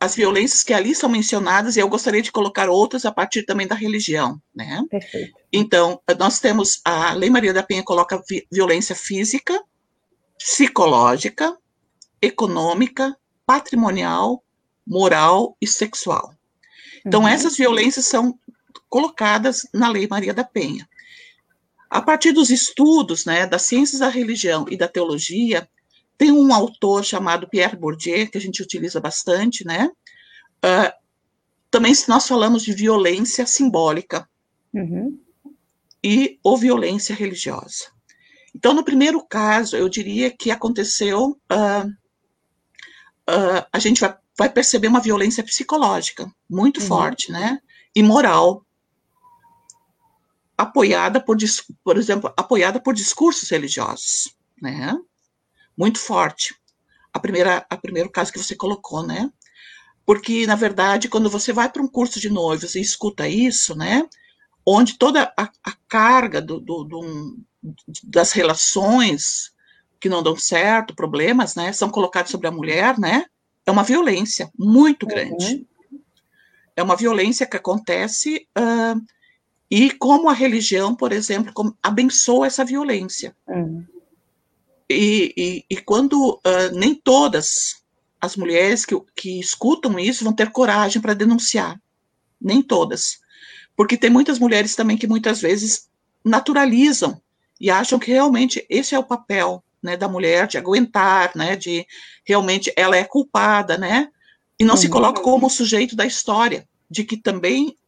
as 0.00 0.14
violências 0.14 0.62
que 0.62 0.72
ali 0.72 0.94
são 0.94 1.08
mencionadas, 1.08 1.76
e 1.76 1.80
eu 1.80 1.88
gostaria 1.88 2.22
de 2.22 2.30
colocar 2.30 2.68
outras 2.70 3.04
a 3.04 3.12
partir 3.12 3.42
também 3.42 3.66
da 3.66 3.74
religião, 3.74 4.40
né? 4.54 4.82
Perfeito. 4.88 5.32
Então, 5.52 6.00
nós 6.18 6.38
temos 6.38 6.80
a 6.84 7.12
Lei 7.12 7.28
Maria 7.28 7.52
da 7.52 7.62
Penha 7.62 7.82
coloca 7.82 8.22
vi 8.28 8.46
violência 8.50 8.94
física, 8.94 9.60
psicológica, 10.38 11.56
econômica, 12.20 13.16
patrimonial, 13.44 14.42
moral 14.86 15.56
e 15.60 15.66
sexual. 15.66 16.34
Então, 17.04 17.22
uhum. 17.22 17.28
essas 17.28 17.56
violências 17.56 18.06
são 18.06 18.38
colocadas 18.88 19.66
na 19.72 19.88
Lei 19.88 20.06
Maria 20.08 20.34
da 20.34 20.44
Penha. 20.44 20.88
A 21.88 22.02
partir 22.02 22.32
dos 22.32 22.50
estudos 22.50 23.24
né, 23.24 23.46
das 23.46 23.62
ciências 23.62 24.00
da 24.00 24.08
religião 24.08 24.66
e 24.68 24.76
da 24.76 24.88
teologia, 24.88 25.68
tem 26.18 26.32
um 26.32 26.52
autor 26.52 27.04
chamado 27.04 27.48
Pierre 27.48 27.76
Bourdieu, 27.76 28.28
que 28.28 28.38
a 28.38 28.40
gente 28.40 28.62
utiliza 28.62 29.00
bastante, 29.00 29.64
né? 29.64 29.90
Uh, 30.64 30.92
também 31.70 31.92
nós 32.08 32.26
falamos 32.26 32.62
de 32.62 32.72
violência 32.72 33.46
simbólica. 33.46 34.28
Uhum. 34.74 35.18
e 36.04 36.38
ou 36.44 36.56
violência 36.56 37.14
religiosa. 37.14 37.90
Então, 38.54 38.74
no 38.74 38.84
primeiro 38.84 39.24
caso, 39.26 39.76
eu 39.76 39.88
diria 39.88 40.30
que 40.30 40.50
aconteceu, 40.50 41.30
uh, 41.30 41.90
uh, 43.28 43.66
a 43.72 43.78
gente 43.78 44.00
vai, 44.00 44.16
vai, 44.36 44.50
perceber 44.50 44.88
uma 44.88 45.00
violência 45.00 45.42
psicológica 45.42 46.30
muito 46.48 46.80
uhum. 46.80 46.86
forte, 46.86 47.30
né? 47.32 47.60
E 47.94 48.02
moral, 48.02 48.64
apoiada 50.56 51.20
por, 51.20 51.36
por 51.84 51.96
exemplo, 51.96 52.32
apoiada 52.36 52.80
por 52.80 52.94
discursos 52.94 53.48
religiosos, 53.50 54.34
né? 54.60 54.96
Muito 55.76 55.98
forte. 55.98 56.54
A 57.12 57.18
primeira, 57.18 57.66
a 57.68 57.76
primeiro 57.76 58.10
caso 58.10 58.32
que 58.32 58.38
você 58.38 58.54
colocou, 58.54 59.06
né? 59.06 59.30
Porque, 60.04 60.46
na 60.46 60.54
verdade, 60.54 61.08
quando 61.08 61.28
você 61.28 61.52
vai 61.52 61.68
para 61.68 61.82
um 61.82 61.88
curso 61.88 62.20
de 62.20 62.30
noivos 62.30 62.74
e 62.74 62.80
escuta 62.80 63.28
isso, 63.28 63.74
né? 63.74 64.08
Onde 64.64 64.98
toda 64.98 65.32
a, 65.36 65.50
a 65.64 65.72
carga 65.88 66.40
do, 66.40 66.60
do, 66.60 66.84
do, 66.84 67.38
das 68.04 68.32
relações 68.32 69.52
que 70.00 70.08
não 70.08 70.22
dão 70.22 70.36
certo, 70.36 70.94
problemas, 70.94 71.54
né, 71.54 71.72
são 71.72 71.88
colocados 71.88 72.30
sobre 72.30 72.46
a 72.46 72.52
mulher, 72.52 72.98
né, 72.98 73.26
é 73.66 73.70
uma 73.70 73.82
violência 73.82 74.50
muito 74.56 75.06
grande. 75.06 75.66
Uhum. 75.90 76.00
É 76.76 76.82
uma 76.82 76.94
violência 76.94 77.46
que 77.46 77.56
acontece 77.56 78.46
uh, 78.56 79.00
e 79.70 79.90
como 79.90 80.28
a 80.28 80.32
religião, 80.32 80.94
por 80.94 81.10
exemplo, 81.10 81.76
abençoa 81.82 82.46
essa 82.46 82.64
violência. 82.64 83.34
Uhum. 83.48 83.84
E, 84.88 85.32
e, 85.36 85.64
e, 85.68 85.76
quando 85.78 86.34
uh, 86.34 86.74
nem 86.74 86.94
todas 86.94 87.82
as 88.20 88.36
mulheres 88.36 88.84
que, 88.84 88.94
que 89.16 89.40
escutam 89.40 89.98
isso 89.98 90.22
vão 90.22 90.32
ter 90.32 90.52
coragem 90.52 91.02
para 91.02 91.14
denunciar, 91.14 91.80
nem 92.40 92.62
todas, 92.62 93.18
porque 93.76 93.96
tem 93.96 94.10
muitas 94.10 94.38
mulheres 94.38 94.76
também 94.76 94.96
que 94.96 95.08
muitas 95.08 95.40
vezes 95.40 95.88
naturalizam 96.24 97.20
e 97.60 97.68
acham 97.68 97.98
que 97.98 98.12
realmente 98.12 98.64
esse 98.68 98.94
é 98.94 98.98
o 98.98 99.04
papel 99.04 99.62
né, 99.86 99.96
da 99.96 100.08
mulher, 100.08 100.48
de 100.48 100.58
aguentar, 100.58 101.30
né, 101.36 101.54
de 101.54 101.86
realmente 102.24 102.72
ela 102.76 102.96
é 102.96 103.04
culpada, 103.04 103.78
né, 103.78 104.08
e 104.58 104.64
não 104.64 104.74
uhum. 104.74 104.80
se 104.80 104.88
coloca 104.88 105.22
como 105.22 105.48
sujeito 105.48 105.94
da 105.94 106.04
história, 106.04 106.68
de 106.90 107.04
que 107.04 107.16
também 107.16 107.78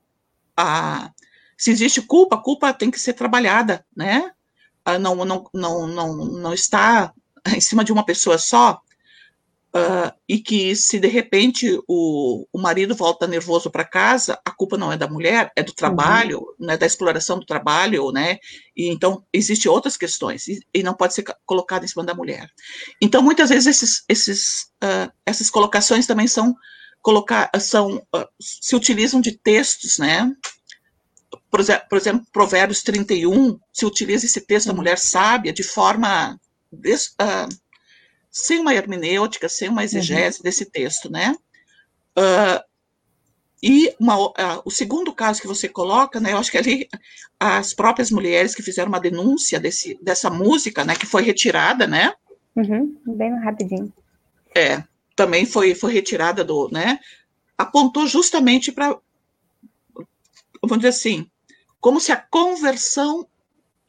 a, 0.56 1.10
se 1.56 1.72
existe 1.72 2.00
culpa, 2.00 2.36
a 2.36 2.42
culpa 2.42 2.72
tem 2.72 2.90
que 2.90 3.00
ser 3.00 3.14
trabalhada, 3.14 3.84
né, 3.94 4.30
não, 5.00 5.16
não, 5.24 5.50
não, 5.52 5.86
não, 5.86 6.16
não 6.16 6.54
está 6.54 7.12
em 7.54 7.60
cima 7.60 7.84
de 7.84 7.92
uma 7.92 8.04
pessoa 8.04 8.38
só, 8.38 8.80
Uh, 9.78 10.10
e 10.28 10.40
que 10.40 10.74
se 10.74 10.98
de 10.98 11.06
repente 11.08 11.78
o, 11.86 12.46
o 12.52 12.58
marido 12.60 12.94
volta 12.94 13.26
nervoso 13.26 13.70
para 13.70 13.84
casa, 13.84 14.40
a 14.44 14.50
culpa 14.50 14.76
não 14.76 14.90
é 14.90 14.96
da 14.96 15.06
mulher, 15.06 15.52
é 15.54 15.62
do 15.62 15.72
trabalho, 15.72 16.40
uhum. 16.40 16.66
né, 16.66 16.76
da 16.76 16.86
exploração 16.86 17.38
do 17.38 17.46
trabalho, 17.46 18.10
né? 18.10 18.38
E 18.76 18.88
então 18.88 19.24
existem 19.32 19.70
outras 19.70 19.96
questões 19.96 20.48
e, 20.48 20.60
e, 20.74 20.82
não 20.82 20.94
pode 20.94 21.14
ser 21.14 21.24
colocado 21.44 21.84
em 21.84 21.88
cima 21.88 22.02
da 22.02 22.14
mulher. 22.14 22.48
Então 23.00 23.22
muitas 23.22 23.50
vezes 23.50 23.66
esses, 23.66 24.04
esses, 24.08 24.62
uh, 24.82 25.12
essas 25.24 25.50
colocações 25.50 26.06
também 26.06 26.26
são 26.26 26.54
colocar, 27.00 27.50
são 27.60 27.96
uh, 27.96 28.26
se 28.40 28.74
utilizam 28.74 29.20
de 29.20 29.32
textos, 29.32 29.98
né? 29.98 30.32
Por, 31.50 31.60
por, 31.88 31.98
exemplo, 31.98 32.26
Provérbios 32.32 32.82
31 32.82 33.58
se 33.72 33.86
utiliza 33.86 34.26
esse 34.26 34.40
texto 34.40 34.66
da 34.66 34.72
uhum. 34.72 34.78
mulher 34.78 34.98
sábia 34.98 35.52
de 35.52 35.62
forma 35.62 36.38
des, 36.72 37.14
sem 38.38 38.60
uma 38.60 38.74
hermenêutica, 38.74 39.48
sem 39.48 39.68
uma 39.68 39.82
exegese 39.82 40.38
uhum. 40.38 40.44
desse 40.44 40.64
texto, 40.64 41.10
né? 41.10 41.34
Uh, 42.16 42.62
e 43.60 43.92
uma, 43.98 44.16
uh, 44.16 44.62
o 44.64 44.70
segundo 44.70 45.12
caso 45.12 45.40
que 45.40 45.48
você 45.48 45.68
coloca, 45.68 46.20
né, 46.20 46.32
eu 46.32 46.38
acho 46.38 46.50
que 46.50 46.58
ali 46.58 46.88
as 47.40 47.74
próprias 47.74 48.10
mulheres 48.10 48.54
que 48.54 48.62
fizeram 48.62 48.88
uma 48.88 49.00
denúncia 49.00 49.58
desse, 49.58 49.98
dessa 50.00 50.30
música, 50.30 50.84
né, 50.84 50.94
que 50.94 51.06
foi 51.06 51.22
retirada, 51.22 51.84
né? 51.86 52.14
Uhum, 52.54 52.96
bem 53.04 53.34
rapidinho. 53.40 53.92
É, 54.54 54.84
também 55.16 55.44
foi, 55.44 55.74
foi 55.74 55.92
retirada 55.92 56.44
do, 56.44 56.68
né, 56.70 57.00
apontou 57.56 58.06
justamente 58.06 58.70
para, 58.70 58.96
vamos 60.62 60.78
dizer 60.78 60.88
assim, 60.88 61.28
como 61.80 61.98
se 61.98 62.12
a 62.12 62.16
conversão 62.16 63.26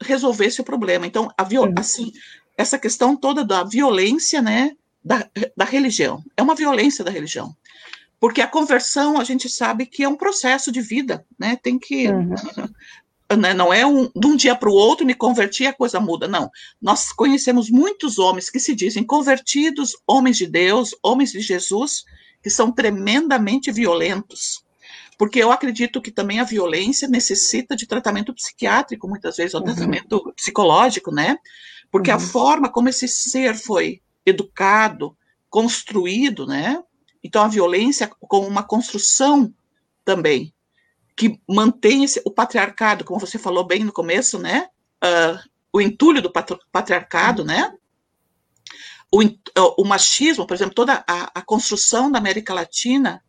resolvesse 0.02 0.60
o 0.60 0.64
problema. 0.64 1.06
Então, 1.06 1.32
a 1.36 1.44
viol, 1.44 1.66
uhum. 1.66 1.74
assim, 1.76 2.12
essa 2.60 2.78
questão 2.78 3.16
toda 3.16 3.44
da 3.44 3.64
violência, 3.64 4.42
né, 4.42 4.72
da, 5.04 5.28
da 5.56 5.64
religião. 5.64 6.22
É 6.36 6.42
uma 6.42 6.54
violência 6.54 7.04
da 7.04 7.10
religião. 7.10 7.54
Porque 8.20 8.42
a 8.42 8.46
conversão, 8.46 9.18
a 9.18 9.24
gente 9.24 9.48
sabe 9.48 9.86
que 9.86 10.04
é 10.04 10.08
um 10.08 10.16
processo 10.16 10.70
de 10.70 10.82
vida, 10.82 11.24
né? 11.38 11.56
Tem 11.56 11.78
que. 11.78 12.08
Uhum. 12.08 12.34
Né, 13.38 13.54
não 13.54 13.72
é 13.72 13.86
um, 13.86 14.10
de 14.14 14.26
um 14.26 14.34
dia 14.34 14.56
para 14.56 14.68
o 14.68 14.74
outro 14.74 15.06
me 15.06 15.14
convertir 15.14 15.68
a 15.68 15.72
coisa 15.72 16.00
muda, 16.00 16.26
não. 16.26 16.50
Nós 16.82 17.12
conhecemos 17.12 17.70
muitos 17.70 18.18
homens 18.18 18.50
que 18.50 18.58
se 18.58 18.74
dizem 18.74 19.04
convertidos, 19.04 19.92
homens 20.04 20.36
de 20.36 20.48
Deus, 20.48 20.96
homens 21.00 21.30
de 21.30 21.40
Jesus, 21.40 22.04
que 22.42 22.50
são 22.50 22.72
tremendamente 22.72 23.70
violentos. 23.70 24.64
Porque 25.16 25.38
eu 25.38 25.52
acredito 25.52 26.02
que 26.02 26.10
também 26.10 26.40
a 26.40 26.44
violência 26.44 27.06
necessita 27.06 27.76
de 27.76 27.86
tratamento 27.86 28.34
psiquiátrico, 28.34 29.06
muitas 29.06 29.36
vezes, 29.36 29.54
ou 29.54 29.60
uhum. 29.60 29.66
tratamento 29.66 30.32
psicológico, 30.34 31.14
né? 31.14 31.38
Porque 31.90 32.10
uhum. 32.10 32.16
a 32.16 32.20
forma 32.20 32.68
como 32.68 32.88
esse 32.88 33.08
ser 33.08 33.54
foi 33.54 34.00
educado, 34.24 35.16
construído, 35.48 36.46
né? 36.46 36.82
Então 37.22 37.42
a 37.42 37.48
violência 37.48 38.08
como 38.20 38.46
uma 38.46 38.62
construção 38.62 39.52
também 40.04 40.54
que 41.20 41.38
mantém 41.46 42.02
esse, 42.02 42.22
o 42.24 42.30
patriarcado, 42.30 43.04
como 43.04 43.20
você 43.20 43.38
falou 43.38 43.62
bem 43.62 43.84
no 43.84 43.92
começo, 43.92 44.38
né? 44.38 44.68
Uh, 45.04 45.38
o 45.70 45.78
entulho 45.78 46.22
do 46.22 46.32
patriarcado, 46.72 47.42
uhum. 47.42 47.48
né? 47.48 47.74
O, 49.12 49.20
o, 49.82 49.84
machismo, 49.84 50.46
por 50.46 50.54
exemplo, 50.54 50.74
toda 50.74 51.04
a, 51.06 51.30
a, 51.34 51.42
construção 51.42 52.10
da 52.10 52.18
América 52.18 52.54
Latina, 52.54 53.22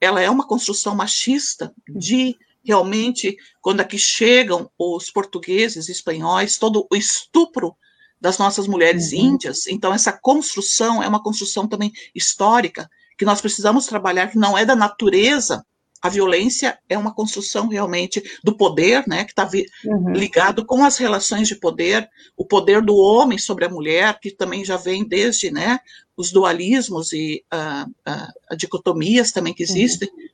ela 0.00 0.20
é 0.20 0.28
uma 0.28 0.44
construção 0.44 0.96
machista 0.96 1.72
de 1.88 2.36
realmente 2.64 3.36
quando 3.60 3.80
aqui 3.80 3.96
chegam 3.96 4.68
os 4.76 5.08
portugueses, 5.08 5.88
espanhóis, 5.88 6.58
todo 6.58 6.84
o 6.90 6.96
estupro 6.96 7.76
das 8.20 8.38
nossas 8.38 8.66
mulheres 8.66 9.12
uhum. 9.12 9.18
índias. 9.18 9.66
Então, 9.66 9.92
essa 9.92 10.12
construção 10.12 11.02
é 11.02 11.08
uma 11.08 11.22
construção 11.22 11.66
também 11.66 11.92
histórica, 12.14 12.88
que 13.18 13.24
nós 13.24 13.40
precisamos 13.40 13.86
trabalhar, 13.86 14.28
que 14.28 14.38
não 14.38 14.56
é 14.56 14.64
da 14.64 14.76
natureza. 14.76 15.64
A 16.02 16.08
violência 16.08 16.78
é 16.88 16.96
uma 16.96 17.14
construção 17.14 17.68
realmente 17.68 18.22
do 18.44 18.56
poder, 18.56 19.04
né, 19.08 19.24
que 19.24 19.32
está 19.32 19.48
uhum. 19.84 20.12
ligado 20.12 20.64
com 20.64 20.84
as 20.84 20.98
relações 20.98 21.48
de 21.48 21.56
poder, 21.56 22.08
o 22.36 22.44
poder 22.44 22.82
do 22.82 22.94
homem 22.94 23.38
sobre 23.38 23.64
a 23.64 23.68
mulher, 23.68 24.18
que 24.20 24.30
também 24.30 24.64
já 24.64 24.76
vem 24.76 25.06
desde 25.06 25.50
né, 25.50 25.78
os 26.16 26.30
dualismos 26.30 27.12
e 27.12 27.44
uh, 27.52 27.90
uh, 27.90 28.56
dicotomias 28.56 29.32
também 29.32 29.54
que 29.54 29.64
uhum. 29.64 29.70
existem. 29.70 30.08
Uhum. 30.08 30.26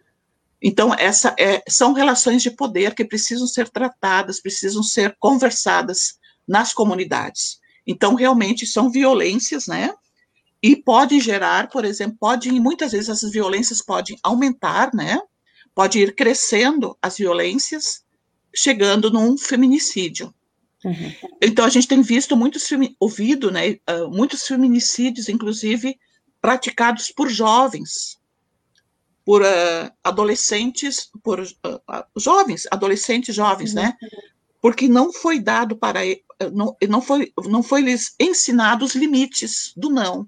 Então, 0.60 0.94
essa 0.94 1.34
é, 1.38 1.62
são 1.68 1.92
relações 1.92 2.42
de 2.42 2.50
poder 2.50 2.94
que 2.94 3.04
precisam 3.04 3.46
ser 3.48 3.68
tratadas, 3.68 4.40
precisam 4.40 4.82
ser 4.82 5.16
conversadas 5.18 6.18
nas 6.46 6.72
comunidades. 6.72 7.58
Então, 7.86 8.14
realmente 8.14 8.66
são 8.66 8.90
violências, 8.90 9.66
né? 9.66 9.92
E 10.62 10.76
podem 10.76 11.20
gerar, 11.20 11.68
por 11.68 11.84
exemplo, 11.84 12.16
podem, 12.18 12.60
muitas 12.60 12.92
vezes 12.92 13.08
essas 13.08 13.32
violências 13.32 13.82
podem 13.82 14.16
aumentar, 14.22 14.94
né? 14.94 15.20
Pode 15.74 15.98
ir 15.98 16.14
crescendo 16.14 16.96
as 17.02 17.16
violências, 17.16 18.04
chegando 18.54 19.10
num 19.10 19.36
feminicídio. 19.36 20.32
Uhum. 20.84 21.12
Então, 21.40 21.64
a 21.64 21.68
gente 21.68 21.88
tem 21.88 22.02
visto 22.02 22.36
muitos, 22.36 22.68
ouvido, 23.00 23.50
né, 23.50 23.78
uh, 23.88 24.08
muitos 24.10 24.42
feminicídios, 24.42 25.28
inclusive, 25.28 25.98
praticados 26.40 27.10
por 27.10 27.28
jovens, 27.28 28.18
por 29.24 29.42
uh, 29.42 29.90
adolescentes, 30.02 31.10
por 31.22 31.40
uh, 31.40 32.20
jovens, 32.20 32.66
adolescentes 32.70 33.34
jovens, 33.34 33.74
né? 33.74 33.96
uhum. 34.02 34.08
né? 34.08 34.18
Porque 34.62 34.88
não 34.88 35.12
foi 35.12 35.40
dado 35.40 35.76
para 35.76 36.00
não, 36.52 36.76
não, 36.88 37.02
foi, 37.02 37.32
não 37.46 37.62
foi 37.62 37.80
lhes 37.82 38.14
ensinado 38.18 38.84
os 38.84 38.94
limites 38.94 39.72
do 39.76 39.90
não, 39.90 40.26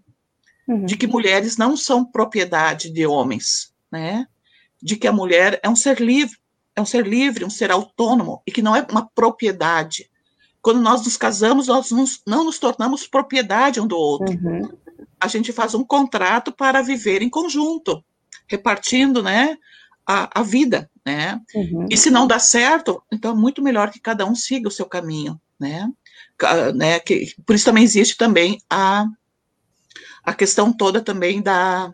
uhum. 0.68 0.84
de 0.84 0.96
que 0.96 1.06
mulheres 1.06 1.56
não 1.56 1.76
são 1.76 2.04
propriedade 2.04 2.90
de 2.90 3.06
homens, 3.06 3.72
né? 3.90 4.26
De 4.82 4.96
que 4.96 5.06
a 5.06 5.12
mulher 5.12 5.60
é 5.62 5.68
um 5.68 5.76
ser 5.76 6.00
livre, 6.00 6.36
é 6.74 6.82
um 6.82 6.84
ser 6.84 7.06
livre, 7.06 7.44
um 7.44 7.50
ser 7.50 7.70
autônomo 7.70 8.42
e 8.44 8.50
que 8.50 8.60
não 8.60 8.74
é 8.74 8.84
uma 8.90 9.08
propriedade. 9.14 10.10
Quando 10.60 10.80
nós 10.80 11.04
nos 11.04 11.16
casamos, 11.16 11.68
nós 11.68 11.90
nos, 11.92 12.20
não 12.26 12.44
nos 12.44 12.58
tornamos 12.58 13.06
propriedade 13.06 13.80
um 13.80 13.86
do 13.86 13.96
outro. 13.96 14.34
Uhum. 14.34 14.68
A 15.20 15.28
gente 15.28 15.52
faz 15.52 15.74
um 15.74 15.84
contrato 15.84 16.50
para 16.50 16.82
viver 16.82 17.22
em 17.22 17.30
conjunto, 17.30 18.04
repartindo, 18.48 19.22
né, 19.22 19.56
a, 20.06 20.40
a 20.40 20.42
vida, 20.42 20.90
né? 21.04 21.40
Uhum. 21.54 21.86
E 21.90 21.96
se 21.96 22.10
não 22.10 22.26
dá 22.26 22.38
certo, 22.38 23.02
então 23.12 23.32
é 23.32 23.34
muito 23.34 23.62
melhor 23.62 23.90
que 23.90 24.00
cada 24.00 24.26
um 24.26 24.34
siga 24.34 24.68
o 24.68 24.72
seu 24.72 24.86
caminho, 24.86 25.40
né? 25.58 25.90
né, 26.74 27.00
que, 27.00 27.34
por 27.46 27.54
isso 27.54 27.64
também 27.64 27.84
existe 27.84 28.16
também 28.16 28.60
a, 28.68 29.06
a 30.22 30.34
questão 30.34 30.72
toda 30.72 31.00
também 31.00 31.40
da, 31.40 31.92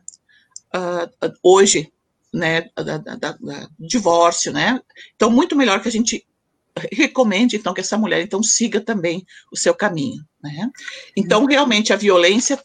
uh, 0.75 1.33
hoje, 1.43 1.93
né, 2.33 2.71
da, 2.75 2.99
da, 2.99 3.17
da, 3.17 3.69
divórcio, 3.79 4.53
né, 4.53 4.81
então 5.15 5.31
muito 5.31 5.57
melhor 5.57 5.83
que 5.83 5.89
a 5.89 5.93
gente 5.93 6.27
recomende 6.93 7.57
então 7.57 7.75
que 7.75 7.81
essa 7.81 7.99
mulher 7.99 8.23
então 8.23 8.43
siga 8.43 8.81
também 8.81 9.27
o 9.53 9.57
seu 9.57 9.75
caminho, 9.75 10.25
né? 10.43 10.71
Então 11.17 11.45
realmente 11.45 11.93
a 11.93 11.97
violência 11.97 12.63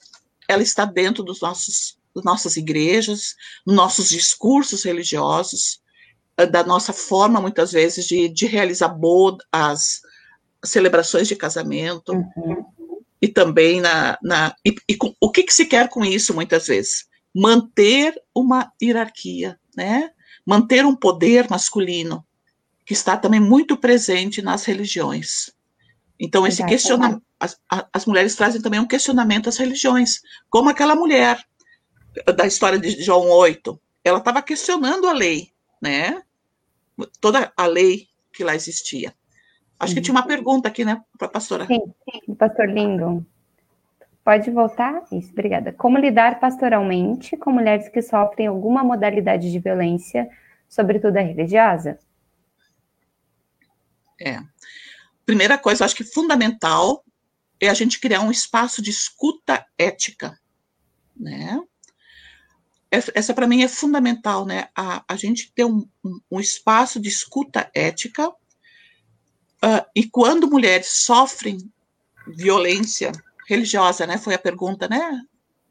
ela 0.47 0.61
está 0.61 0.85
dentro 0.85 1.23
dos 1.23 1.41
nossos 1.41 1.94
das 2.15 2.23
nossas 2.23 2.55
igrejas, 2.57 3.35
nos 3.65 3.75
nossos 3.75 4.09
discursos 4.09 4.83
religiosos, 4.83 5.81
eh, 6.37 6.45
da 6.45 6.63
nossa 6.63 6.93
forma 6.93 7.41
muitas 7.41 7.71
vezes 7.71 8.05
de, 8.05 8.29
de 8.29 8.45
realizar 8.45 8.89
bodas, 8.89 9.45
as 9.51 10.01
celebrações 10.63 11.27
de 11.27 11.35
casamento 11.35 12.13
uhum. 12.13 12.65
e 13.21 13.27
também 13.27 13.81
na, 13.81 14.17
na 14.23 14.55
e, 14.65 14.75
e 14.87 14.95
com, 14.95 15.13
o 15.19 15.29
que, 15.29 15.43
que 15.43 15.53
se 15.53 15.65
quer 15.65 15.89
com 15.89 16.03
isso 16.03 16.33
muitas 16.33 16.67
vezes 16.67 17.05
manter 17.35 18.15
uma 18.33 18.71
hierarquia, 18.81 19.59
né? 19.75 20.09
Manter 20.45 20.85
um 20.85 20.95
poder 20.95 21.49
masculino 21.49 22.25
que 22.85 22.93
está 22.93 23.17
também 23.17 23.41
muito 23.41 23.75
presente 23.75 24.41
nas 24.41 24.63
religiões. 24.63 25.51
Então, 26.17 26.47
esse 26.47 26.65
questionamento, 26.65 27.21
as, 27.37 27.57
as, 27.91 28.05
mulheres 28.05 28.35
trazem 28.35 28.61
também 28.61 28.79
um 28.79 28.87
questionamento 28.87 29.49
às 29.49 29.57
religiões, 29.57 30.21
como 30.49 30.69
aquela 30.69 30.95
mulher 30.95 31.43
da 32.35 32.45
história 32.45 32.79
de 32.79 33.01
João 33.03 33.29
8, 33.29 33.79
ela 34.03 34.19
estava 34.19 34.41
questionando 34.41 35.07
a 35.07 35.13
lei, 35.13 35.51
né? 35.81 36.21
Toda 37.19 37.51
a 37.55 37.65
lei 37.65 38.07
que 38.31 38.43
lá 38.43 38.55
existia. 38.55 39.13
Acho 39.79 39.93
que 39.93 40.01
tinha 40.01 40.13
uma 40.13 40.25
pergunta 40.25 40.67
aqui, 40.67 40.85
né, 40.85 41.01
para 41.17 41.27
a 41.27 41.31
pastora. 41.31 41.65
Sim, 41.67 41.81
sim, 42.25 42.35
pastor 42.35 42.69
Lindo. 42.69 43.25
Pode 44.23 44.49
voltar? 44.49 45.03
Isso, 45.11 45.31
obrigada. 45.31 45.71
Como 45.73 45.97
lidar 45.97 46.39
pastoralmente 46.39 47.37
com 47.37 47.51
mulheres 47.51 47.89
que 47.89 48.01
sofrem 48.01 48.47
alguma 48.47 48.83
modalidade 48.83 49.51
de 49.51 49.59
violência, 49.59 50.27
sobretudo 50.67 51.17
a 51.17 51.21
religiosa? 51.21 51.99
É. 54.19 54.39
Primeira 55.25 55.57
coisa, 55.57 55.85
acho 55.85 55.95
que 55.95 56.03
fundamental 56.03 57.03
é 57.59 57.69
a 57.69 57.73
gente 57.73 57.99
criar 57.99 58.21
um 58.21 58.31
espaço 58.31 58.81
de 58.81 58.89
escuta 58.89 59.65
ética, 59.77 60.39
né? 61.15 61.61
Essa, 63.13 63.33
para 63.33 63.47
mim, 63.47 63.63
é 63.63 63.67
fundamental, 63.67 64.45
né? 64.45 64.69
A, 64.75 65.03
a 65.07 65.15
gente 65.15 65.51
ter 65.53 65.65
um, 65.65 65.87
um, 66.03 66.19
um 66.31 66.39
espaço 66.39 66.99
de 66.99 67.09
escuta 67.09 67.69
ética, 67.73 68.29
uh, 68.29 69.85
e 69.95 70.07
quando 70.07 70.49
mulheres 70.49 70.87
sofrem 70.87 71.57
violência 72.27 73.11
religiosa, 73.47 74.05
né? 74.05 74.17
Foi 74.17 74.33
a 74.33 74.39
pergunta, 74.39 74.87
né? 74.87 75.21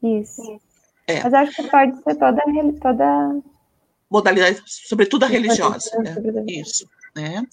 Isso. 0.01 0.59
É. 1.07 1.21
Mas 1.23 1.33
acho 1.33 1.55
que 1.55 1.63
pode 1.69 1.95
ser 2.03 2.15
toda, 2.15 2.41
toda... 2.81 3.41
modalidade, 4.09 4.61
sobretudo 4.65 5.23
a 5.23 5.27
religiosa. 5.27 5.91
Né? 5.99 6.15
Isso, 6.47 6.87
né? 7.15 7.43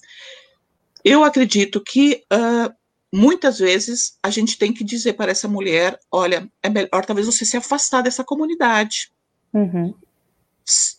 Eu 1.03 1.23
acredito 1.23 1.81
que 1.81 2.23
uh, 2.33 2.73
muitas 3.13 3.59
vezes 3.59 4.17
a 4.23 4.29
gente 4.29 4.57
tem 4.57 4.73
que 4.73 4.83
dizer 4.83 5.13
para 5.13 5.31
essa 5.31 5.47
mulher: 5.47 5.99
olha, 6.11 6.49
é 6.63 6.69
melhor 6.69 7.05
talvez 7.05 7.27
você 7.27 7.45
se 7.45 7.57
afastar 7.57 8.01
dessa 8.01 8.23
comunidade. 8.23 9.12
Uhum. 9.53 9.93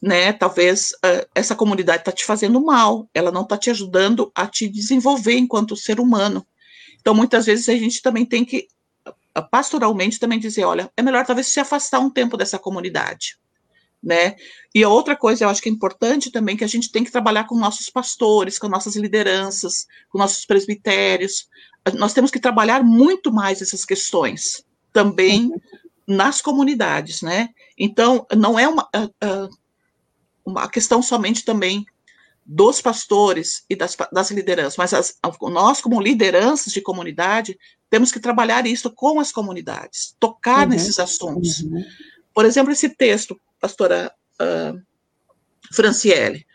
Né, 0.02 0.32
talvez 0.32 0.90
uh, 1.04 1.26
essa 1.34 1.56
comunidade 1.56 2.00
está 2.00 2.12
te 2.12 2.24
fazendo 2.24 2.62
mal, 2.62 3.08
ela 3.14 3.32
não 3.32 3.42
está 3.42 3.56
te 3.56 3.70
ajudando 3.70 4.30
a 4.34 4.46
te 4.46 4.68
desenvolver 4.68 5.36
enquanto 5.36 5.74
ser 5.74 5.98
humano. 5.98 6.46
Então, 7.00 7.14
muitas 7.14 7.46
vezes 7.46 7.68
a 7.68 7.72
gente 7.72 8.02
também 8.02 8.26
tem 8.26 8.44
que, 8.44 8.68
uh, 9.08 9.50
pastoralmente, 9.50 10.20
também 10.20 10.38
dizer, 10.38 10.64
olha, 10.64 10.90
é 10.96 11.02
melhor 11.02 11.24
talvez 11.24 11.46
se 11.46 11.60
afastar 11.60 11.98
um 11.98 12.10
tempo 12.10 12.36
dessa 12.36 12.58
comunidade 12.58 13.38
né? 14.04 14.36
E 14.74 14.84
a 14.84 14.88
outra 14.88 15.16
coisa, 15.16 15.44
eu 15.44 15.48
acho 15.48 15.62
que 15.62 15.68
é 15.68 15.72
importante 15.72 16.30
também, 16.30 16.56
que 16.56 16.64
a 16.64 16.68
gente 16.68 16.92
tem 16.92 17.02
que 17.02 17.10
trabalhar 17.10 17.44
com 17.44 17.58
nossos 17.58 17.88
pastores, 17.88 18.58
com 18.58 18.68
nossas 18.68 18.94
lideranças, 18.96 19.86
com 20.10 20.18
nossos 20.18 20.44
presbitérios. 20.44 21.48
Nós 21.94 22.12
temos 22.12 22.30
que 22.30 22.38
trabalhar 22.38 22.84
muito 22.84 23.32
mais 23.32 23.62
essas 23.62 23.84
questões 23.84 24.64
também 24.92 25.46
uhum. 25.46 25.60
Nas 26.06 26.40
comunidades, 26.40 27.22
né? 27.22 27.48
Então, 27.78 28.26
não 28.36 28.58
é 28.58 28.68
uma, 28.68 28.88
uma 30.44 30.68
questão 30.68 31.02
somente 31.02 31.44
também 31.44 31.84
dos 32.46 32.80
pastores 32.80 33.64
e 33.70 33.74
das, 33.74 33.96
das 34.12 34.30
lideranças, 34.30 34.76
mas 34.76 34.92
as, 34.92 35.18
nós, 35.40 35.80
como 35.80 36.00
lideranças 36.00 36.72
de 36.72 36.82
comunidade, 36.82 37.58
temos 37.88 38.12
que 38.12 38.20
trabalhar 38.20 38.66
isso 38.66 38.90
com 38.90 39.18
as 39.18 39.32
comunidades, 39.32 40.14
tocar 40.20 40.64
uhum. 40.64 40.74
nesses 40.74 40.98
assuntos. 40.98 41.60
Uhum. 41.60 41.82
Por 42.34 42.44
exemplo, 42.44 42.72
esse 42.72 42.90
texto, 42.90 43.40
pastora 43.60 44.12
uh, 44.42 44.78
Franciele, 45.72 46.46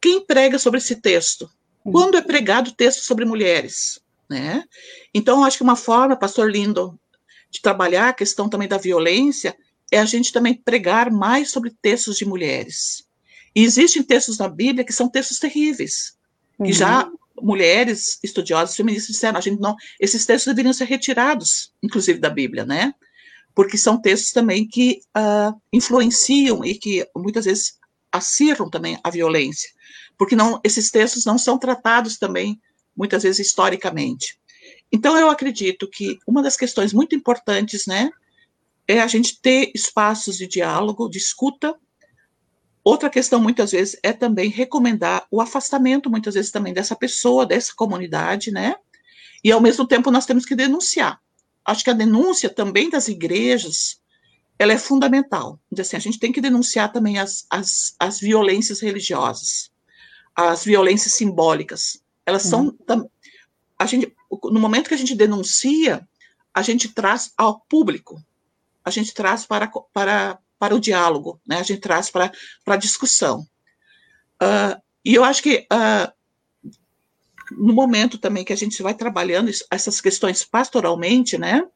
quem 0.00 0.24
prega 0.24 0.58
sobre 0.58 0.78
esse 0.78 0.96
texto? 0.96 1.50
Uhum. 1.84 1.92
Quando 1.92 2.16
é 2.16 2.22
pregado 2.22 2.72
texto 2.72 3.00
sobre 3.00 3.24
mulheres? 3.24 3.98
Né? 4.28 4.62
Então, 5.12 5.44
acho 5.44 5.56
que 5.56 5.64
uma 5.64 5.76
forma, 5.76 6.16
pastor 6.16 6.50
Lindo, 6.50 6.98
de 7.54 7.62
trabalhar 7.62 8.08
a 8.08 8.12
questão 8.12 8.48
também 8.48 8.68
da 8.68 8.76
violência 8.76 9.56
é 9.90 9.98
a 9.98 10.04
gente 10.04 10.32
também 10.32 10.54
pregar 10.54 11.10
mais 11.10 11.50
sobre 11.50 11.72
textos 11.80 12.16
de 12.16 12.24
mulheres. 12.24 13.06
E 13.54 13.62
existem 13.62 14.02
textos 14.02 14.38
na 14.38 14.48
Bíblia 14.48 14.84
que 14.84 14.92
são 14.92 15.08
textos 15.08 15.38
terríveis, 15.38 16.16
uhum. 16.58 16.66
que 16.66 16.72
já 16.72 17.08
mulheres 17.40 18.18
estudiosas 18.22 18.74
feministas 18.74 19.14
disseram, 19.14 19.38
a 19.38 19.40
gente 19.40 19.60
não, 19.60 19.76
esses 20.00 20.26
textos 20.26 20.52
deveriam 20.52 20.72
ser 20.72 20.84
retirados, 20.86 21.72
inclusive 21.82 22.18
da 22.18 22.30
Bíblia, 22.30 22.64
né? 22.64 22.92
porque 23.54 23.78
são 23.78 24.00
textos 24.00 24.32
também 24.32 24.66
que 24.66 25.00
uh, 25.16 25.58
influenciam 25.72 26.64
e 26.64 26.74
que 26.74 27.06
muitas 27.16 27.44
vezes 27.44 27.78
acirram 28.10 28.68
também 28.68 28.98
a 29.02 29.10
violência, 29.10 29.70
porque 30.18 30.34
não, 30.34 30.60
esses 30.64 30.90
textos 30.90 31.24
não 31.24 31.38
são 31.38 31.58
tratados 31.58 32.18
também, 32.18 32.60
muitas 32.96 33.22
vezes, 33.22 33.46
historicamente. 33.46 34.38
Então, 34.94 35.18
eu 35.18 35.28
acredito 35.28 35.88
que 35.88 36.18
uma 36.26 36.42
das 36.42 36.56
questões 36.56 36.92
muito 36.92 37.14
importantes, 37.16 37.86
né, 37.86 38.10
é 38.86 39.00
a 39.00 39.06
gente 39.06 39.40
ter 39.40 39.72
espaços 39.74 40.36
de 40.36 40.46
diálogo, 40.46 41.08
de 41.08 41.18
escuta. 41.18 41.74
Outra 42.84 43.10
questão, 43.10 43.40
muitas 43.40 43.72
vezes, 43.72 43.98
é 44.02 44.12
também 44.12 44.48
recomendar 44.50 45.26
o 45.30 45.40
afastamento, 45.40 46.08
muitas 46.08 46.34
vezes, 46.34 46.50
também 46.50 46.72
dessa 46.72 46.94
pessoa, 46.94 47.46
dessa 47.46 47.74
comunidade, 47.74 48.50
né, 48.50 48.76
e, 49.42 49.50
ao 49.50 49.60
mesmo 49.60 49.86
tempo, 49.86 50.10
nós 50.10 50.26
temos 50.26 50.44
que 50.44 50.54
denunciar 50.54 51.20
acho 51.64 51.82
que 51.82 51.90
a 51.90 51.94
denúncia 51.94 52.50
também 52.50 52.90
das 52.90 53.08
igrejas, 53.08 54.00
ela 54.58 54.72
é 54.72 54.78
fundamental. 54.78 55.58
Assim, 55.78 55.96
a 55.96 56.00
gente 56.00 56.18
tem 56.18 56.30
que 56.30 56.40
denunciar 56.40 56.92
também 56.92 57.18
as, 57.18 57.46
as, 57.48 57.94
as 57.98 58.20
violências 58.20 58.80
religiosas, 58.80 59.70
as 60.36 60.64
violências 60.64 61.14
simbólicas. 61.14 62.02
Elas 62.26 62.44
uhum. 62.52 62.76
são, 62.86 63.10
a 63.78 63.86
gente, 63.86 64.14
no 64.44 64.60
momento 64.60 64.88
que 64.88 64.94
a 64.94 64.98
gente 64.98 65.14
denuncia, 65.14 66.06
a 66.52 66.62
gente 66.62 66.88
traz 66.88 67.32
ao 67.36 67.60
público, 67.60 68.22
a 68.84 68.90
gente 68.90 69.12
traz 69.12 69.44
para, 69.44 69.70
para, 69.92 70.38
para 70.58 70.74
o 70.74 70.80
diálogo, 70.80 71.40
né? 71.46 71.58
a 71.58 71.62
gente 71.62 71.80
traz 71.80 72.10
para, 72.10 72.32
para 72.64 72.74
a 72.74 72.78
discussão. 72.78 73.46
Uh, 74.42 74.80
e 75.04 75.14
eu 75.14 75.24
acho 75.24 75.42
que 75.42 75.66
uh, 75.72 76.12
no 77.52 77.72
momento 77.72 78.18
também 78.18 78.44
que 78.44 78.52
a 78.52 78.56
gente 78.56 78.82
vai 78.82 78.94
trabalhando 78.94 79.50
essas 79.70 80.00
questões 80.00 80.44
pastoralmente, 80.44 81.36
né? 81.36 81.66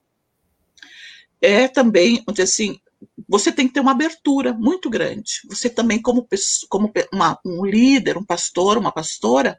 É 1.40 1.68
também, 1.68 2.22
onde 2.26 2.42
assim, 2.42 2.80
você 3.28 3.52
tem 3.52 3.68
que 3.68 3.74
ter 3.74 3.80
uma 3.80 3.92
abertura 3.92 4.52
muito 4.52 4.90
grande. 4.90 5.40
Você 5.48 5.70
também, 5.70 6.00
como, 6.00 6.26
como 6.68 6.92
uma, 7.12 7.38
um 7.44 7.64
líder, 7.64 8.16
um 8.16 8.24
pastor, 8.24 8.76
uma 8.76 8.90
pastora, 8.90 9.58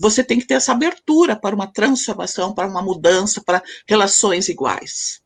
você 0.00 0.24
tem 0.24 0.38
que 0.40 0.46
ter 0.46 0.54
essa 0.54 0.72
abertura 0.72 1.36
para 1.36 1.54
uma 1.54 1.66
transformação, 1.66 2.54
para 2.54 2.66
uma 2.66 2.80
mudança, 2.80 3.42
para 3.44 3.62
relações 3.86 4.48
iguais. 4.48 5.20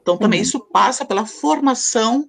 Então, 0.00 0.16
também 0.16 0.40
uhum. 0.40 0.44
isso 0.44 0.60
passa 0.60 1.04
pela 1.04 1.26
formação, 1.26 2.22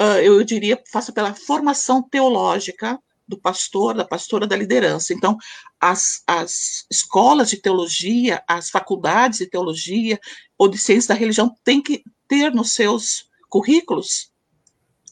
uh, 0.00 0.18
eu 0.20 0.42
diria, 0.42 0.76
passa 0.92 1.12
pela 1.12 1.32
formação 1.32 2.02
teológica 2.02 2.98
do 3.26 3.38
pastor, 3.38 3.94
da 3.94 4.04
pastora, 4.04 4.48
da 4.48 4.56
liderança. 4.56 5.14
Então, 5.14 5.38
as, 5.80 6.24
as 6.26 6.86
escolas 6.90 7.48
de 7.48 7.56
teologia, 7.56 8.42
as 8.48 8.68
faculdades 8.68 9.38
de 9.38 9.46
teologia 9.46 10.18
ou 10.58 10.66
de 10.66 10.76
ciência 10.76 11.14
da 11.14 11.18
religião 11.18 11.54
têm 11.62 11.80
que 11.80 12.02
ter 12.26 12.52
nos 12.52 12.72
seus 12.72 13.30
currículos 13.48 14.32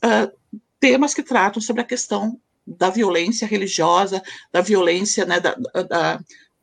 uh, 0.05 0.61
temas 0.81 1.15
que 1.15 1.23
tratam 1.23 1.63
sobre 1.63 1.83
a 1.83 1.87
questão 1.87 2.41
da 2.79 2.91
violência 2.91 3.47
religiosa, 3.47 4.23
da 4.53 4.61
violência, 4.61 5.25
né, 5.25 5.41
da, 5.41 5.55
da, 5.55 6.21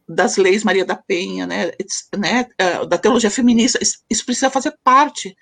das 0.08 0.38
leis 0.38 0.64
Maria 0.64 0.86
da 0.86 0.96
Penha, 0.96 1.46
né, 1.46 1.72
né, 2.18 2.48
uh, 2.62 2.86
da 2.86 2.98
teologia 2.98 3.30
feminista. 3.30 3.80
Isso 3.82 4.26
precisa 4.26 4.50
fazer 4.50 4.78
parte 4.84 5.36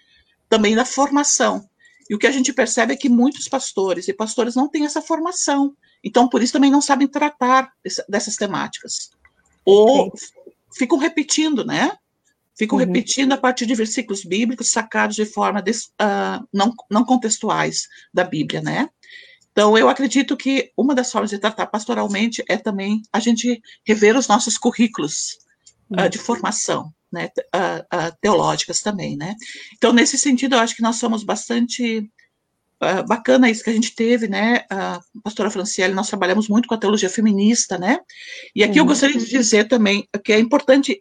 também 0.50 0.76
da 0.76 0.86
formação. 0.86 1.68
E 2.10 2.16
o 2.16 2.20
que 2.20 2.28
a 2.28 2.32
gente 2.32 2.54
percebe 2.54 2.94
é 2.94 2.98
que 2.98 3.10
muitos 3.10 3.48
pastores 3.48 4.08
e 4.08 4.14
pastores 4.14 4.56
não 4.56 4.70
têm 4.70 4.86
essa 4.86 5.02
formação. 5.02 5.76
Então, 6.04 6.30
por 6.30 6.42
isso 6.42 6.54
também 6.54 6.70
não 6.70 6.82
sabem 6.82 7.08
tratar 7.08 7.72
dessas 8.08 8.36
temáticas. 8.36 9.10
Ou 9.66 10.12
ficam 10.78 10.98
repetindo, 10.98 11.66
né? 11.66 11.92
Ficam 12.58 12.78
uhum. 12.78 12.86
repetindo 12.86 13.34
a 13.34 13.38
partir 13.38 13.66
de 13.66 13.76
versículos 13.76 14.24
bíblicos 14.24 14.70
sacados 14.70 15.16
de 15.16 15.26
forma 15.26 15.62
des, 15.62 15.86
uh, 16.02 16.46
não, 16.54 16.74
não 16.90 17.04
contextuais 17.04 17.88
da 18.14 18.24
Bíblia, 18.24 18.62
né? 18.62 18.90
Então, 19.56 19.78
eu 19.78 19.88
acredito 19.88 20.36
que 20.36 20.70
uma 20.76 20.94
das 20.94 21.10
formas 21.10 21.30
de 21.30 21.40
tratar 21.40 21.68
pastoralmente 21.68 22.44
é 22.50 22.58
também 22.58 23.02
a 23.14 23.22
gente 23.22 23.62
rever 23.88 24.18
os 24.18 24.28
nossos 24.28 24.58
currículos 24.58 25.38
uh, 25.98 26.10
de 26.10 26.18
formação, 26.18 26.94
né, 27.10 27.30
uh, 27.56 27.80
uh, 27.80 28.18
teológicas 28.20 28.82
também, 28.82 29.16
né. 29.16 29.34
Então, 29.78 29.94
nesse 29.94 30.18
sentido, 30.18 30.56
eu 30.56 30.60
acho 30.60 30.76
que 30.76 30.82
nós 30.82 30.98
somos 30.98 31.24
bastante 31.24 32.12
bacana 33.08 33.50
isso 33.50 33.64
que 33.64 33.70
a 33.70 33.74
gente 33.74 33.96
teve, 33.96 34.28
né, 34.28 34.66
a 34.70 35.00
pastora 35.24 35.50
Franciele, 35.50 35.94
nós 35.94 36.10
trabalhamos 36.10 36.50
muito 36.50 36.68
com 36.68 36.76
a 36.76 36.78
teologia 36.78 37.10
feminista, 37.10 37.78
né, 37.78 37.98
e 38.54 38.62
aqui 38.62 38.74
uhum. 38.74 38.80
eu 38.80 38.86
gostaria 38.86 39.18
de 39.18 39.26
dizer 39.26 39.70
também 39.70 40.08
que 40.24 40.34
é 40.34 40.40
importante 40.40 41.00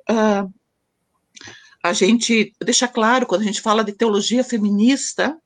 a 1.83 1.93
gente 1.93 2.55
deixar 2.65 2.89
claro, 2.89 3.27
quando 3.27 3.43
a 3.43 3.45
gente 3.45 3.61
fala 3.61 3.85
de 3.85 3.93
teologia 3.93 4.45
feminista, 4.45 5.37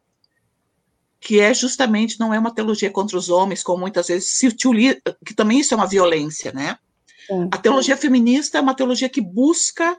que 1.21 1.41
é 1.41 1.53
justamente, 1.53 2.19
não 2.21 2.33
é 2.33 2.39
uma 2.39 2.55
teologia 2.55 2.91
contra 2.91 3.17
os 3.17 3.29
homens, 3.29 3.63
como 3.63 3.81
muitas 3.81 4.09
vezes 4.09 4.31
se 4.31 4.47
utiliza, 4.47 5.01
que 5.25 5.35
também 5.35 5.61
isso 5.61 5.75
é 5.75 5.77
uma 5.77 5.87
violência, 5.87 6.53
né? 6.53 6.79
Sim. 7.27 7.49
A 7.53 7.59
teologia 7.59 7.97
feminista 7.97 8.59
é 8.59 8.61
uma 8.61 8.75
teologia 8.75 9.09
que 9.09 9.21
busca 9.21 9.99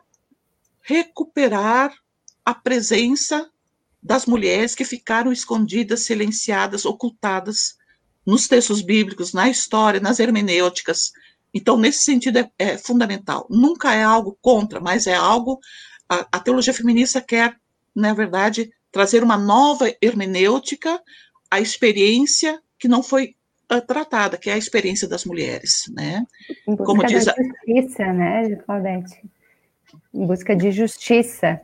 recuperar 0.82 1.94
a 2.44 2.54
presença 2.54 3.50
das 4.02 4.26
mulheres 4.26 4.74
que 4.74 4.86
ficaram 4.86 5.32
escondidas, 5.32 6.02
silenciadas, 6.02 6.86
ocultadas 6.86 7.78
nos 8.26 8.48
textos 8.48 8.82
bíblicos, 8.82 9.34
na 9.34 9.50
história, 9.50 10.00
nas 10.00 10.20
hermenêuticas. 10.20 11.12
Então, 11.54 11.78
nesse 11.78 12.04
sentido, 12.04 12.40
é, 12.40 12.52
é 12.58 12.78
fundamental. 12.78 13.46
Nunca 13.50 13.94
é 13.94 14.04
algo 14.04 14.38
contra, 14.42 14.80
mas 14.80 15.06
é 15.06 15.16
algo. 15.16 15.60
A, 16.08 16.28
a 16.32 16.40
teologia 16.40 16.74
feminista 16.74 17.22
quer, 17.22 17.58
na 17.96 18.14
verdade, 18.14 18.72
trazer 18.92 19.24
uma 19.24 19.38
nova 19.38 19.94
hermenêutica 20.02 21.02
à 21.50 21.60
experiência 21.60 22.62
que 22.78 22.88
não 22.88 23.04
foi 23.04 23.36
uh, 23.72 23.82
tratada, 23.82 24.38
que 24.38 24.50
é 24.50 24.54
a 24.54 24.58
experiência 24.58 25.08
das 25.08 25.26
mulheres, 25.26 25.86
né? 25.94 26.26
Em 26.68 26.76
busca 26.76 26.86
Como 26.86 27.06
diz 27.06 27.26
da 27.26 27.36
justiça, 27.38 28.14
né, 28.14 28.56
Claudete? 28.66 29.22
Em 30.14 30.26
busca 30.26 30.56
de 30.56 30.72
justiça. 30.72 31.62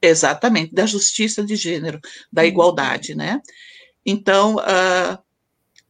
Exatamente, 0.00 0.74
da 0.74 0.86
justiça 0.86 1.42
de 1.42 1.56
gênero, 1.56 2.00
da 2.32 2.42
uhum. 2.42 2.48
igualdade, 2.48 3.14
né? 3.14 3.40
Então, 4.04 4.56
uh, 4.56 5.18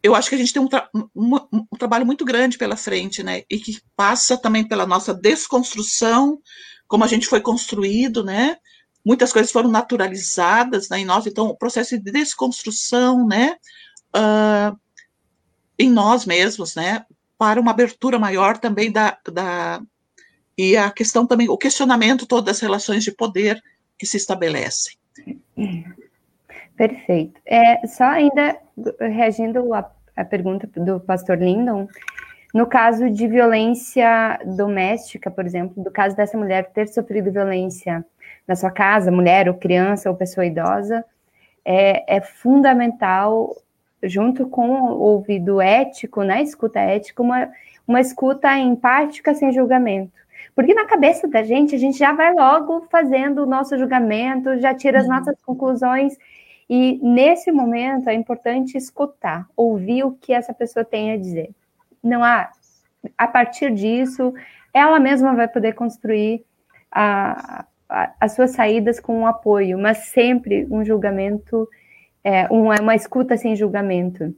eu 0.03 0.15
acho 0.15 0.29
que 0.29 0.37
a 0.37 0.39
gente 0.39 0.53
tem 0.53 0.63
um, 0.63 0.69
tra 0.69 0.89
um, 0.95 1.37
um, 1.53 1.77
trabalho 1.79 2.07
muito 2.07 2.25
grande 2.25 2.57
pela 2.57 2.77
frente, 2.77 3.23
né? 3.23 3.43
E 3.51 3.59
que 3.59 3.79
passa 3.97 4.37
também 4.37 4.67
pela 4.67 4.87
nossa 4.87 5.13
desconstrução, 5.13 6.41
como 6.87 7.05
a 7.05 7.09
gente 7.09 7.27
foi 7.27 7.41
construído, 7.41 8.25
né? 8.25 8.57
Muitas 9.07 9.33
coisas 9.33 9.53
foram 9.53 9.71
naturalizadas 9.71 10.89
né, 10.89 10.99
em 10.99 11.05
nós, 11.05 11.29
então 11.29 11.47
o 11.47 11.57
processo 11.57 11.97
de 11.97 12.11
desconstrução, 12.11 13.25
né, 13.25 13.55
uh, 14.17 14.77
em 15.79 15.89
nós 15.89 16.27
mesmos, 16.27 16.75
né, 16.75 17.07
para 17.39 17.61
uma 17.61 17.71
abertura 17.71 18.19
maior 18.19 18.59
também 18.59 18.91
da, 18.91 19.17
da, 19.33 19.81
e 20.59 20.77
a 20.77 20.91
questão 20.91 21.25
também, 21.25 21.49
o 21.49 21.57
questionamento 21.57 22.27
todo 22.27 22.47
das 22.47 22.59
relações 22.59 23.05
de 23.05 23.13
poder 23.13 23.63
que 23.97 24.05
se 24.05 24.17
estabelecem. 24.17 24.97
Perfeito. 26.77 27.41
É, 27.47 27.87
só 27.87 28.05
ainda 28.05 28.59
reagindo 28.99 29.73
à, 29.73 29.89
à 30.17 30.25
pergunta 30.25 30.69
do 30.81 30.99
pastor 30.99 31.39
Lindon, 31.39 31.87
no 32.53 32.67
caso 32.67 33.09
de 33.09 33.29
violência 33.29 34.41
doméstica, 34.45 35.31
por 35.31 35.47
exemplo, 35.47 35.83
do 35.83 35.91
caso 35.91 36.17
dessa 36.17 36.37
mulher 36.37 36.73
ter 36.73 36.89
sofrido 36.89 37.31
violência 37.31 38.05
na 38.47 38.55
sua 38.55 38.71
casa, 38.71 39.11
mulher 39.11 39.49
ou 39.49 39.55
criança 39.55 40.09
ou 40.09 40.17
pessoa 40.17 40.47
idosa, 40.47 41.05
é, 41.65 42.17
é 42.17 42.21
fundamental, 42.21 43.57
junto 44.03 44.49
com 44.49 44.69
o 44.71 44.99
ouvido 45.01 45.61
ético, 45.61 46.23
né, 46.23 46.43
escuta 46.43 46.79
ética, 46.79 47.23
uma, 47.23 47.49
uma 47.87 48.01
escuta 48.01 48.57
empática 48.57 49.35
sem 49.35 49.53
julgamento. 49.53 50.13
Porque 50.55 50.73
na 50.73 50.87
cabeça 50.87 51.27
da 51.27 51.43
gente, 51.43 51.75
a 51.75 51.79
gente 51.79 51.99
já 51.99 52.13
vai 52.13 52.33
logo 52.33 52.87
fazendo 52.91 53.43
o 53.43 53.47
nosso 53.47 53.77
julgamento, 53.77 54.59
já 54.59 54.75
tira 54.75 55.01
as 55.01 55.07
uhum. 55.07 55.13
nossas 55.13 55.41
conclusões, 55.43 56.17
e 56.69 56.99
nesse 57.03 57.53
momento 57.53 58.09
é 58.09 58.15
importante 58.15 58.77
escutar, 58.77 59.47
ouvir 59.57 60.05
o 60.05 60.13
que 60.13 60.33
essa 60.33 60.55
pessoa 60.55 60.85
tem 60.85 61.13
a 61.13 61.17
dizer. 61.17 61.51
Não 62.03 62.25
há, 62.25 62.51
a 63.17 63.29
partir 63.29 63.73
disso, 63.73 64.33
ela 64.73 64.99
mesma 64.99 65.35
vai 65.35 65.49
poder 65.49 65.75
construir 65.75 66.45
a, 66.91 67.65
as 67.89 68.33
suas 68.33 68.53
saídas 68.53 68.99
com 68.99 69.21
um 69.21 69.27
apoio, 69.27 69.79
mas 69.79 69.99
sempre 70.09 70.67
um 70.71 70.85
julgamento, 70.85 71.69
é, 72.25 72.47
uma, 72.49 72.81
uma 72.81 72.95
escuta 72.95 73.37
sem 73.37 73.55
julgamento. 73.55 74.35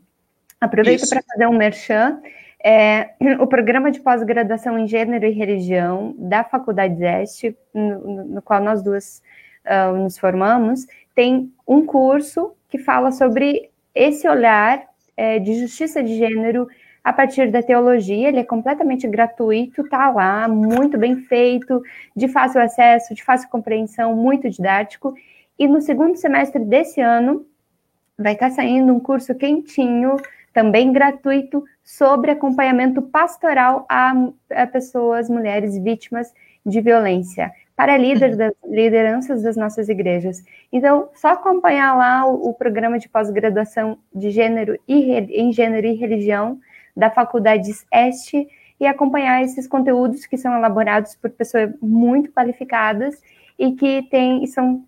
Aproveito 0.60 1.08
para 1.08 1.22
fazer 1.22 1.46
um 1.46 1.56
merchan. 1.56 2.20
É, 2.62 3.10
o 3.40 3.46
programa 3.46 3.90
de 3.90 4.00
pós-graduação 4.00 4.78
em 4.78 4.86
Gênero 4.86 5.24
e 5.24 5.30
Religião 5.30 6.14
da 6.18 6.44
Faculdade 6.44 6.96
Zeste, 6.96 7.56
no, 7.72 8.24
no 8.24 8.42
qual 8.42 8.62
nós 8.62 8.82
duas 8.82 9.22
uh, 9.64 9.96
nos 9.96 10.18
formamos, 10.18 10.86
tem 11.14 11.52
um 11.66 11.84
curso 11.86 12.52
que 12.68 12.78
fala 12.78 13.10
sobre 13.12 13.70
esse 13.94 14.28
olhar 14.28 14.82
é, 15.16 15.38
de 15.38 15.58
justiça 15.58 16.02
de 16.02 16.16
gênero 16.16 16.68
a 17.08 17.12
partir 17.14 17.50
da 17.50 17.62
teologia, 17.62 18.28
ele 18.28 18.40
é 18.40 18.44
completamente 18.44 19.08
gratuito, 19.08 19.88
tá 19.88 20.10
lá, 20.10 20.46
muito 20.46 20.98
bem 20.98 21.16
feito, 21.16 21.82
de 22.14 22.28
fácil 22.28 22.60
acesso, 22.60 23.14
de 23.14 23.24
fácil 23.24 23.48
compreensão, 23.48 24.14
muito 24.14 24.50
didático. 24.50 25.14
E 25.58 25.66
no 25.66 25.80
segundo 25.80 26.18
semestre 26.18 26.62
desse 26.62 27.00
ano 27.00 27.46
vai 28.18 28.34
estar 28.34 28.50
tá 28.50 28.56
saindo 28.56 28.92
um 28.92 29.00
curso 29.00 29.34
quentinho, 29.34 30.16
também 30.52 30.92
gratuito, 30.92 31.64
sobre 31.82 32.30
acompanhamento 32.30 33.00
pastoral 33.00 33.86
a, 33.88 34.12
a 34.50 34.66
pessoas, 34.66 35.30
mulheres 35.30 35.78
vítimas 35.78 36.30
de 36.66 36.78
violência, 36.82 37.50
para 37.74 37.96
líderes 37.96 38.36
das 38.36 38.52
lideranças 38.66 39.42
das 39.42 39.56
nossas 39.56 39.88
igrejas. 39.88 40.42
Então, 40.70 41.08
só 41.14 41.28
acompanhar 41.28 41.96
lá 41.96 42.26
o, 42.26 42.50
o 42.50 42.52
programa 42.52 42.98
de 42.98 43.08
pós-graduação 43.08 43.96
de 44.14 44.30
gênero 44.30 44.78
e 44.86 45.10
em 45.14 45.50
gênero 45.54 45.86
e 45.86 45.94
religião 45.94 46.60
da 46.98 47.10
Faculdade 47.10 47.72
Este 47.92 48.48
e 48.80 48.86
acompanhar 48.86 49.42
esses 49.42 49.66
conteúdos 49.66 50.26
que 50.26 50.36
são 50.36 50.56
elaborados 50.56 51.14
por 51.14 51.30
pessoas 51.30 51.70
muito 51.80 52.30
qualificadas 52.32 53.22
e 53.58 53.72
que 53.72 54.02
tem, 54.10 54.44
são 54.46 54.84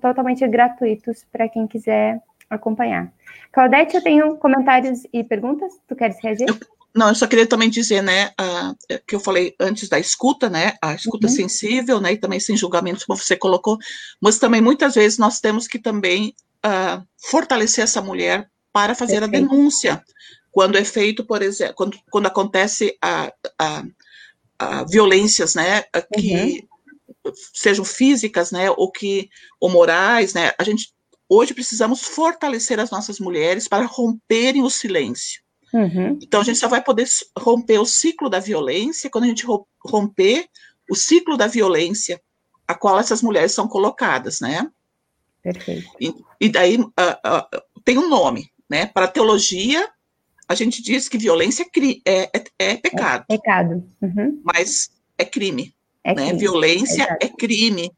totalmente 0.00 0.46
gratuitos 0.48 1.24
para 1.30 1.48
quem 1.48 1.66
quiser 1.66 2.20
acompanhar. 2.48 3.12
Claudete, 3.52 3.96
eu 3.96 4.02
tenho 4.02 4.36
comentários 4.36 5.06
e 5.12 5.22
perguntas. 5.22 5.72
Tu 5.86 5.94
queres 5.94 6.16
reagir? 6.22 6.48
Eu, 6.48 6.58
não, 6.94 7.08
eu 7.08 7.14
só 7.14 7.26
queria 7.26 7.46
também 7.46 7.70
dizer, 7.70 8.02
né, 8.02 8.30
uh, 8.40 8.98
que 9.06 9.14
eu 9.14 9.20
falei 9.20 9.54
antes 9.60 9.88
da 9.88 9.98
escuta, 9.98 10.50
né, 10.50 10.72
a 10.82 10.94
escuta 10.94 11.28
uhum. 11.28 11.32
sensível, 11.32 12.00
né, 12.00 12.12
e 12.12 12.18
também 12.18 12.40
sem 12.40 12.56
julgamentos, 12.56 13.04
como 13.04 13.18
você 13.18 13.36
colocou, 13.36 13.78
mas 14.20 14.38
também 14.38 14.60
muitas 14.60 14.94
vezes 14.94 15.16
nós 15.16 15.40
temos 15.40 15.68
que 15.68 15.78
também 15.78 16.34
uh, 16.66 17.02
fortalecer 17.30 17.84
essa 17.84 18.02
mulher 18.02 18.48
para 18.72 18.94
fazer 18.94 19.20
Perfeito. 19.20 19.44
a 19.44 19.48
denúncia, 19.48 20.04
quando 20.50 20.76
é 20.76 20.84
feito, 20.84 21.24
por 21.24 21.42
exemplo, 21.42 21.74
quando, 21.74 21.98
quando 22.10 22.26
acontece 22.26 22.96
a, 23.00 23.32
a, 23.58 23.84
a 24.58 24.84
violências, 24.84 25.54
né, 25.54 25.82
que 26.14 26.66
uhum. 27.24 27.32
sejam 27.54 27.84
físicas, 27.84 28.50
né, 28.50 28.70
ou 28.70 28.90
que 28.90 29.28
ou 29.60 29.70
morais, 29.70 30.34
né, 30.34 30.52
a 30.58 30.64
gente 30.64 30.92
hoje 31.28 31.54
precisamos 31.54 32.02
fortalecer 32.02 32.80
as 32.80 32.90
nossas 32.90 33.20
mulheres 33.20 33.68
para 33.68 33.86
romperem 33.86 34.62
o 34.62 34.70
silêncio. 34.70 35.40
Uhum. 35.72 36.18
Então 36.20 36.40
a 36.40 36.44
gente 36.44 36.58
só 36.58 36.66
vai 36.66 36.82
poder 36.82 37.06
romper 37.38 37.78
o 37.78 37.86
ciclo 37.86 38.28
da 38.28 38.40
violência 38.40 39.08
quando 39.08 39.24
a 39.24 39.28
gente 39.28 39.46
romper 39.84 40.48
o 40.90 40.96
ciclo 40.96 41.36
da 41.36 41.46
violência 41.46 42.20
a 42.66 42.74
qual 42.74 42.98
essas 42.98 43.22
mulheres 43.22 43.52
são 43.52 43.68
colocadas, 43.68 44.40
né? 44.40 44.68
Perfeito. 45.42 45.88
E, 46.00 46.12
e 46.40 46.48
daí 46.48 46.76
uh, 46.78 46.86
uh, 46.86 47.62
tem 47.84 47.96
um 47.96 48.08
nome, 48.08 48.50
né? 48.68 48.86
Para 48.86 49.08
teologia 49.08 49.88
a 50.50 50.54
gente 50.56 50.82
diz 50.82 51.08
que 51.08 51.16
violência 51.16 51.64
é, 52.04 52.22
é, 52.24 52.44
é 52.58 52.74
pecado. 52.74 53.24
É 53.28 53.36
pecado. 53.36 53.84
Uhum. 54.02 54.42
Mas 54.42 54.90
é 55.16 55.24
crime. 55.24 55.72
É 56.02 56.12
né? 56.12 56.24
crime. 56.24 56.40
Violência 56.40 57.04
Exato. 57.04 57.24
é 57.24 57.28
crime. 57.28 57.92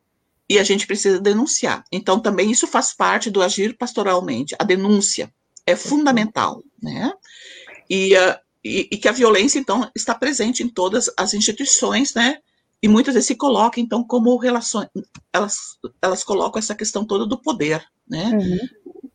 E 0.50 0.58
a 0.58 0.62
gente 0.62 0.86
precisa 0.86 1.18
denunciar. 1.18 1.82
Então, 1.90 2.20
também 2.20 2.50
isso 2.50 2.66
faz 2.66 2.92
parte 2.92 3.30
do 3.30 3.40
agir 3.40 3.74
pastoralmente. 3.78 4.54
A 4.58 4.64
denúncia 4.64 5.32
é 5.66 5.74
fundamental, 5.74 6.62
né? 6.82 7.10
E, 7.88 8.14
uh, 8.14 8.36
e, 8.62 8.86
e, 8.92 8.98
que 8.98 9.08
a 9.08 9.12
violência, 9.12 9.58
então, 9.58 9.90
está 9.96 10.14
presente 10.14 10.62
em 10.62 10.68
todas 10.68 11.10
as 11.16 11.32
instituições, 11.32 12.12
né? 12.12 12.36
E 12.82 12.86
muitas 12.86 13.14
vezes 13.14 13.28
se 13.28 13.34
coloca, 13.34 13.80
então, 13.80 14.04
como 14.04 14.36
relações. 14.36 14.90
Elas, 15.32 15.78
elas 16.02 16.22
colocam 16.22 16.58
essa 16.58 16.74
questão 16.74 17.02
toda 17.02 17.24
do 17.24 17.40
poder, 17.40 17.82
né? 18.06 18.26
Uhum. 18.26 18.58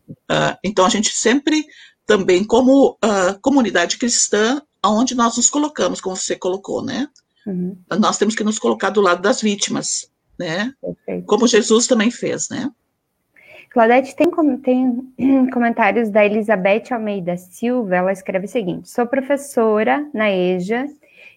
Uh, 0.10 0.58
então, 0.64 0.88
a 0.88 0.90
gente 0.90 1.12
sempre 1.12 1.64
também 2.08 2.44
como 2.44 2.98
uh, 3.04 3.40
comunidade 3.42 3.98
cristã, 3.98 4.62
aonde 4.82 5.14
nós 5.14 5.36
nos 5.36 5.50
colocamos, 5.50 6.00
como 6.00 6.16
você 6.16 6.38
colocou, 6.38 6.84
né? 6.84 7.08
Uhum. 7.46 7.78
Nós 8.00 8.18
temos 8.18 8.34
que 8.34 8.44
nos 8.44 8.58
colocar 8.58 8.90
do 8.90 9.02
lado 9.02 9.22
das 9.22 9.42
vítimas, 9.42 10.10
né? 10.40 10.74
Perfeito. 10.82 11.26
Como 11.26 11.46
Jesus 11.46 11.86
também 11.86 12.10
fez, 12.10 12.50
né? 12.50 12.72
Claudete, 13.70 14.16
tem, 14.16 14.32
tem 14.64 15.50
comentários 15.52 16.10
da 16.10 16.26
Elizabeth 16.26 16.86
Almeida 16.92 17.36
Silva. 17.36 17.98
Ela 17.98 18.14
escreve 18.14 18.46
o 18.46 18.50
seguinte: 18.50 18.90
sou 18.90 19.06
professora 19.06 20.10
na 20.14 20.32
EJA 20.32 20.88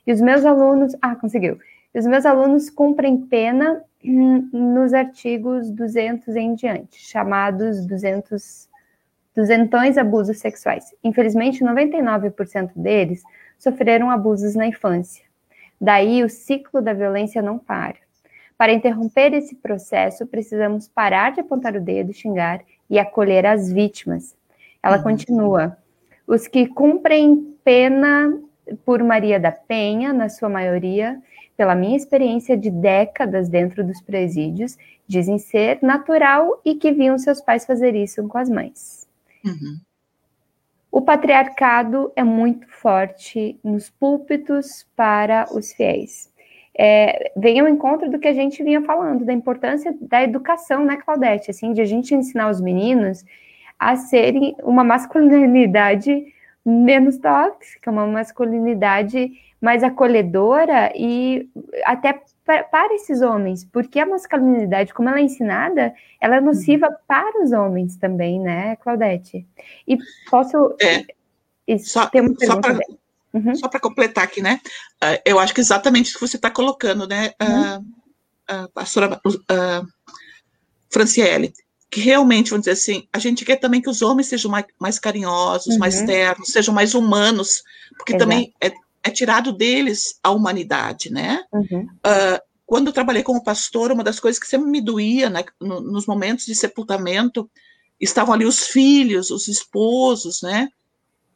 e 0.06 0.12
os 0.12 0.20
meus 0.20 0.44
alunos. 0.44 0.94
Ah, 1.02 1.16
conseguiu. 1.16 1.58
Os 1.92 2.06
meus 2.06 2.24
alunos 2.24 2.70
cumprem 2.70 3.18
pena 3.18 3.82
hum, 4.04 4.48
nos 4.52 4.94
artigos 4.94 5.68
200 5.70 6.36
em 6.36 6.54
diante, 6.54 7.00
chamados 7.00 7.84
200, 7.84 8.68
duzentões 9.34 9.96
abusos 9.96 10.38
sexuais. 10.38 10.94
Infelizmente, 11.02 11.64
99% 11.64 12.70
deles 12.74 13.22
sofreram 13.58 14.10
abusos 14.10 14.54
na 14.54 14.66
infância. 14.66 15.24
Daí, 15.80 16.22
o 16.22 16.28
ciclo 16.28 16.82
da 16.82 16.92
violência 16.92 17.40
não 17.40 17.58
para. 17.58 17.96
Para 18.56 18.72
interromper 18.72 19.32
esse 19.32 19.54
processo, 19.54 20.26
precisamos 20.26 20.86
parar 20.86 21.32
de 21.32 21.40
apontar 21.40 21.74
o 21.74 21.80
dedo, 21.80 22.12
xingar 22.12 22.60
e 22.90 22.98
acolher 22.98 23.46
as 23.46 23.72
vítimas. 23.72 24.36
Ela 24.82 24.98
uhum. 24.98 25.02
continua: 25.04 25.78
os 26.26 26.46
que 26.46 26.66
cumprem 26.66 27.56
pena 27.64 28.38
por 28.84 29.02
Maria 29.02 29.40
da 29.40 29.50
Penha, 29.50 30.12
na 30.12 30.28
sua 30.28 30.48
maioria, 30.48 31.18
pela 31.56 31.74
minha 31.74 31.96
experiência 31.96 32.56
de 32.56 32.70
décadas 32.70 33.48
dentro 33.48 33.82
dos 33.82 34.00
presídios, 34.00 34.76
dizem 35.06 35.38
ser 35.38 35.78
natural 35.82 36.60
e 36.64 36.74
que 36.74 36.92
viam 36.92 37.18
seus 37.18 37.40
pais 37.40 37.64
fazer 37.64 37.94
isso 37.94 38.26
com 38.28 38.38
as 38.38 38.48
mães. 38.48 38.99
Uhum. 39.44 39.80
O 40.90 41.02
patriarcado 41.02 42.12
é 42.16 42.24
muito 42.24 42.66
forte 42.68 43.58
nos 43.62 43.88
púlpitos 43.90 44.86
para 44.96 45.46
os 45.52 45.72
fiéis 45.72 46.30
é, 46.82 47.32
vem 47.36 47.60
ao 47.60 47.68
encontro 47.68 48.08
do 48.10 48.18
que 48.18 48.26
a 48.26 48.32
gente 48.32 48.62
vinha 48.62 48.80
falando, 48.80 49.22
da 49.22 49.34
importância 49.34 49.94
da 50.00 50.22
educação, 50.22 50.82
né, 50.84 50.96
Claudete? 50.96 51.50
Assim, 51.50 51.74
de 51.74 51.80
a 51.82 51.84
gente 51.84 52.14
ensinar 52.14 52.48
os 52.48 52.60
meninos 52.60 53.22
a 53.78 53.96
serem 53.96 54.56
uma 54.62 54.82
masculinidade 54.82 56.24
menos 56.64 57.18
tóxica, 57.18 57.90
uma 57.90 58.06
masculinidade 58.06 59.30
mais 59.60 59.82
acolhedora 59.82 60.90
e 60.94 61.48
até 61.84 62.18
para 62.44 62.94
esses 62.94 63.20
homens, 63.20 63.64
porque 63.64 63.98
a 63.98 64.06
masculinidade, 64.06 64.92
como 64.92 65.08
ela 65.08 65.18
é 65.18 65.22
ensinada, 65.22 65.94
ela 66.20 66.36
é 66.36 66.40
nociva 66.40 66.88
uhum. 66.88 66.96
para 67.06 67.42
os 67.44 67.52
homens 67.52 67.96
também, 67.96 68.40
né, 68.40 68.76
Claudete? 68.76 69.46
E 69.86 69.96
posso. 70.28 70.74
É, 70.80 71.78
só, 71.78 72.06
ter 72.06 72.20
uma 72.20 72.34
pergunta 72.34 72.78
Uhum. 73.32 73.54
Só 73.54 73.68
para 73.68 73.80
completar 73.80 74.24
aqui, 74.24 74.42
né? 74.42 74.60
Uh, 75.02 75.22
eu 75.24 75.38
acho 75.38 75.54
que 75.54 75.60
exatamente 75.60 76.06
isso 76.06 76.18
que 76.18 76.26
você 76.26 76.36
está 76.36 76.50
colocando, 76.50 77.06
né, 77.06 77.32
uhum. 77.40 77.76
uh, 77.76 78.64
uh, 78.64 78.68
pastora 78.70 79.20
uh, 79.24 79.86
Franciele, 80.90 81.52
que 81.88 82.00
realmente, 82.00 82.50
vamos 82.50 82.62
dizer 82.66 82.72
assim, 82.72 83.08
a 83.12 83.18
gente 83.18 83.44
quer 83.44 83.56
também 83.56 83.80
que 83.80 83.88
os 83.88 84.02
homens 84.02 84.28
sejam 84.28 84.50
mais, 84.50 84.64
mais 84.78 84.98
carinhosos, 84.98 85.74
uhum. 85.74 85.78
mais 85.78 86.02
ternos, 86.02 86.48
sejam 86.48 86.74
mais 86.74 86.94
humanos, 86.94 87.62
porque 87.96 88.12
Exato. 88.12 88.24
também 88.24 88.52
é, 88.60 88.72
é, 89.02 89.10
tirado 89.10 89.52
deles 89.52 90.18
a 90.22 90.30
humanidade, 90.30 91.10
né? 91.10 91.42
Uhum. 91.52 91.86
quando 92.66 92.88
eu 92.88 92.92
trabalhei 92.92 93.22
como 93.22 93.42
pastor, 93.42 93.90
uma 93.90 94.04
das 94.04 94.20
coisas 94.20 94.40
que 94.40 94.46
sempre 94.46 94.70
me 94.70 94.80
doía, 94.80 95.28
né, 95.28 95.44
no, 95.60 95.80
nos 95.80 96.06
momentos 96.06 96.46
de 96.46 96.54
sepultamento, 96.54 97.50
estavam 97.98 98.32
ali 98.32 98.44
os 98.44 98.66
filhos, 98.66 99.30
os 99.30 99.48
esposos, 99.48 100.40
né? 100.42 100.68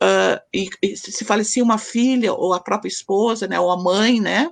uh, 0.03 0.41
e, 0.53 0.69
e, 0.83 0.97
se 0.97 1.25
falecia 1.25 1.63
uma 1.63 1.79
filha 1.79 2.33
ou 2.33 2.53
a 2.53 2.61
própria 2.61 2.89
esposa, 2.89 3.47
né, 3.47 3.59
ou 3.59 3.71
a 3.71 3.83
mãe, 3.83 4.21
né, 4.21 4.51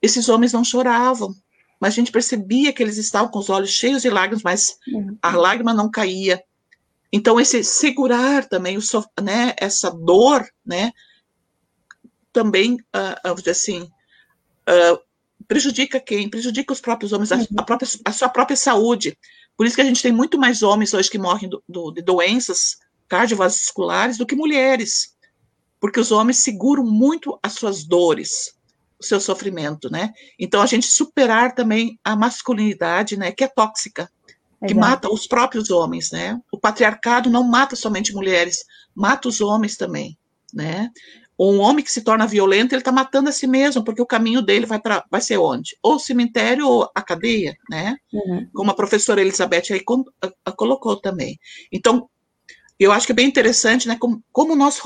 esses 0.00 0.28
homens 0.28 0.52
não 0.52 0.64
choravam, 0.64 1.34
mas 1.80 1.94
a 1.94 1.96
gente 1.96 2.12
percebia 2.12 2.72
que 2.72 2.82
eles 2.82 2.98
estavam 2.98 3.30
com 3.30 3.38
os 3.38 3.50
olhos 3.50 3.70
cheios 3.70 4.02
de 4.02 4.10
lágrimas, 4.10 4.42
mas 4.42 4.76
uhum. 4.88 5.16
a 5.20 5.36
lágrima 5.36 5.74
não 5.74 5.90
caía. 5.90 6.42
Então 7.12 7.40
esse 7.40 7.62
segurar 7.62 8.46
também 8.48 8.76
o 8.76 8.82
né, 9.22 9.54
essa 9.56 9.90
dor, 9.90 10.46
né, 10.64 10.92
também, 12.34 12.74
uh, 12.74 13.16
vamos 13.22 13.40
dizer 13.40 13.52
assim, 13.52 13.82
uh, 13.82 14.98
prejudica 15.46 16.00
quem? 16.00 16.28
Prejudica 16.28 16.72
os 16.72 16.80
próprios 16.80 17.12
homens, 17.12 17.32
a, 17.32 17.36
a, 17.56 17.62
própria, 17.62 17.88
a 18.04 18.12
sua 18.12 18.28
própria 18.28 18.56
saúde. 18.56 19.16
Por 19.56 19.66
isso 19.66 19.76
que 19.76 19.82
a 19.82 19.84
gente 19.84 20.02
tem 20.02 20.12
muito 20.12 20.36
mais 20.36 20.62
homens 20.62 20.92
hoje 20.92 21.08
que 21.08 21.18
morrem 21.18 21.48
do, 21.48 21.62
do, 21.68 21.92
de 21.92 22.02
doenças 22.02 22.76
cardiovasculares 23.08 24.18
do 24.18 24.26
que 24.26 24.34
mulheres, 24.34 25.14
porque 25.80 26.00
os 26.00 26.10
homens 26.10 26.38
seguram 26.38 26.84
muito 26.84 27.38
as 27.42 27.52
suas 27.52 27.84
dores, 27.84 28.54
o 28.98 29.04
seu 29.04 29.20
sofrimento, 29.20 29.88
né? 29.90 30.12
Então 30.38 30.60
a 30.60 30.66
gente 30.66 30.86
superar 30.86 31.54
também 31.54 31.98
a 32.02 32.16
masculinidade, 32.16 33.16
né, 33.16 33.30
que 33.30 33.44
é 33.44 33.48
tóxica, 33.48 34.10
que 34.66 34.72
Exato. 34.72 34.80
mata 34.80 35.08
os 35.12 35.26
próprios 35.26 35.70
homens, 35.70 36.10
né? 36.10 36.40
O 36.50 36.58
patriarcado 36.58 37.30
não 37.30 37.44
mata 37.44 37.76
somente 37.76 38.12
mulheres, 38.12 38.64
mata 38.94 39.28
os 39.28 39.40
homens 39.40 39.76
também, 39.76 40.18
né? 40.52 40.90
Um 41.38 41.60
homem 41.60 41.84
que 41.84 41.90
se 41.90 42.02
torna 42.02 42.26
violento, 42.26 42.72
ele 42.72 42.80
está 42.80 42.92
matando 42.92 43.28
a 43.28 43.32
si 43.32 43.46
mesmo, 43.46 43.82
porque 43.82 44.00
o 44.00 44.06
caminho 44.06 44.40
dele 44.40 44.66
vai 44.66 44.80
vai 45.10 45.20
ser 45.20 45.36
onde? 45.38 45.76
Ou 45.82 45.96
o 45.96 45.98
cemitério 45.98 46.68
ou 46.68 46.88
a 46.94 47.02
cadeia, 47.02 47.56
né? 47.68 47.96
Uhum. 48.12 48.48
Como 48.54 48.70
a 48.70 48.74
professora 48.74 49.20
Elizabeth 49.20 49.72
aí 49.72 49.82
colocou 50.56 51.00
também. 51.00 51.38
Então, 51.72 52.08
eu 52.78 52.92
acho 52.92 53.06
que 53.06 53.12
é 53.12 53.14
bem 53.14 53.28
interessante, 53.28 53.88
né, 53.88 53.96
como, 53.98 54.22
como 54.32 54.54
nós 54.56 54.80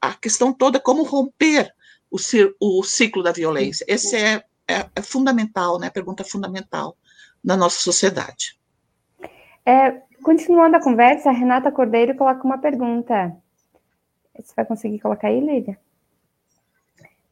a 0.00 0.14
questão 0.14 0.52
toda 0.52 0.78
é 0.78 0.80
como 0.80 1.02
romper 1.02 1.72
o, 2.10 2.16
o 2.60 2.82
ciclo 2.82 3.22
da 3.22 3.32
violência. 3.32 3.84
Esse 3.88 4.16
é, 4.16 4.42
é, 4.68 4.86
é, 4.94 5.02
fundamental, 5.02 5.78
né, 5.78 5.90
pergunta 5.90 6.24
fundamental 6.24 6.96
na 7.42 7.56
nossa 7.56 7.80
sociedade. 7.80 8.58
É, 9.64 10.02
continuando 10.22 10.76
a 10.76 10.82
conversa, 10.82 11.30
a 11.30 11.32
Renata 11.32 11.70
Cordeiro 11.70 12.16
coloca 12.16 12.44
uma 12.44 12.58
pergunta. 12.58 13.36
Você 14.38 14.52
vai 14.56 14.64
conseguir 14.64 15.00
colocar 15.00 15.28
aí, 15.28 15.40
Lívia? 15.40 15.78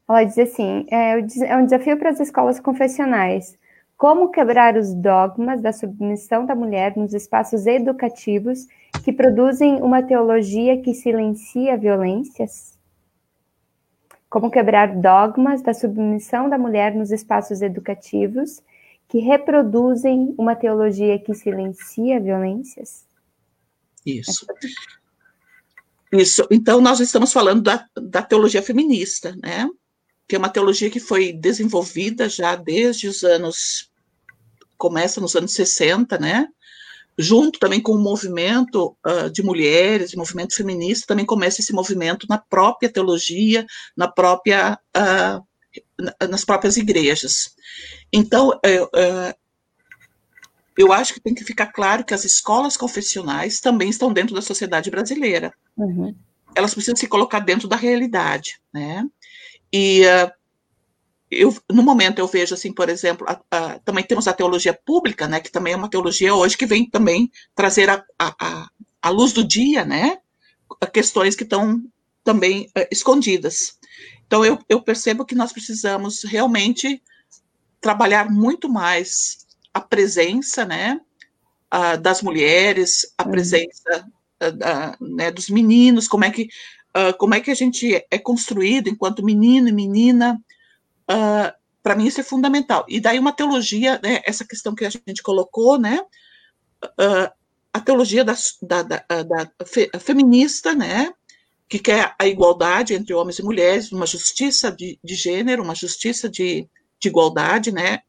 Ela 0.08 0.24
diz 0.24 0.38
assim: 0.38 0.86
é, 0.90 1.20
é 1.46 1.56
um 1.56 1.64
desafio 1.64 1.98
para 1.98 2.10
as 2.10 2.18
escolas 2.18 2.58
confessionais. 2.58 3.58
Como 3.96 4.30
quebrar 4.30 4.76
os 4.76 4.94
dogmas 4.94 5.60
da 5.60 5.72
submissão 5.72 6.46
da 6.46 6.54
mulher 6.54 6.96
nos 6.96 7.12
espaços 7.12 7.66
educativos 7.66 8.66
que 9.04 9.12
produzem 9.12 9.82
uma 9.82 10.02
teologia 10.02 10.80
que 10.80 10.94
silencia 10.94 11.76
violências? 11.76 12.78
Como 14.30 14.50
quebrar 14.50 14.94
dogmas 15.00 15.62
da 15.62 15.74
submissão 15.74 16.48
da 16.48 16.56
mulher 16.56 16.94
nos 16.94 17.10
espaços 17.10 17.60
educativos 17.60 18.62
que 19.08 19.18
reproduzem 19.18 20.34
uma 20.38 20.54
teologia 20.54 21.18
que 21.18 21.34
silencia 21.34 22.20
violências? 22.20 23.04
Isso. 24.06 24.46
Isso. 26.12 26.46
Então, 26.50 26.80
nós 26.80 27.00
estamos 27.00 27.32
falando 27.32 27.62
da, 27.62 27.84
da 27.96 28.22
teologia 28.22 28.62
feminista, 28.62 29.34
né? 29.42 29.68
Que 30.28 30.36
é 30.36 30.38
uma 30.38 30.50
teologia 30.50 30.90
que 30.90 31.00
foi 31.00 31.32
desenvolvida 31.32 32.28
já 32.28 32.54
desde 32.54 33.08
os 33.08 33.24
anos, 33.24 33.90
começa 34.76 35.20
nos 35.20 35.34
anos 35.34 35.52
60, 35.52 36.18
né? 36.18 36.46
Junto 37.16 37.58
também 37.58 37.80
com 37.80 37.92
o 37.92 37.98
movimento 37.98 38.94
uh, 39.04 39.30
de 39.30 39.42
mulheres, 39.42 40.12
o 40.12 40.18
movimento 40.18 40.54
feminista, 40.54 41.06
também 41.06 41.24
começa 41.24 41.60
esse 41.60 41.72
movimento 41.72 42.26
na 42.28 42.38
própria 42.38 42.92
teologia, 42.92 43.66
na 43.96 44.06
própria, 44.06 44.78
uh, 44.96 46.28
nas 46.28 46.44
próprias 46.44 46.76
igrejas. 46.76 47.56
Então, 48.12 48.50
uh, 48.50 49.34
eu 50.76 50.92
acho 50.92 51.14
que 51.14 51.20
tem 51.20 51.34
que 51.34 51.42
ficar 51.42 51.68
claro 51.68 52.04
que 52.04 52.14
as 52.14 52.24
escolas 52.24 52.76
confessionais 52.76 53.58
também 53.60 53.88
estão 53.88 54.12
dentro 54.12 54.34
da 54.34 54.42
sociedade 54.42 54.90
brasileira. 54.90 55.52
Uhum. 55.76 56.14
Elas 56.54 56.72
precisam 56.72 56.94
se 56.94 57.08
colocar 57.08 57.40
dentro 57.40 57.66
da 57.66 57.76
realidade, 57.76 58.60
né? 58.72 59.04
E 59.72 60.02
uh, 60.02 60.30
eu, 61.30 61.54
no 61.70 61.82
momento 61.82 62.18
eu 62.18 62.26
vejo, 62.26 62.54
assim, 62.54 62.72
por 62.72 62.88
exemplo, 62.88 63.26
a, 63.28 63.40
a, 63.50 63.78
também 63.80 64.04
temos 64.04 64.26
a 64.26 64.32
teologia 64.32 64.72
pública, 64.72 65.26
né, 65.26 65.40
que 65.40 65.52
também 65.52 65.74
é 65.74 65.76
uma 65.76 65.90
teologia 65.90 66.34
hoje 66.34 66.56
que 66.56 66.66
vem 66.66 66.88
também 66.88 67.30
trazer 67.54 67.90
a, 67.90 68.04
a, 68.18 68.68
a 69.02 69.10
luz 69.10 69.32
do 69.32 69.46
dia, 69.46 69.84
né, 69.84 70.18
questões 70.92 71.36
que 71.36 71.44
estão 71.44 71.82
também 72.24 72.70
uh, 72.76 72.86
escondidas. 72.90 73.78
Então, 74.26 74.44
eu, 74.44 74.58
eu 74.68 74.82
percebo 74.82 75.24
que 75.24 75.34
nós 75.34 75.52
precisamos 75.52 76.22
realmente 76.24 77.02
trabalhar 77.80 78.30
muito 78.30 78.68
mais 78.68 79.46
a 79.72 79.80
presença, 79.80 80.64
né, 80.64 81.00
uh, 81.74 82.00
das 82.00 82.22
mulheres, 82.22 83.12
a 83.16 83.24
uhum. 83.24 83.30
presença 83.30 84.06
uh, 84.42 85.04
né, 85.14 85.30
dos 85.30 85.48
meninos, 85.48 86.08
como 86.08 86.24
é 86.24 86.30
que 86.30 86.48
uh, 86.98 87.16
como 87.16 87.34
é 87.34 87.40
que 87.40 87.50
a 87.50 87.54
gente 87.54 88.04
é 88.10 88.18
construído 88.18 88.88
enquanto 88.88 89.24
menino 89.24 89.68
e 89.68 89.72
menina, 89.72 90.40
uh, 91.10 91.52
para 91.82 91.94
mim 91.94 92.06
isso 92.06 92.20
é 92.20 92.24
fundamental. 92.24 92.84
E 92.88 93.00
daí 93.00 93.18
uma 93.18 93.32
teologia, 93.32 94.00
né, 94.02 94.20
essa 94.24 94.44
questão 94.44 94.74
que 94.74 94.84
a 94.84 94.90
gente 94.90 95.22
colocou, 95.22 95.78
né, 95.78 96.00
uh, 96.84 97.32
a 97.72 97.80
teologia 97.80 98.24
da, 98.24 98.34
da, 98.62 98.82
da, 98.82 99.22
da 99.22 99.50
fe, 99.64 99.90
feminista, 100.00 100.74
né, 100.74 101.12
que 101.68 101.78
quer 101.78 102.14
a 102.18 102.26
igualdade 102.26 102.94
entre 102.94 103.14
homens 103.14 103.38
e 103.38 103.44
mulheres, 103.44 103.92
uma 103.92 104.06
justiça 104.06 104.72
de, 104.72 104.98
de 105.04 105.14
gênero, 105.14 105.62
uma 105.62 105.74
justiça 105.74 106.28
de, 106.28 106.68
de 107.00 107.08
igualdade, 107.08 107.70
né, 107.70 108.00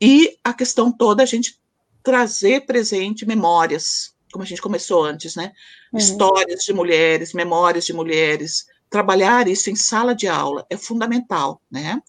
e 0.00 0.36
a 0.42 0.52
questão 0.52 0.90
toda 0.90 1.22
a 1.22 1.26
gente 1.26 1.58
trazer 2.02 2.64
presente 2.64 3.26
memórias, 3.26 4.14
como 4.32 4.44
a 4.44 4.46
gente 4.46 4.62
começou 4.62 5.04
antes, 5.04 5.36
né? 5.36 5.52
Uhum. 5.92 5.98
Histórias 5.98 6.64
de 6.64 6.72
mulheres, 6.72 7.32
memórias 7.32 7.84
de 7.84 7.92
mulheres, 7.92 8.66
trabalhar 8.88 9.48
isso 9.48 9.70
em 9.70 9.76
sala 9.76 10.14
de 10.14 10.26
aula 10.26 10.66
é 10.68 10.76
fundamental, 10.76 11.62
né? 11.70 12.00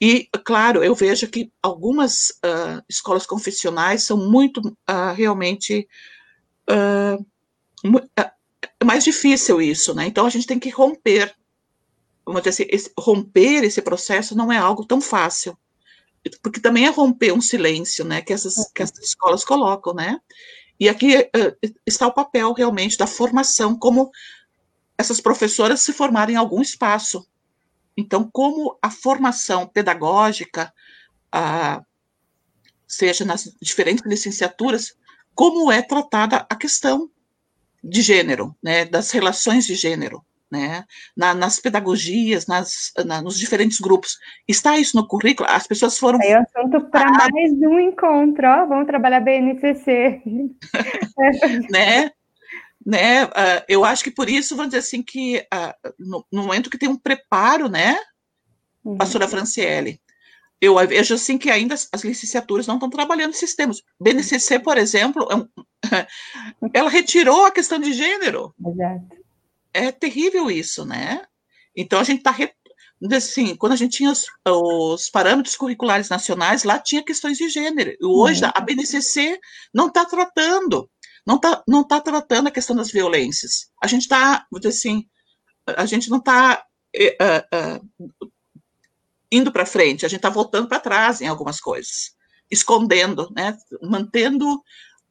E, 0.00 0.28
claro, 0.44 0.82
eu 0.82 0.94
vejo 0.94 1.28
que 1.28 1.52
algumas 1.62 2.30
uh, 2.42 2.82
escolas 2.88 3.26
confessionais 3.26 4.04
são 4.04 4.16
muito 4.16 4.60
uh, 4.60 5.14
realmente. 5.14 5.86
Uh, 6.70 7.22
é 8.80 8.84
mais 8.84 9.04
difícil 9.04 9.60
isso, 9.60 9.94
né? 9.94 10.06
Então 10.06 10.24
a 10.24 10.30
gente 10.30 10.46
tem 10.46 10.58
que 10.58 10.70
romper. 10.70 11.34
Vamos 12.24 12.42
dizer 12.42 12.62
assim, 12.62 12.74
esse, 12.74 12.92
romper 12.98 13.62
esse 13.64 13.82
processo 13.82 14.34
não 14.34 14.50
é 14.50 14.56
algo 14.56 14.86
tão 14.86 15.02
fácil. 15.02 15.56
Porque 16.42 16.60
também 16.60 16.86
é 16.86 16.90
romper 16.90 17.32
um 17.32 17.40
silêncio, 17.40 18.04
né? 18.04 18.22
Que 18.22 18.32
essas, 18.32 18.70
que 18.74 18.82
essas 18.82 19.04
escolas 19.04 19.44
colocam, 19.44 19.92
né? 19.92 20.18
E 20.80 20.88
aqui 20.88 21.30
está 21.86 22.06
o 22.06 22.12
papel 22.12 22.54
realmente 22.54 22.96
da 22.96 23.06
formação, 23.06 23.78
como 23.78 24.10
essas 24.96 25.20
professoras 25.20 25.82
se 25.82 25.92
formarem 25.92 26.34
em 26.34 26.38
algum 26.38 26.62
espaço, 26.62 27.28
então, 27.96 28.30
como 28.32 28.78
a 28.80 28.90
formação 28.90 29.66
pedagógica, 29.66 30.72
ah, 31.30 31.84
seja 32.88 33.26
nas 33.26 33.54
diferentes 33.60 34.04
licenciaturas, 34.06 34.96
como 35.34 35.70
é 35.70 35.82
tratada 35.82 36.46
a 36.48 36.56
questão 36.56 37.10
de 37.84 38.00
gênero, 38.00 38.56
né, 38.62 38.86
das 38.86 39.10
relações 39.10 39.66
de 39.66 39.74
gênero, 39.74 40.24
né, 40.50 40.84
na, 41.16 41.34
nas 41.34 41.60
pedagogias, 41.60 42.46
nas, 42.46 42.92
na, 43.06 43.22
nos 43.22 43.38
diferentes 43.38 43.78
grupos. 43.80 44.18
Está 44.48 44.78
isso 44.78 44.96
no 44.96 45.06
currículo? 45.06 45.48
As 45.48 45.66
pessoas 45.66 45.98
foram. 45.98 46.20
É 46.20 46.34
assunto 46.34 46.80
para 46.90 47.08
ah, 47.08 47.28
mais 47.32 47.52
um 47.52 47.78
encontro, 47.78 48.46
ó, 48.46 48.66
vamos 48.66 48.86
trabalhar 48.86 49.20
BNCC. 49.20 50.20
né? 51.70 52.10
né? 52.84 53.24
Uh, 53.24 53.64
eu 53.68 53.84
acho 53.84 54.02
que 54.02 54.10
por 54.10 54.28
isso, 54.28 54.56
vamos 54.56 54.72
dizer 54.72 54.80
assim, 54.80 55.02
que 55.02 55.38
uh, 55.38 55.92
no, 55.98 56.26
no, 56.32 56.42
momento 56.42 56.70
que 56.70 56.78
tem 56.78 56.88
um 56.88 56.98
preparo, 56.98 57.68
né, 57.68 57.96
uhum. 58.84 58.96
pastora 58.96 59.28
Franciele, 59.28 60.00
eu 60.60 60.76
vejo 60.86 61.14
assim 61.14 61.38
que 61.38 61.50
ainda 61.50 61.74
as, 61.74 61.88
as 61.92 62.04
licenciaturas 62.04 62.66
não 62.66 62.74
estão 62.74 62.90
trabalhando 62.90 63.30
esses 63.30 63.54
temas. 63.54 63.82
BNCC, 63.98 64.58
por 64.58 64.76
exemplo, 64.76 65.26
é 65.30 65.36
um, 65.36 65.48
ela 66.74 66.90
retirou 66.90 67.46
a 67.46 67.50
questão 67.50 67.78
de 67.78 67.92
gênero. 67.92 68.54
Exato. 68.66 69.19
É 69.72 69.92
terrível 69.92 70.50
isso, 70.50 70.84
né? 70.84 71.24
Então 71.76 72.00
a 72.00 72.04
gente 72.04 72.18
está 72.18 72.36
assim, 73.16 73.56
quando 73.56 73.72
a 73.72 73.76
gente 73.76 73.96
tinha 73.96 74.10
os, 74.10 74.26
os, 74.46 75.08
parâmetros 75.08 75.56
curriculares 75.56 76.08
nacionais, 76.08 76.64
lá 76.64 76.78
tinha 76.78 77.04
questões 77.04 77.38
de 77.38 77.48
gênero. 77.48 77.90
E 77.90 78.04
hoje 78.04 78.44
uhum. 78.44 78.50
a 78.54 78.60
BNCC 78.60 79.38
não 79.72 79.86
está 79.88 80.04
tratando 80.04 80.90
não 81.26 81.36
está 81.36 81.62
não 81.66 81.84
tá 81.84 82.00
tratando 82.00 82.48
a 82.48 82.50
questão 82.50 82.74
das 82.74 82.90
violências. 82.90 83.70
A 83.82 83.86
gente 83.86 84.02
está, 84.02 84.46
assim, 84.66 85.06
a 85.66 85.86
gente 85.86 86.10
não 86.10 86.18
está 86.18 86.58
uh, 86.58 86.62
eh, 86.94 87.16
uh, 87.20 87.46
eh, 87.54 87.80
indo 89.30 89.52
para 89.52 89.66
frente, 89.66 90.04
a 90.04 90.08
gente 90.08 90.18
está 90.18 90.30
voltando 90.30 90.68
para 90.68 90.80
trás 90.80 91.20
em 91.20 91.28
algumas 91.28 91.60
coisas, 91.60 92.16
escondendo, 92.50 93.30
né, 93.34 93.56
mantendo 93.82 94.62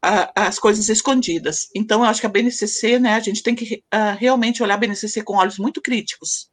uh, 0.05 0.31
as 0.35 0.59
coisas 0.59 0.89
escondidas. 0.89 1.69
Então, 1.75 2.03
eu 2.03 2.09
acho 2.09 2.21
que 2.21 2.27
a 2.27 2.29
BNCC, 2.29 2.99
né, 2.99 3.15
a 3.15 3.19
gente 3.19 3.43
tem 3.43 3.55
que 3.55 3.83
realmente 4.17 4.63
olhar 4.63 4.75
a 4.75 4.77
BNCC 4.77 5.23
com 5.23 5.35
olhos 5.35 5.57
muito 5.57 5.81
críticos. 5.81 6.49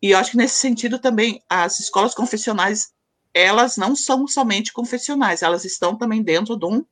E 0.00 0.10
eu 0.10 0.18
acho 0.18 0.32
que 0.32 0.36
nesse 0.36 0.58
sentido 0.58 0.98
também 0.98 1.40
as 1.48 1.78
escolas 1.78 2.14
confessionais 2.14 2.92
elas 3.34 3.76
não 3.76 3.96
são 3.96 4.26
somente 4.26 4.72
confessionais, 4.72 5.42
elas 5.42 5.64
estão 5.64 5.96
também 5.96 6.22
dentro 6.22 6.56
de 6.56 6.66
um 6.66 6.84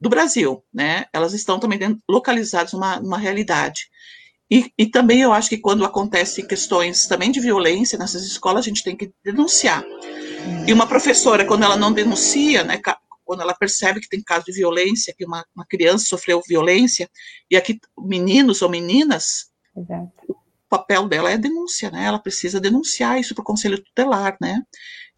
do 0.00 0.10
Brasil, 0.10 0.62
né? 0.72 1.06
Elas 1.12 1.32
estão 1.32 1.58
também 1.58 1.78
dentro, 1.78 2.02
localizadas 2.08 2.72
numa, 2.72 3.00
numa 3.00 3.18
realidade. 3.18 3.88
E, 4.50 4.70
e, 4.78 4.86
também 4.86 5.22
eu 5.22 5.32
acho 5.32 5.48
que 5.48 5.58
quando 5.58 5.84
acontecem 5.84 6.46
questões 6.46 7.06
também 7.06 7.32
de 7.32 7.40
violência 7.40 7.98
nessas 7.98 8.24
escolas, 8.24 8.64
a 8.64 8.68
gente 8.68 8.84
tem 8.84 8.96
que 8.96 9.12
denunciar. 9.24 9.84
E 10.66 10.72
uma 10.72 10.86
professora, 10.86 11.44
quando 11.44 11.64
ela 11.64 11.76
não 11.76 11.92
denuncia, 11.92 12.62
né, 12.62 12.80
quando 13.26 13.42
ela 13.42 13.54
percebe 13.54 14.00
que 14.00 14.08
tem 14.08 14.22
caso 14.22 14.46
de 14.46 14.52
violência, 14.52 15.14
que 15.16 15.26
uma, 15.26 15.44
uma 15.54 15.66
criança 15.66 16.06
sofreu 16.06 16.40
violência, 16.48 17.10
e 17.50 17.56
aqui 17.56 17.78
meninos 17.98 18.62
ou 18.62 18.70
meninas, 18.70 19.50
Exato. 19.76 20.12
o 20.28 20.36
papel 20.68 21.08
dela 21.08 21.30
é 21.30 21.36
denúncia, 21.36 21.90
né? 21.90 22.04
Ela 22.04 22.20
precisa 22.20 22.60
denunciar 22.60 23.20
isso 23.20 23.34
para 23.34 23.42
o 23.42 23.44
conselho 23.44 23.82
tutelar, 23.82 24.36
né? 24.40 24.62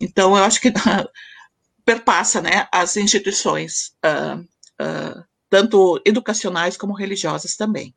Então 0.00 0.36
eu 0.36 0.42
acho 0.42 0.61
que 0.61 0.72
perpassa, 1.84 2.40
né, 2.40 2.66
as 2.72 2.96
instituições. 2.96 3.92
Uh, 4.04 4.40
uh, 4.82 5.24
tanto 5.50 6.00
educacionais 6.04 6.76
como 6.76 6.94
religiosas 6.94 7.56
também. 7.56 7.94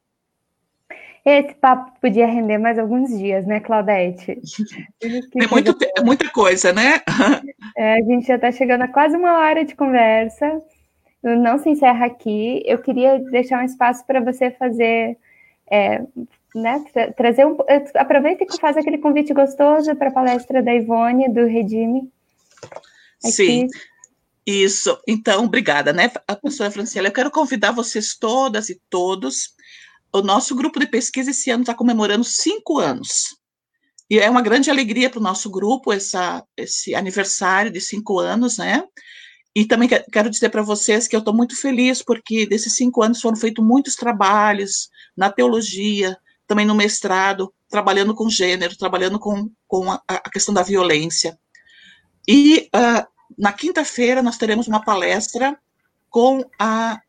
Esse 1.23 1.53
papo 1.53 1.91
podia 2.01 2.25
render 2.25 2.57
mais 2.57 2.79
alguns 2.79 3.15
dias, 3.15 3.45
né, 3.45 3.59
Claudete? 3.59 4.39
É 5.03 5.47
muito, 5.47 5.77
é 5.97 6.01
muita 6.03 6.29
coisa, 6.29 6.73
né? 6.73 7.01
É, 7.77 7.93
a 7.93 8.01
gente 8.01 8.27
já 8.27 8.35
está 8.35 8.51
chegando 8.51 8.81
a 8.81 8.87
quase 8.87 9.15
uma 9.15 9.37
hora 9.39 9.63
de 9.63 9.73
conversa. 9.75 10.61
Não 11.23 11.57
se 11.57 11.69
encerra 11.69 12.05
aqui. 12.05 12.61
Eu 12.65 12.79
queria 12.79 13.17
deixar 13.17 13.61
um 13.61 13.65
espaço 13.65 14.05
para 14.05 14.19
você 14.19 14.51
fazer, 14.51 15.17
é, 15.71 16.01
né, 16.53 16.83
tra 16.91 17.13
trazer 17.13 17.45
um. 17.45 17.57
Aproveita 17.95 18.43
e 18.43 18.59
faz 18.59 18.75
aquele 18.75 18.97
convite 18.97 19.33
gostoso 19.33 19.95
para 19.95 20.09
a 20.09 20.13
palestra 20.13 20.61
da 20.61 20.75
Ivone, 20.75 21.31
do 21.31 21.45
Redime. 21.45 22.11
Aqui. 23.23 23.31
Sim. 23.31 23.67
Isso, 24.45 24.99
então, 25.07 25.45
obrigada, 25.45 25.93
né, 25.93 26.11
a 26.27 26.35
professora 26.35 26.71
Franciela. 26.71 27.07
Eu 27.07 27.13
quero 27.13 27.31
convidar 27.31 27.71
vocês 27.71 28.17
todas 28.17 28.69
e 28.69 28.81
todos. 28.89 29.55
O 30.13 30.21
nosso 30.21 30.55
grupo 30.55 30.79
de 30.79 30.87
pesquisa 30.87 31.31
esse 31.31 31.49
ano 31.49 31.61
está 31.61 31.73
comemorando 31.73 32.23
cinco 32.23 32.79
anos. 32.79 33.35
E 34.09 34.19
é 34.19 34.29
uma 34.29 34.41
grande 34.41 34.69
alegria 34.69 35.09
para 35.09 35.19
o 35.19 35.23
nosso 35.23 35.49
grupo 35.49 35.93
essa, 35.93 36.43
esse 36.57 36.93
aniversário 36.93 37.71
de 37.71 37.79
cinco 37.79 38.19
anos, 38.19 38.57
né? 38.57 38.83
E 39.55 39.65
também 39.65 39.87
quero 39.87 40.29
dizer 40.29 40.49
para 40.49 40.61
vocês 40.61 41.07
que 41.07 41.15
eu 41.15 41.19
estou 41.19 41.33
muito 41.33 41.55
feliz, 41.55 42.01
porque 42.01 42.45
desses 42.45 42.75
cinco 42.75 43.01
anos 43.01 43.21
foram 43.21 43.37
feitos 43.37 43.63
muitos 43.63 43.95
trabalhos 43.95 44.89
na 45.15 45.29
teologia, 45.29 46.17
também 46.45 46.65
no 46.65 46.75
mestrado, 46.75 47.53
trabalhando 47.69 48.13
com 48.13 48.29
gênero, 48.29 48.77
trabalhando 48.77 49.17
com, 49.17 49.49
com 49.67 49.91
a, 49.91 50.01
a 50.07 50.29
questão 50.29 50.53
da 50.53 50.61
violência. 50.61 51.37
E 52.27 52.69
uh, 52.75 53.07
na 53.37 53.53
quinta-feira, 53.53 54.21
nós 54.21 54.37
teremos 54.37 54.67
uma 54.67 54.83
palestra 54.83 55.57
com 56.09 56.45
a, 56.59 56.99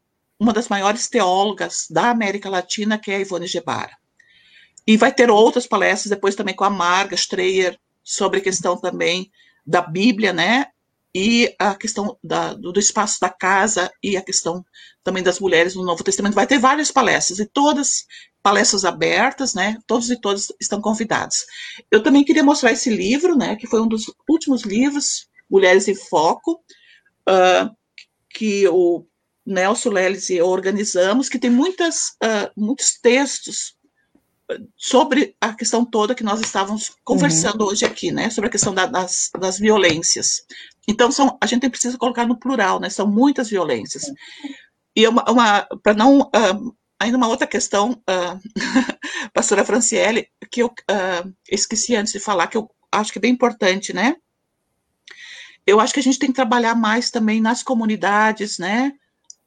uma 0.43 0.53
das 0.53 0.67
maiores 0.67 1.09
teólogas 1.09 1.87
da 1.89 2.11
América 2.11 2.51
Latina, 2.51 2.99
que 2.99 3.13
é 3.13 3.17
a 3.17 3.21
Ivone 3.21 3.47
Gebara. 3.47 3.97
E 4.85 4.97
vai 4.97 5.15
ter 5.15 5.31
outras 5.31 5.69
palestras 5.69 6.11
depois 6.11 6.35
também 6.35 6.53
com 6.53 6.65
a 6.65 6.71
Marga 6.71 7.15
Streyer, 7.15 7.79
sobre 8.03 8.41
a 8.41 8.43
questão 8.43 8.77
também 8.77 9.31
da 9.65 9.81
Bíblia, 9.81 10.33
né? 10.33 10.67
E 11.15 11.55
a 11.61 11.77
questão 11.77 12.19
da, 12.25 12.55
do, 12.55 12.77
espaço 12.77 13.21
da 13.21 13.29
casa 13.29 13.89
e 14.03 14.17
a 14.17 14.23
questão 14.23 14.65
também 15.05 15.23
das 15.23 15.39
mulheres 15.39 15.77
no 15.77 15.85
Novo 15.85 16.03
Testamento. 16.03 16.35
Vai 16.35 16.47
ter 16.49 16.59
várias 16.59 16.91
palestras, 16.91 17.39
e 17.39 17.47
todas 17.47 18.05
palestras 18.43 18.85
abertas, 18.85 19.55
né? 19.55 19.79
Todos 19.87 20.11
e 20.11 20.21
todas 20.21 20.49
estão 20.61 20.81
convidados. 20.81 21.47
Eu 21.89 22.03
também 22.03 22.25
queria 22.25 22.43
mostrar 22.43 22.73
esse 22.73 22.91
livro, 22.91 23.37
né? 23.37 23.55
Que 23.55 23.69
foi 23.69 23.81
um 23.81 23.87
dos 23.87 24.13
últimos 24.29 24.63
livros 24.63 25.29
Mulheres 25.49 25.87
em 25.87 25.95
Foco, 25.95 26.61
uh, 27.29 27.71
que 28.29 28.67
o 28.67 29.07
Nelson 29.45 29.91
Leles 29.91 30.31
e 30.31 30.37
eu 30.37 30.47
organizamos, 30.47 31.29
que 31.29 31.39
tem 31.39 31.51
muitas, 31.51 32.11
uh, 32.23 32.51
muitos 32.57 32.99
textos 33.01 33.77
sobre 34.77 35.35
a 35.41 35.55
questão 35.55 35.85
toda 35.85 36.15
que 36.15 36.25
nós 36.25 36.41
estávamos 36.41 36.93
conversando 37.05 37.63
uhum. 37.63 37.69
hoje 37.69 37.85
aqui, 37.85 38.11
né, 38.11 38.31
sobre 38.31 38.49
a 38.49 38.51
questão 38.51 38.75
da, 38.75 38.87
das, 38.87 39.31
das 39.39 39.59
violências. 39.59 40.45
Então, 40.87 41.11
são, 41.11 41.39
a 41.41 41.47
gente 41.47 41.69
precisa 41.69 41.97
colocar 41.97 42.27
no 42.27 42.39
plural, 42.39 42.81
né, 42.81 42.91
são 42.91 43.07
muitas 43.07 43.49
violências. 43.49 44.05
E 44.95 45.07
uma, 45.07 45.25
uma 45.31 45.67
para 45.83 45.95
não, 45.95 46.21
uh, 46.21 46.77
ainda 46.99 47.17
uma 47.17 47.29
outra 47.29 47.47
questão, 47.47 47.93
uh, 47.93 48.41
pastora 49.33 49.65
Franciele, 49.65 50.29
que 50.51 50.63
eu 50.63 50.67
uh, 50.67 51.33
esqueci 51.51 51.95
antes 51.95 52.13
de 52.13 52.21
falar, 52.21 52.47
que 52.49 52.57
eu 52.57 52.71
acho 52.91 53.13
que 53.13 53.19
é 53.19 53.23
bem 53.23 53.33
importante, 53.33 53.93
né, 53.93 54.17
eu 55.67 55.81
acho 55.81 55.95
que 55.95 56.01
a 56.01 56.03
gente 56.03 56.19
tem 56.19 56.29
que 56.29 56.35
trabalhar 56.35 56.75
mais 56.75 57.11
também 57.11 57.41
nas 57.41 57.63
comunidades, 57.63 58.59
né? 58.59 58.93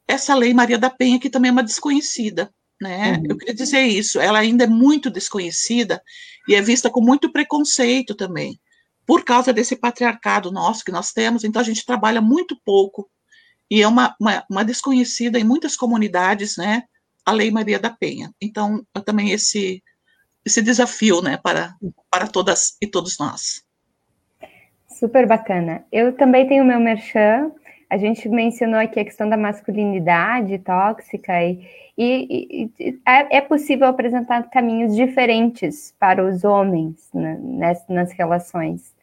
Essa 0.08 0.34
lei 0.34 0.54
Maria 0.54 0.78
da 0.78 0.90
Penha, 0.90 1.18
que 1.18 1.30
também 1.30 1.48
é 1.48 1.52
uma 1.52 1.62
desconhecida, 1.62 2.50
né? 2.80 3.12
Uhum. 3.12 3.24
Eu 3.30 3.38
queria 3.38 3.54
dizer 3.54 3.82
isso, 3.82 4.20
ela 4.20 4.38
ainda 4.38 4.64
é 4.64 4.68
muito 4.68 5.10
desconhecida 5.10 6.02
e 6.48 6.54
é 6.54 6.62
vista 6.62 6.90
com 6.90 7.00
muito 7.00 7.32
preconceito 7.32 8.14
também, 8.14 8.60
por 9.06 9.24
causa 9.24 9.52
desse 9.52 9.76
patriarcado 9.76 10.52
nosso 10.52 10.84
que 10.84 10.92
nós 10.92 11.12
temos, 11.12 11.44
então 11.44 11.60
a 11.60 11.64
gente 11.64 11.84
trabalha 11.84 12.20
muito 12.20 12.56
pouco, 12.64 13.08
e 13.70 13.82
é 13.82 13.88
uma, 13.88 14.14
uma, 14.20 14.44
uma 14.48 14.64
desconhecida 14.64 15.38
em 15.38 15.44
muitas 15.44 15.76
comunidades, 15.76 16.56
né? 16.56 16.84
A 17.24 17.32
lei 17.32 17.50
Maria 17.50 17.78
da 17.78 17.90
Penha. 17.90 18.32
Então, 18.40 18.86
também 19.04 19.32
esse, 19.32 19.82
esse 20.44 20.62
desafio, 20.62 21.20
né, 21.20 21.36
para, 21.36 21.74
para 22.08 22.28
todas 22.28 22.76
e 22.80 22.86
todos 22.86 23.18
nós. 23.18 23.64
Super 24.88 25.26
bacana. 25.26 25.84
Eu 25.90 26.16
também 26.16 26.46
tenho 26.48 26.64
meu 26.64 26.78
merchan. 26.78 27.50
A 27.88 27.96
gente 27.96 28.28
mencionou 28.28 28.80
aqui 28.80 28.98
a 28.98 29.04
questão 29.04 29.28
da 29.28 29.36
masculinidade 29.36 30.58
tóxica 30.58 31.32
e, 31.44 31.60
e, 31.96 32.70
e 32.78 32.98
é, 33.06 33.38
é, 33.38 33.40
possível 33.40 33.86
apresentar 33.86 34.42
caminhos 34.50 34.94
diferentes 34.94 35.94
para 35.98 36.24
os 36.24 36.42
homens 36.42 37.08
né, 37.14 37.38
nas, 37.40 37.86
nas 37.88 38.12
relações. 38.12 38.94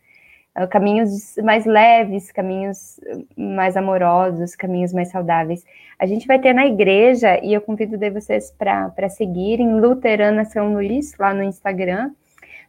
Uh, 0.56 0.68
caminhos 0.68 1.36
mais 1.44 1.66
leves, 1.66 2.32
caminhos 2.32 3.00
mais 3.36 3.76
amorosos, 3.76 4.56
caminhos 4.56 4.94
mais 4.94 5.10
saudáveis. 5.10 5.66
A 5.98 6.06
gente 6.06 6.28
vai 6.28 6.38
ter 6.38 6.54
na 6.54 6.68
igreja, 6.68 7.40
e 7.44 7.54
eu 7.54 7.62
convido 7.62 7.98
vocês 8.12 8.52
para 8.52 9.10
seguirem, 9.10 9.80
Luterana 9.80 10.46
São 10.46 10.74
Luís, 10.74 11.18
lá 11.18 11.34
no 11.34 11.42
Instagram. 11.42 12.12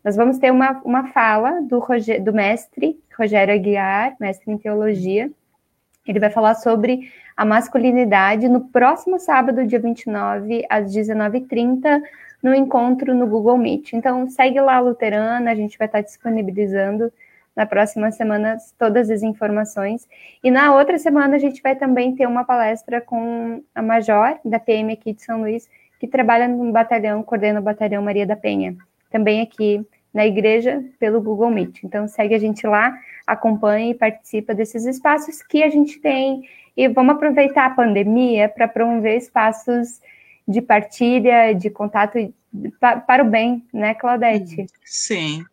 Nós 0.03 0.17
vamos 0.17 0.39
ter 0.39 0.51
uma, 0.51 0.81
uma 0.85 1.09
fala 1.09 1.61
do, 1.63 1.79
Roger, 1.79 2.23
do 2.23 2.33
mestre 2.33 2.99
Rogério 3.19 3.55
Aguiar, 3.55 4.17
mestre 4.21 4.51
em 4.53 4.59
teologia. 4.59 5.31
Ele 6.07 6.21
vai 6.21 6.31
falar 6.31 6.55
sobre 6.55 7.11
a 7.37 7.45
masculinidade 7.45 8.49
no 8.49 8.61
próximo 8.61 9.19
sábado, 9.19 9.67
dia 9.67 9.79
29, 9.79 10.65
às 10.69 10.95
19h30, 10.95 12.03
no 12.43 12.55
encontro 12.55 13.15
no 13.15 13.27
Google 13.27 13.57
Meet. 13.57 13.95
Então, 13.95 14.29
segue 14.29 14.61
lá 14.61 14.79
Luterana, 14.81 15.51
a 15.51 15.55
gente 15.55 15.79
vai 15.79 15.87
estar 15.87 16.03
disponibilizando 16.03 17.11
na 17.57 17.65
próxima 17.65 18.11
semana 18.11 18.59
todas 18.79 19.11
as 19.11 19.23
informações. 19.23 20.07
E 20.43 20.51
na 20.51 20.75
outra 20.75 20.99
semana 20.99 21.37
a 21.37 21.39
gente 21.39 21.63
vai 21.63 21.77
também 21.77 22.15
ter 22.15 22.27
uma 22.27 22.45
palestra 22.45 23.01
com 23.01 23.63
a 23.75 23.81
Major 23.81 24.39
da 24.45 24.59
PM 24.59 24.93
aqui 24.93 25.13
de 25.13 25.23
São 25.23 25.41
Luís, 25.41 25.69
que 25.99 26.07
trabalha 26.07 26.49
no 26.49 26.73
batalhão, 26.73 27.23
coordena 27.23 27.61
o 27.61 27.63
batalhão 27.63 28.03
Maria 28.03 28.27
da 28.27 28.37
Penha, 28.37 28.77
também 29.11 29.41
aqui 29.41 29.87
na 30.15 30.25
igreja 30.25 30.83
pelo 30.99 31.21
Google 31.21 31.51
Meet. 31.51 31.83
Então 31.83 32.07
segue 32.07 32.35
a 32.35 32.39
gente 32.39 32.65
lá, 32.67 32.97
acompanha 33.27 33.91
e 33.91 33.95
participa 33.95 34.55
desses 34.55 34.87
espaços 34.87 35.43
que 35.43 35.63
a 35.63 35.69
gente 35.69 35.99
tem 35.99 36.49
e 36.77 36.89
vamos 36.89 37.17
aproveitar 37.17 37.67
a 37.67 37.75
pandemia 37.75 38.49
para 38.49 38.69
promover 38.69 39.17
espaços 39.17 40.01
de 40.47 40.63
partilha, 40.63 41.53
de 41.53 41.69
contato 41.69 42.33
para 42.81 43.25
o 43.25 43.29
bem, 43.29 43.65
né, 43.73 43.95
Claudete? 43.95 44.67
Sim. 44.85 45.45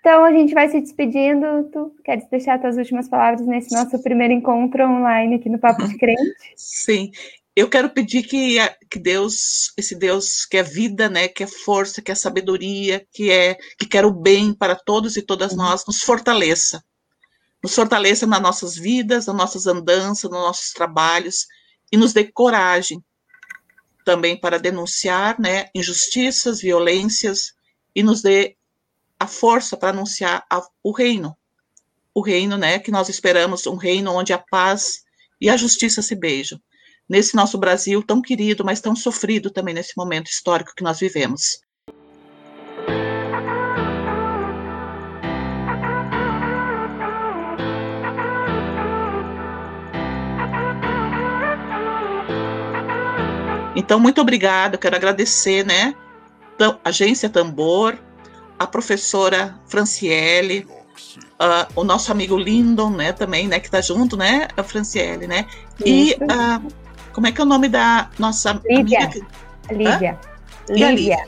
Então 0.00 0.24
a 0.24 0.32
gente 0.32 0.54
vai 0.54 0.68
se 0.68 0.80
despedindo. 0.80 1.64
Tu 1.72 1.92
queres 2.04 2.28
deixar 2.28 2.60
tuas 2.60 2.76
últimas 2.76 3.08
palavras 3.08 3.44
nesse 3.46 3.74
nosso 3.74 4.00
primeiro 4.02 4.32
encontro 4.32 4.84
online 4.84 5.36
aqui 5.36 5.48
no 5.48 5.58
Papo 5.58 5.86
de 5.86 5.96
Crente? 5.98 6.52
Sim. 6.56 7.10
Eu 7.58 7.68
quero 7.68 7.90
pedir 7.90 8.22
que, 8.22 8.56
que 8.88 9.00
Deus, 9.00 9.72
esse 9.76 9.96
Deus 9.96 10.46
que 10.46 10.58
é 10.58 10.62
vida, 10.62 11.08
né, 11.08 11.26
que 11.26 11.42
é 11.42 11.46
força, 11.48 12.00
que 12.00 12.12
é 12.12 12.14
sabedoria, 12.14 13.04
que 13.10 13.32
é 13.32 13.56
que 13.76 13.84
quer 13.84 14.04
o 14.04 14.12
bem 14.12 14.54
para 14.54 14.76
todos 14.76 15.16
e 15.16 15.22
todas 15.22 15.50
uhum. 15.50 15.58
nós, 15.58 15.84
nos 15.84 16.00
fortaleça. 16.00 16.84
Nos 17.60 17.74
fortaleça 17.74 18.28
nas 18.28 18.40
nossas 18.40 18.76
vidas, 18.76 19.26
nas 19.26 19.34
nossas 19.34 19.66
andanças, 19.66 20.30
nos 20.30 20.40
nossos 20.40 20.72
trabalhos 20.72 21.48
e 21.90 21.96
nos 21.96 22.12
dê 22.12 22.30
coragem 22.30 23.02
também 24.04 24.38
para 24.38 24.60
denunciar, 24.60 25.36
né, 25.40 25.68
injustiças, 25.74 26.60
violências 26.60 27.54
e 27.92 28.04
nos 28.04 28.22
dê 28.22 28.56
a 29.18 29.26
força 29.26 29.76
para 29.76 29.88
anunciar 29.88 30.46
a, 30.48 30.62
o 30.80 30.92
reino. 30.92 31.36
O 32.14 32.20
reino, 32.20 32.56
né, 32.56 32.78
que 32.78 32.92
nós 32.92 33.08
esperamos, 33.08 33.66
um 33.66 33.74
reino 33.74 34.12
onde 34.12 34.32
a 34.32 34.38
paz 34.38 35.02
e 35.40 35.50
a 35.50 35.56
justiça 35.56 36.00
se 36.00 36.14
beijam. 36.14 36.60
Nesse 37.08 37.34
nosso 37.34 37.56
Brasil 37.56 38.02
tão 38.02 38.20
querido, 38.20 38.64
mas 38.64 38.80
tão 38.80 38.94
sofrido 38.94 39.50
também 39.50 39.74
nesse 39.74 39.94
momento 39.96 40.26
histórico 40.26 40.74
que 40.76 40.84
nós 40.84 41.00
vivemos. 41.00 41.60
Então, 53.74 53.98
muito 54.00 54.20
obrigada, 54.20 54.76
quero 54.76 54.96
agradecer, 54.96 55.64
né, 55.64 55.94
Agência 56.84 57.30
Tambor, 57.30 57.96
a 58.58 58.66
professora 58.66 59.58
Franciele, 59.68 60.66
uh, 61.40 61.72
o 61.76 61.84
nosso 61.84 62.10
amigo 62.10 62.36
Lindon, 62.36 62.90
né, 62.90 63.12
também, 63.12 63.46
né, 63.46 63.60
que 63.60 63.66
está 63.66 63.80
junto, 63.80 64.16
né, 64.16 64.48
a 64.56 64.62
Franciele, 64.64 65.28
né, 65.28 65.46
e 65.86 66.14
uh, 66.14 66.87
como 67.18 67.26
é 67.26 67.32
que 67.32 67.40
é 67.40 67.44
o 67.44 67.48
nome 67.48 67.68
da 67.68 68.08
nossa 68.16 68.62
Lívia. 68.64 69.06
amiga? 69.06 69.26
Lívia. 69.72 70.20
Hã? 70.70 70.72
Lívia. 70.72 71.26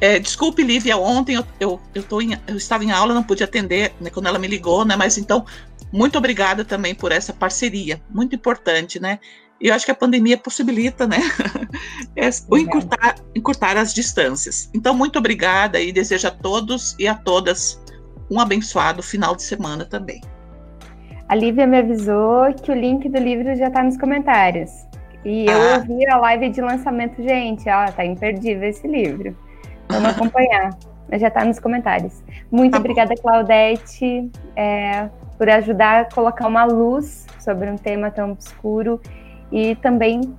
É, 0.00 0.18
desculpe, 0.18 0.62
Lívia, 0.62 0.96
ontem 0.96 1.34
eu, 1.34 1.44
eu, 1.60 1.80
eu, 1.94 2.02
tô 2.02 2.22
em, 2.22 2.32
eu 2.46 2.56
estava 2.56 2.82
em 2.82 2.90
aula, 2.90 3.12
não 3.12 3.22
pude 3.22 3.44
atender 3.44 3.92
né, 4.00 4.08
quando 4.08 4.24
ela 4.24 4.38
me 4.38 4.48
ligou, 4.48 4.86
né? 4.86 4.96
Mas 4.96 5.18
então, 5.18 5.44
muito 5.92 6.16
obrigada 6.16 6.64
também 6.64 6.94
por 6.94 7.12
essa 7.12 7.30
parceria, 7.30 8.00
muito 8.08 8.34
importante, 8.34 8.98
né? 8.98 9.18
E 9.60 9.68
eu 9.68 9.74
acho 9.74 9.84
que 9.84 9.90
a 9.90 9.94
pandemia 9.94 10.38
possibilita, 10.38 11.06
né? 11.06 11.18
É, 12.16 12.28
o 12.48 12.58
encurtar, 12.58 13.16
encurtar 13.34 13.76
as 13.76 13.94
distâncias. 13.94 14.70
Então, 14.74 14.94
muito 14.94 15.18
obrigada 15.18 15.80
e 15.80 15.92
desejo 15.92 16.28
a 16.28 16.30
todos 16.30 16.94
e 16.98 17.06
a 17.06 17.14
todas 17.14 17.80
um 18.30 18.38
abençoado 18.40 19.02
final 19.02 19.34
de 19.34 19.42
semana 19.42 19.84
também. 19.84 20.20
A 21.28 21.34
Lívia 21.34 21.66
me 21.66 21.78
avisou 21.78 22.52
que 22.62 22.70
o 22.70 22.74
link 22.74 23.08
do 23.08 23.18
livro 23.18 23.56
já 23.56 23.68
está 23.68 23.82
nos 23.82 23.96
comentários. 23.96 24.70
E 25.24 25.46
eu 25.46 25.60
ah. 25.60 25.78
ouvi 25.78 26.06
a 26.08 26.16
live 26.16 26.50
de 26.50 26.60
lançamento, 26.60 27.22
gente, 27.22 27.68
ó, 27.68 27.90
tá 27.90 28.04
imperdível 28.04 28.68
esse 28.68 28.86
livro. 28.86 29.36
Vamos 29.88 30.10
acompanhar. 30.16 30.70
Já 31.12 31.28
está 31.28 31.44
nos 31.44 31.58
comentários. 31.58 32.22
Muito 32.50 32.72
tá 32.72 32.78
obrigada, 32.78 33.14
bom. 33.16 33.22
Claudete, 33.22 34.30
é, 34.56 35.08
por 35.36 35.48
ajudar 35.48 36.02
a 36.02 36.04
colocar 36.06 36.46
uma 36.46 36.64
luz 36.64 37.26
sobre 37.38 37.70
um 37.70 37.76
tema 37.76 38.10
tão 38.10 38.32
obscuro 38.32 39.00
e 39.50 39.74
também 39.76 40.34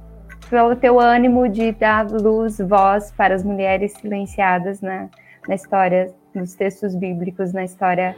pelo 0.50 0.76
teu 0.76 1.00
ânimo 1.00 1.48
de 1.48 1.72
dar 1.72 2.10
luz, 2.10 2.58
voz 2.60 3.12
para 3.12 3.36
as 3.36 3.44
mulheres 3.44 3.94
silenciadas 3.94 4.82
na, 4.82 5.10
na 5.48 5.56
história, 5.56 6.14
nos 6.34 6.56
textos 6.56 6.96
bíblicos, 6.96 7.54
na 7.54 7.64
história 7.64 8.16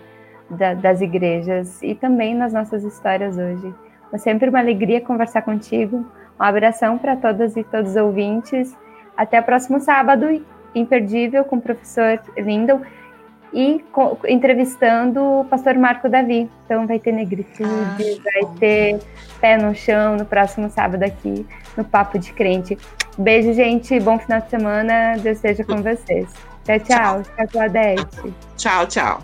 da, 0.49 0.74
das 0.74 1.01
igrejas 1.01 1.82
e 1.82 1.95
também 1.95 2.36
nas 2.36 2.53
nossas 2.53 2.84
histórias 2.84 3.38
hoje. 3.38 3.74
É 4.13 4.18
sempre 4.18 4.49
uma 4.49 4.59
alegria 4.59 5.01
conversar 5.01 5.41
contigo. 5.41 6.05
Um 6.40 6.44
abração 6.44 6.98
para 6.98 7.16
todas 7.16 7.56
e 7.56 7.64
todos 7.64 7.92
os 7.92 7.98
ouvintes. 7.98 8.76
Até 9.16 9.40
o 9.40 9.44
próximo 9.44 9.80
sábado, 9.80 10.44
imperdível, 10.74 11.44
com 11.46 11.56
o 11.56 11.62
professor 11.62 12.20
Lindon 12.38 12.82
e 13.54 13.84
entrevistando 14.28 15.22
o 15.22 15.46
pastor 15.46 15.76
Marco 15.76 16.10
Davi. 16.10 16.50
Então 16.66 16.86
vai 16.86 17.00
ter 17.00 17.14
negritude, 17.14 17.64
ah, 17.64 17.98
vai 18.24 18.54
ter 18.60 19.00
pé 19.40 19.58
no 19.58 19.74
chão 19.74 20.18
no 20.18 20.26
próximo 20.26 20.70
sábado 20.70 21.04
aqui 21.04 21.46
no 21.78 21.86
Papo 21.86 22.20
de 22.20 22.34
Crente. 22.34 22.78
Beijo, 23.18 23.54
gente. 23.54 23.98
Bom 24.00 24.20
final 24.20 24.42
de 24.42 24.50
semana. 24.50 25.16
Deus 25.20 25.38
seja 25.38 25.64
com 25.64 25.78
vocês. 25.78 26.28
Tchau, 26.66 26.80
tchau. 26.80 27.24
Tchau, 27.24 27.48
Claudete. 27.52 28.34
Tchau, 28.58 28.88
tchau. 28.88 29.22